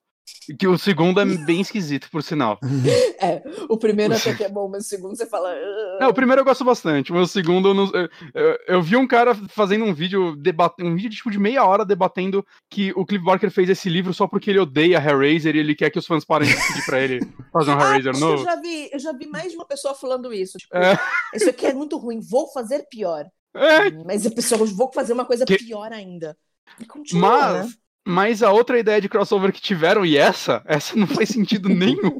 [0.58, 2.58] Que o segundo é bem esquisito, por sinal.
[3.20, 5.50] É, o primeiro até que é bom, mas o segundo você fala.
[5.50, 5.98] "Ah".
[6.02, 9.08] É, o primeiro eu gosto bastante, mas o segundo eu, não- eu, eu- vi um
[9.08, 13.24] cara fazendo um vídeo debatendo, um vídeo tipo de meia hora debatendo que o Cliff
[13.24, 16.24] Barker fez esse livro só porque ele odeia Hellraiser e ele quer que os fãs
[16.24, 17.18] parem de pedir pra ele
[17.52, 18.44] fazer um Ah, Hellraiser acho que eu novo.
[18.44, 20.56] já vi, eu já vi mais de uma pessoa falando isso.
[20.58, 20.96] Tipo, É.
[21.34, 23.26] isso aqui é muito ruim, vou fazer pior.
[23.56, 26.36] É, Mas a pessoa, vou fazer uma coisa Que- pior ainda.
[26.78, 27.72] E continua, mas, né?
[28.08, 32.16] Mas a outra ideia de crossover que tiveram, e essa, essa não faz sentido nenhum.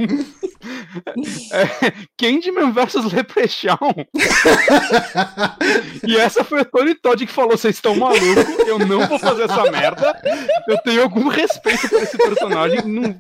[1.50, 3.78] É, Candyman versus Leprechaun.
[6.06, 9.44] E essa foi o Tony Todd que falou: vocês estão malucos, eu não vou fazer
[9.44, 10.20] essa merda.
[10.68, 12.82] Eu tenho algum respeito por esse personagem.
[12.84, 13.14] Não...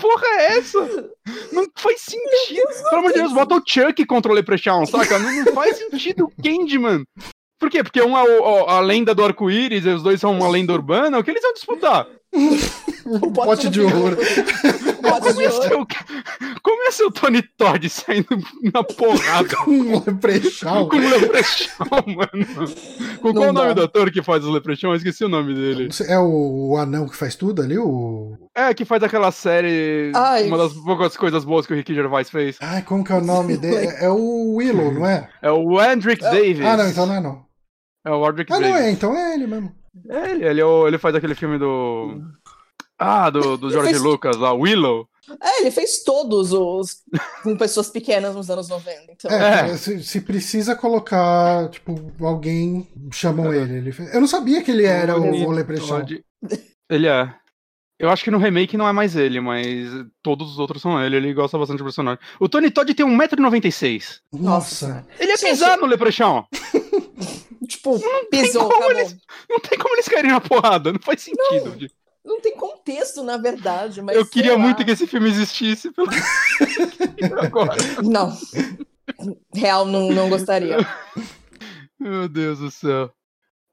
[0.00, 1.10] Porra, é essa?
[1.52, 2.68] Não faz sentido.
[2.88, 5.18] Pelo amor de Deus, bota o Chuck contra o Leprechaun, saca?
[5.18, 7.04] Não, não faz sentido o Candyman.
[7.64, 7.82] Por quê?
[7.82, 10.72] Porque um é o- o- a lenda do arco-íris e os dois são uma lenda
[10.74, 11.18] urbana.
[11.18, 12.06] O que eles vão disputar?
[13.06, 14.16] O pote de ouro.
[15.00, 15.82] Como ouro.
[15.82, 16.60] o...
[16.62, 18.26] Como ser o Tony Todd saindo
[18.72, 20.88] na porrada Um leprechaun.
[20.88, 22.74] com o Leprechaun, mano?
[23.20, 24.90] Com Não qual o nome do ator que faz os Leprechaun?
[24.92, 25.88] Eu esqueci o nome dele.
[26.08, 27.78] É o, o anão que faz tudo ali?
[27.78, 28.36] O...
[28.54, 30.12] É, que faz aquela série.
[30.14, 30.46] Ai.
[30.48, 32.56] Uma das poucas coisas boas que o Ricky Gervais fez.
[32.60, 33.86] Ai, como que é o nome dele?
[33.88, 35.28] É, é o Willow, não é?
[35.42, 36.60] É o Andrick Davis.
[36.64, 37.44] Ah, não, então não é não.
[38.04, 38.84] É o Andrick Ah, não Davis.
[38.86, 39.72] é, então é ele mesmo.
[40.08, 42.20] É ele, ele, é o- ele faz aquele filme do.
[42.98, 45.08] Ah, do, do George fez- Lucas, lá, Willow.
[45.42, 46.98] É, ele fez todos os
[47.42, 49.12] com pessoas pequenas nos anos 90.
[49.12, 49.76] Então, É, É.
[49.76, 53.78] Se, se precisa colocar, tipo, alguém chamam ele.
[53.78, 53.92] ele.
[53.92, 56.00] fez- Eu não sabia que ele era o, o Leprechaun.
[56.00, 56.22] Todd.
[56.90, 57.34] Ele é.
[58.04, 59.66] Eu acho que no remake não é mais ele, mas
[60.22, 61.16] todos os outros são ele.
[61.16, 62.20] Ele gosta bastante do personagem.
[62.38, 64.20] O Tony Todd tem 1,96m.
[64.30, 65.06] Nossa.
[65.18, 66.44] Ele é Gente, pisado no Leprechaun.
[67.66, 68.90] Tipo, tem pisou, como acabou.
[69.00, 69.16] eles-
[69.48, 70.92] Não tem como eles caírem na porrada.
[70.92, 71.88] Não faz sentido.
[72.22, 74.14] Não tem contexto, na verdade, mas.
[74.16, 74.58] Eu queria lá.
[74.58, 75.90] muito que esse filme existisse.
[75.92, 76.08] Pelo...
[77.40, 77.74] Agora.
[78.04, 78.36] Não.
[79.54, 80.76] Real, não, não gostaria.
[81.98, 83.10] Meu Deus do céu.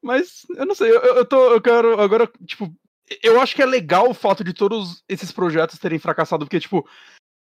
[0.01, 1.53] Mas, eu não sei, eu, eu tô.
[1.53, 1.99] Eu quero.
[1.99, 2.73] Agora, tipo.
[3.21, 6.87] Eu acho que é legal o fato de todos esses projetos terem fracassado, porque, tipo.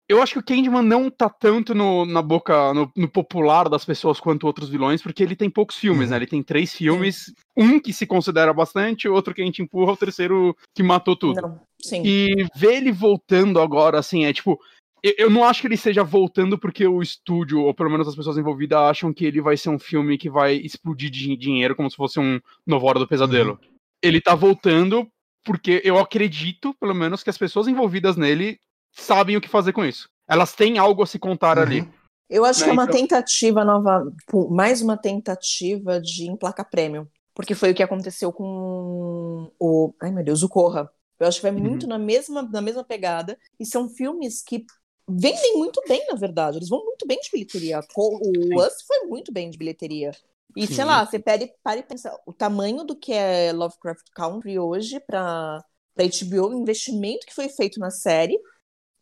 [0.08, 3.84] Eu acho que o Candyman não tá tanto no, na boca, no, no popular das
[3.84, 6.10] pessoas quanto outros vilões, porque ele tem poucos filmes, Uhum.
[6.10, 6.16] né?
[6.16, 9.96] Ele tem três filmes, um que se considera bastante, outro que a gente empurra, o
[9.96, 11.40] terceiro que matou tudo.
[11.40, 12.02] Não, sim.
[12.04, 14.58] E ver ele voltando agora, assim, é tipo.
[15.02, 18.16] eu- Eu não acho que ele esteja voltando porque o estúdio, ou pelo menos as
[18.16, 21.88] pessoas envolvidas, acham que ele vai ser um filme que vai explodir de dinheiro como
[21.90, 23.58] se fosse um Novo Hora do Pesadelo.
[24.02, 25.08] Ele tá voltando
[25.44, 28.58] porque eu acredito, pelo menos, que as pessoas envolvidas nele
[28.92, 30.08] sabem o que fazer com isso.
[30.28, 31.62] Elas têm algo a se contar Uhum.
[31.64, 31.88] ali.
[32.30, 34.10] Eu acho Né, que é uma então- tentativa nova,
[34.50, 37.08] mais uma tentativa de emplacar prêmio.
[37.34, 39.94] Porque foi o que aconteceu com o.
[40.00, 40.90] Ai, meu Deus, o Corra.
[41.18, 41.60] Eu acho que vai Uhum.
[41.62, 43.38] muito na mesma, na mesma pegada.
[43.58, 44.64] E são filmes que
[45.08, 46.58] vendem muito bem, na verdade.
[46.58, 47.80] Eles vão muito bem de bilheteria.
[47.96, 50.10] O Us foi muito bem de bilheteria.
[50.56, 50.74] E Sim.
[50.74, 55.00] sei lá, você pede, para e pensa, o tamanho do que é Lovecraft Country hoje
[55.00, 55.64] para
[55.98, 58.38] HBO, o investimento que foi feito na série,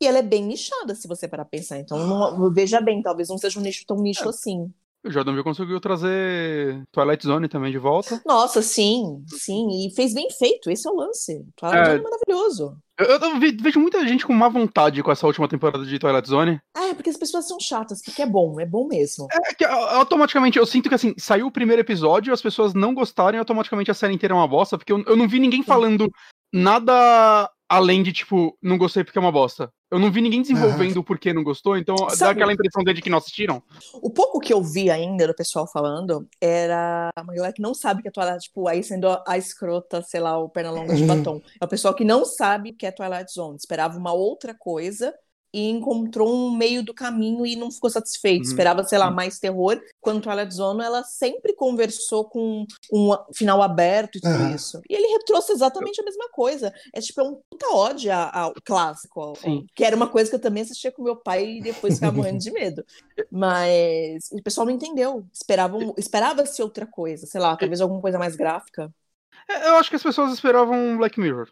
[0.00, 1.78] e ela é bem nichada, se você parar pensar.
[1.78, 4.30] Então, não- veja bem, talvez não seja um nicho tão nicho É.
[4.30, 4.72] assim.
[5.02, 8.20] O Jordan Peele conseguiu trazer Twilight Zone também de volta.
[8.26, 11.42] Nossa, sim, sim, e fez bem feito, esse é o lance.
[11.56, 11.84] Twilight É.
[11.92, 12.76] Zone é maravilhoso.
[12.98, 16.28] Eu, eu ve- vejo muita gente com má vontade com essa última temporada de Twilight
[16.28, 16.60] Zone.
[16.76, 19.26] Ah, é porque as pessoas são chatas, porque é bom, é bom mesmo.
[19.32, 23.36] É que automaticamente eu sinto que assim, saiu o primeiro episódio, as pessoas não gostaram
[23.36, 26.10] e automaticamente a série inteira é uma bosta, porque eu, eu não vi ninguém falando
[26.52, 29.72] nada além de, tipo, não gostei porque é uma bosta.
[29.90, 33.00] Eu não vi ninguém desenvolvendo o porquê não gostou, então dá Sabe- aquela impressão de
[33.00, 33.62] que não assistiram.
[33.94, 38.02] O pouco que eu vi ainda do pessoal falando era uma galera que não sabe
[38.02, 41.06] que é Twilight, tipo, aí sendo a, escrota, sei lá, o perna longa de Uhum.
[41.06, 41.40] batom.
[41.60, 45.14] É o pessoal que não sabe o que é Twilight Zone, esperava uma outra coisa
[45.52, 48.44] e encontrou um meio do caminho e não ficou satisfeito.
[48.44, 48.48] Uhum.
[48.50, 49.80] Esperava, sei lá, mais terror.
[50.00, 54.54] Quando Twilight Zone, ela sempre conversou com um final aberto e tudo Aham.
[54.54, 54.80] isso.
[54.88, 56.72] E ele trouxe exatamente a mesma coisa.
[56.94, 59.20] É tipo, é um puta ódio a- ao clássico.
[59.20, 59.34] ao-.
[59.74, 62.38] Que era uma coisa que eu também assistia com meu pai e depois ficava morrendo
[62.38, 62.84] de medo.
[63.30, 65.24] Mas o pessoal não entendeu.
[65.32, 68.92] Esperavam, esperava-se outra coisa, sei lá, talvez alguma coisa mais gráfica.
[69.48, 71.48] É, Eu acho que as pessoas esperavam Black Mirror.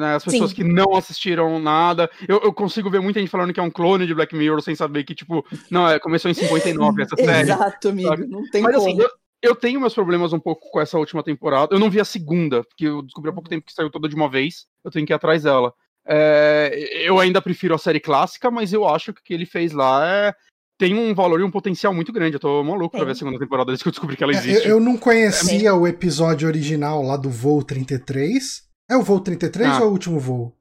[0.00, 0.14] Né?
[0.16, 0.56] As pessoas Sim.
[0.56, 2.10] que não assistiram nada.
[2.28, 4.74] Eu, eu consigo ver muita gente falando que é um clone de Black Mirror sem
[4.74, 7.50] saber que, tipo, não, é, começou em 59 essa série.
[7.50, 8.08] Exato, amigo.
[8.08, 8.26] sabe?
[8.26, 8.88] Não tem Mas como.
[8.88, 9.08] assim, eu,
[9.40, 11.74] eu tenho meus problemas um pouco com essa última temporada.
[11.74, 14.14] Eu não vi a segunda, porque eu descobri há pouco tempo que saiu toda de
[14.14, 14.66] uma vez.
[14.84, 15.72] Eu tenho que ir atrás dela.
[16.10, 16.72] É,
[17.06, 20.06] eu ainda prefiro a série clássica, mas eu acho que o que ele fez lá
[20.08, 20.34] é,
[20.78, 22.36] tem um valor e um potencial muito grande.
[22.36, 23.06] Eu tô maluco pra Tem.
[23.06, 24.66] ver a segunda temporada desde que eu descobri que ela É, existe.
[24.66, 28.66] Eu, eu não conhecia o episódio original lá do voo 33.
[28.90, 29.78] É o voo 33 Ah.
[29.80, 30.54] ou é o último voo?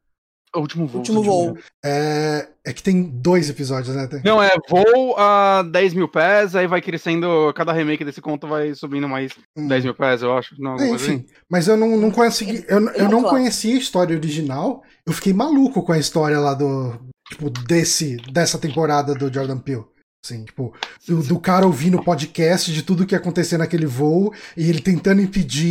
[0.55, 0.99] O último voo.
[0.99, 1.57] Último último voo.
[1.85, 4.07] É, é que tem dois episódios, né?
[4.07, 8.47] Tem- Não, é voo a 10 mil pés, aí vai crescendo, cada remake desse conto
[8.47, 9.67] vai subindo mais Hum.
[9.67, 10.55] 10 mil pés, eu acho.
[10.59, 11.13] Não, É, coisa assim.
[11.15, 12.65] enfim, mas eu não, não consegui.
[12.67, 13.29] Eu, eu não clássico.
[13.29, 14.81] conhecia a história original.
[15.05, 16.97] Eu fiquei maluco com a história lá do.
[17.29, 19.83] Tipo, desse, dessa temporada do Jordan Peele.
[20.27, 20.73] Assim, tipo,
[21.07, 24.81] do, do cara ouvindo o podcast de tudo que ia acontecer naquele voo e ele
[24.81, 25.67] tentando impedir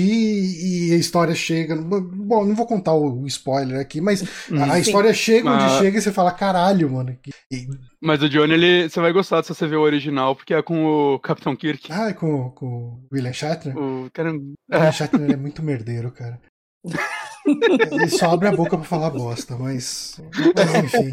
[0.89, 1.77] e a história chega.
[1.77, 4.63] Bom, não vou contar o spoiler aqui, mas Hum.
[4.63, 5.79] a história chega onde Ah.
[5.79, 7.17] chega e você fala, caralho, mano.
[7.53, 7.67] E,
[8.01, 10.85] Mas o Johnny, ele, você vai gostar se você ver o original, porque é com
[10.87, 11.93] o Capitão Kirk.
[11.93, 13.77] ah, com, com o William Shatner?
[13.77, 14.33] O cara...
[14.33, 16.41] O William Shatner é muito merdeiro, cara.
[17.47, 20.21] Ele só abre a boca pra falar bosta, mas.
[20.55, 21.13] Mas enfim.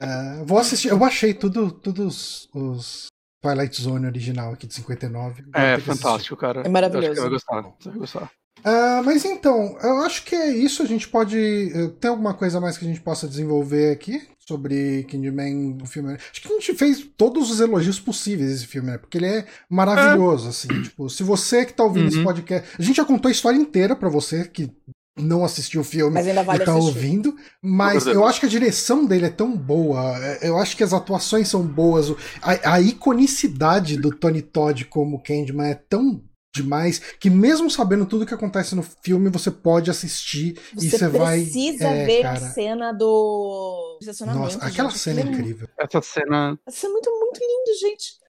[0.00, 0.88] É, vou assistir.
[0.88, 3.06] Eu achei tudo, todos os
[3.42, 5.42] Twilight Zone original aqui de 59.
[5.42, 6.62] Vou É ter fantástico, cara.
[6.62, 7.06] É maravilhoso.
[7.06, 7.62] Eu acho que vai gostar.
[7.78, 8.30] Você vai gostar.
[8.62, 10.82] Ah, mas então, eu acho que é isso.
[10.82, 11.38] A gente pode.
[11.38, 16.12] eh, Tem alguma coisa mais que a gente possa desenvolver aqui sobre Candyman, o filme?
[16.14, 18.98] Acho que a gente fez todos os elogios possíveis esse filme, né?
[18.98, 20.68] Porque ele é maravilhoso, assim.
[20.82, 22.24] Tipo, se você que tá ouvindo esse Uhum.
[22.24, 22.68] podcast.
[22.78, 24.70] A gente já contou a história inteira pra você que
[25.18, 26.88] não assistiu o filme Mas ainda vale e tá assistir.
[26.96, 30.84] ouvindo, mas eu acho que a direção dele é tão boa, é, eu acho que
[30.84, 36.22] as atuações são boas, o- a, a iconicidade do Tony Todd como Candyman é tão
[36.54, 41.08] demais que mesmo sabendo tudo que acontece no filme, você pode assistir e Você você
[41.08, 41.42] vai...
[41.42, 42.38] precisa é, ver cara.
[42.38, 44.54] a cena do estacionamento.
[44.54, 44.98] Nossa, aquela gente.
[44.98, 45.68] cena é Aquilo incrível.
[45.78, 46.58] Essa cena...
[46.68, 48.19] Isso é muito, muito lindo, gente.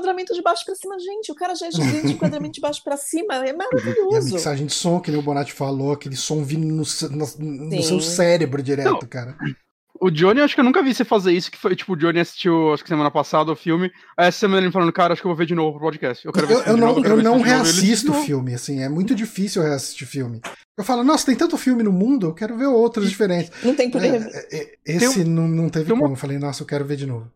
[0.00, 1.30] Enquadramento de baixo para cima, gente.
[1.30, 4.10] O cara já é gigante, enquadramento de baixo para cima, é maravilhoso.
[4.10, 7.66] E a mixagem de som, que nem o Bonatti falou, aquele som vindo no, no,
[7.66, 9.00] no seu cérebro direto, Não.
[9.00, 9.36] cara.
[10.00, 12.20] O Johnny, acho que eu nunca vi você fazer isso, que foi, tipo, o Johnny
[12.20, 15.26] assistiu, acho que semana passada, o filme, aí essa semana ele falando, cara, acho que
[15.26, 16.24] eu vou ver de novo o podcast.
[16.24, 20.08] Eu, quero ver eu, eu não, eu não reassisto filme, assim, é muito difícil reassistir
[20.08, 20.40] filme.
[20.78, 23.52] Eu falo, nossa, tem tanto filme no mundo, eu quero ver outros diferentes.
[23.62, 26.12] Não tem por é, é, é, Esse um, não, não teve como, uma...
[26.12, 27.30] eu falei, nossa, eu quero ver de novo.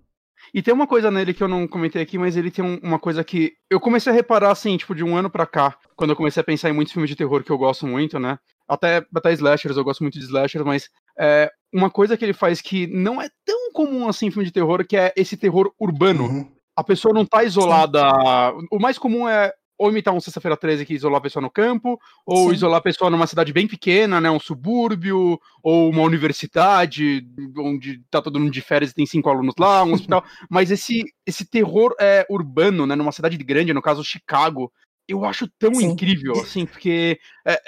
[0.55, 2.97] E tem uma coisa nele que eu não comentei aqui, mas ele tem um, uma
[2.97, 6.17] coisa que eu comecei a reparar, assim, tipo, de um ano pra cá, quando eu
[6.17, 8.39] comecei a pensar em muitos filmes de terror que eu gosto muito, né?
[8.69, 12.61] Até, até slashers, eu gosto muito de slashers, mas é, uma coisa que ele faz
[12.61, 16.25] que não é tão comum assim em filme de terror, que é esse terror urbano.
[16.25, 16.53] Uhum.
[16.77, 18.01] A pessoa não tá isolada.
[18.01, 18.67] Sim.
[18.71, 21.99] O mais comum é ou imitar um Sexta-feira 13 que isolar a pessoa no campo,
[22.25, 22.55] ou Sim.
[22.55, 27.27] isolar a pessoa numa cidade bem pequena, né, um subúrbio, ou uma universidade,
[27.59, 30.25] onde tá todo mundo de férias e tem cinco alunos lá, um hospital.
[30.49, 34.73] Mas esse, esse terror é, urbano, né, numa cidade grande, no caso Chicago,
[35.09, 35.87] eu acho tão Sim.
[35.87, 37.61] incrível, assim, porque é,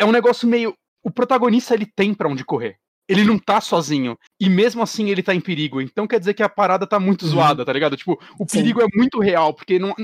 [0.00, 0.76] é um negócio meio.
[1.02, 2.76] O protagonista ele tem para onde correr.
[3.08, 4.16] Ele não tá sozinho.
[4.38, 5.80] E mesmo assim ele tá em perigo.
[5.80, 7.32] Então quer dizer que a parada tá muito uhum.
[7.32, 7.96] zoada, tá ligado?
[7.96, 8.86] Tipo, o perigo Sim.
[8.86, 9.94] é muito real, porque não,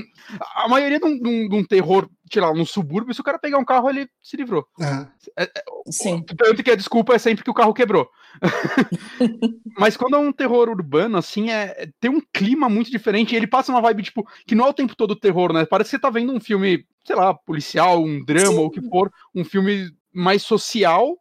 [0.55, 3.57] a maioria de um, de, um, terror, sei lá, num subúrbio, se o cara pegar
[3.57, 4.67] um carro, ele se livrou.
[4.79, 5.51] É, é,
[5.89, 6.23] Sim.
[6.23, 8.09] Tanto que a desculpa é sempre que o carro quebrou.
[9.77, 13.35] Mas quando é um terror urbano, assim, é, tem um clima muito diferente.
[13.35, 15.65] ele passa uma vibe, tipo, que não é o tempo todo terror, né?
[15.65, 18.57] Parece que você tá vendo um filme, sei lá, policial, um drama, Sim.
[18.57, 21.17] ou o que for, um filme mais social,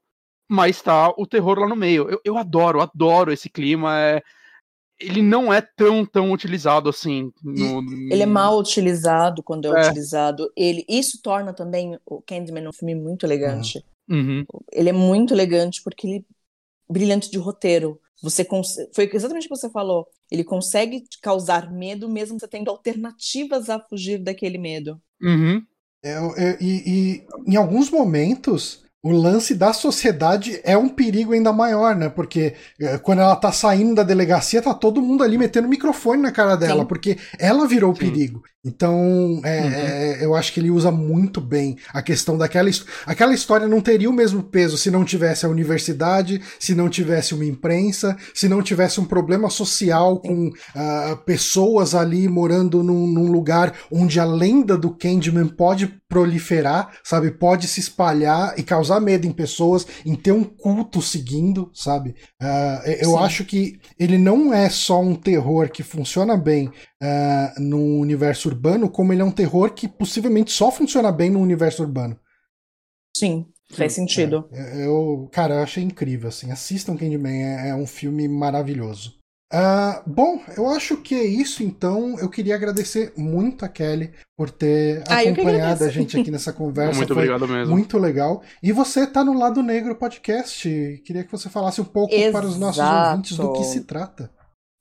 [0.48, 2.08] mas tá o terror lá no meio.
[2.08, 3.98] Eu, eu adoro, adoro esse clima.
[4.00, 4.22] É,
[4.98, 7.30] ele não é tão, tão utilizado assim.
[7.42, 8.12] No, no...
[8.12, 10.50] Ele é mal utilizado quando é, é, utilizado.
[10.56, 13.84] Ele, isso torna também o Candyman um filme muito elegante.
[14.08, 14.44] Uhum.
[14.72, 16.26] Ele é muito elegante porque ele
[16.90, 18.00] brilhante de roteiro.
[18.22, 18.44] Você
[18.92, 20.08] foi exatamente o que você falou.
[20.30, 25.00] Ele consegue causar medo mesmo você tendo alternativas a fugir daquele medo.
[25.20, 25.62] Uhum.
[26.02, 31.52] É, é, e, e em alguns momentos o lance da sociedade é um perigo ainda
[31.52, 32.08] maior, né?
[32.08, 36.32] Porque é, quando ela tá saindo da delegacia, tá todo mundo ali metendo microfone na
[36.32, 36.88] cara dela, Sim.
[36.88, 38.42] porque ela virou o perigo.
[38.68, 39.72] Então, é, uhum.
[39.72, 42.68] é, eu acho que ele usa muito bem a questão daquela
[43.06, 47.34] aquela história não teria o mesmo peso se não tivesse a universidade, se não tivesse
[47.34, 53.30] uma imprensa, se não tivesse um problema social com uh, pessoas ali morando num, num,
[53.30, 59.26] lugar onde a lenda do Candyman pode proliferar, sabe, pode se espalhar e causar medo
[59.26, 62.14] em pessoas, em ter um culto seguindo, sabe?
[62.42, 63.18] Uh, eu Sim.
[63.18, 68.57] acho que ele não é só um terror que funciona bem uh, no universo urbano,
[68.90, 72.18] como ele é um terror que possivelmente só funciona bem no universo urbano.
[73.16, 74.48] Sim, faz sentido.
[74.52, 76.50] É, eu, cara, eu achei incrível, assim.
[76.50, 79.18] Assistam Candyman, é, é um filme maravilhoso.
[79.50, 82.18] Uh, bom, eu acho que é isso então.
[82.18, 86.98] Eu queria agradecer muito a Kelly por ter ah, acompanhado a gente aqui nessa conversa.
[86.98, 87.74] muito Foi obrigado mesmo.
[87.74, 88.42] Muito legal.
[88.62, 91.02] E você tá no Lado Negro Podcast.
[91.02, 92.32] Queria que você falasse um pouco Exato.
[92.32, 94.30] para os nossos ouvintes do que se trata.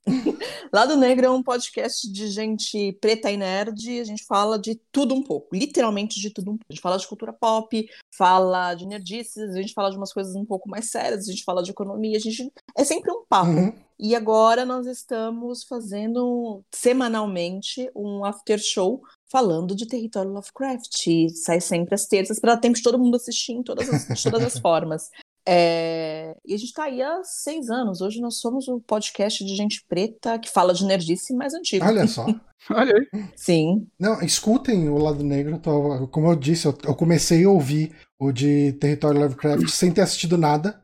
[0.72, 4.00] Lado Negro é um podcast de gente preta e nerd.
[4.00, 6.66] A gente fala de tudo um pouco, literalmente de tudo um pouco.
[6.68, 10.34] A gente fala de cultura pop, fala de nerdices, a gente fala de umas coisas
[10.34, 13.50] um pouco mais sérias, a gente fala de economia, a gente é sempre um papo.
[13.50, 13.72] Uhum.
[14.00, 21.06] E agora nós estamos fazendo semanalmente um after show falando de território Lovecraft.
[21.06, 24.06] E sai sempre às terças para dar tempo de todo mundo assistir em todas as,
[24.06, 25.10] de todas as formas.
[25.50, 26.36] É...
[26.44, 28.02] E a gente está aí há seis anos.
[28.02, 31.86] Hoje nós somos o podcast de gente preta que fala de nerdice mais antigo.
[31.86, 32.26] Olha só.
[32.70, 33.30] Olha aí.
[33.34, 33.88] Sim.
[33.98, 35.58] Não, escutem o lado negro.
[35.58, 40.02] Tô, como eu disse, eu, eu, comecei a ouvir o de Território Lovecraft sem ter
[40.02, 40.82] assistido nada.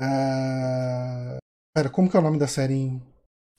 [0.00, 1.38] Uh...
[1.74, 3.02] Pera, como que é o nome da série em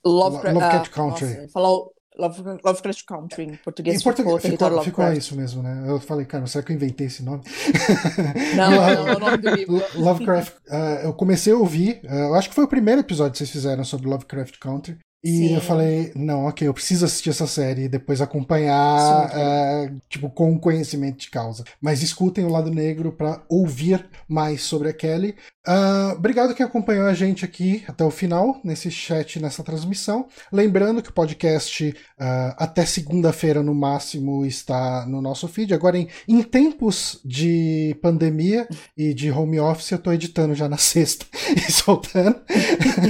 [0.05, 1.41] Lovecraft, Lovecraft uh, Country?
[1.53, 4.01] Nossa, falou Lovecraft Country, em português.
[4.01, 5.85] Em português ficou, ficou, ficou isso mesmo, né?
[5.87, 7.43] Eu falei, cara, será que eu inventei esse nome?
[8.55, 9.83] Não, não, é o nome do livro.
[9.95, 13.37] Lovecraft, uh, eu comecei a ouvir, uh, eu acho que foi o primeiro episódio que
[13.37, 14.97] vocês fizeram sobre Lovecraft Country.
[15.23, 15.55] E Sim.
[15.55, 20.57] eu falei, não, ok, eu preciso assistir essa série e depois acompanhar, uh, tipo, com
[20.59, 21.63] conhecimento de causa.
[21.81, 25.35] Mas escutem o lado negro para ouvir mais sobre a Kelly.
[25.67, 30.27] Uh, obrigado quem acompanhou a gente aqui até o final, nesse chat, nessa transmissão.
[30.49, 35.73] Lembrando que o podcast uh, até segunda-feira no máximo está no nosso feed.
[35.73, 38.65] Agora, em, em tempos de pandemia
[38.95, 42.39] e de home office, eu estou editando já na sexta e soltando.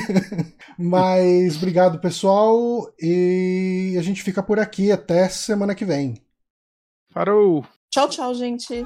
[0.79, 2.91] Mas obrigado, pessoal.
[2.99, 6.15] E a gente fica por aqui até semana que vem.
[7.13, 7.63] Parou!
[7.91, 8.83] Tchau, tchau, gente.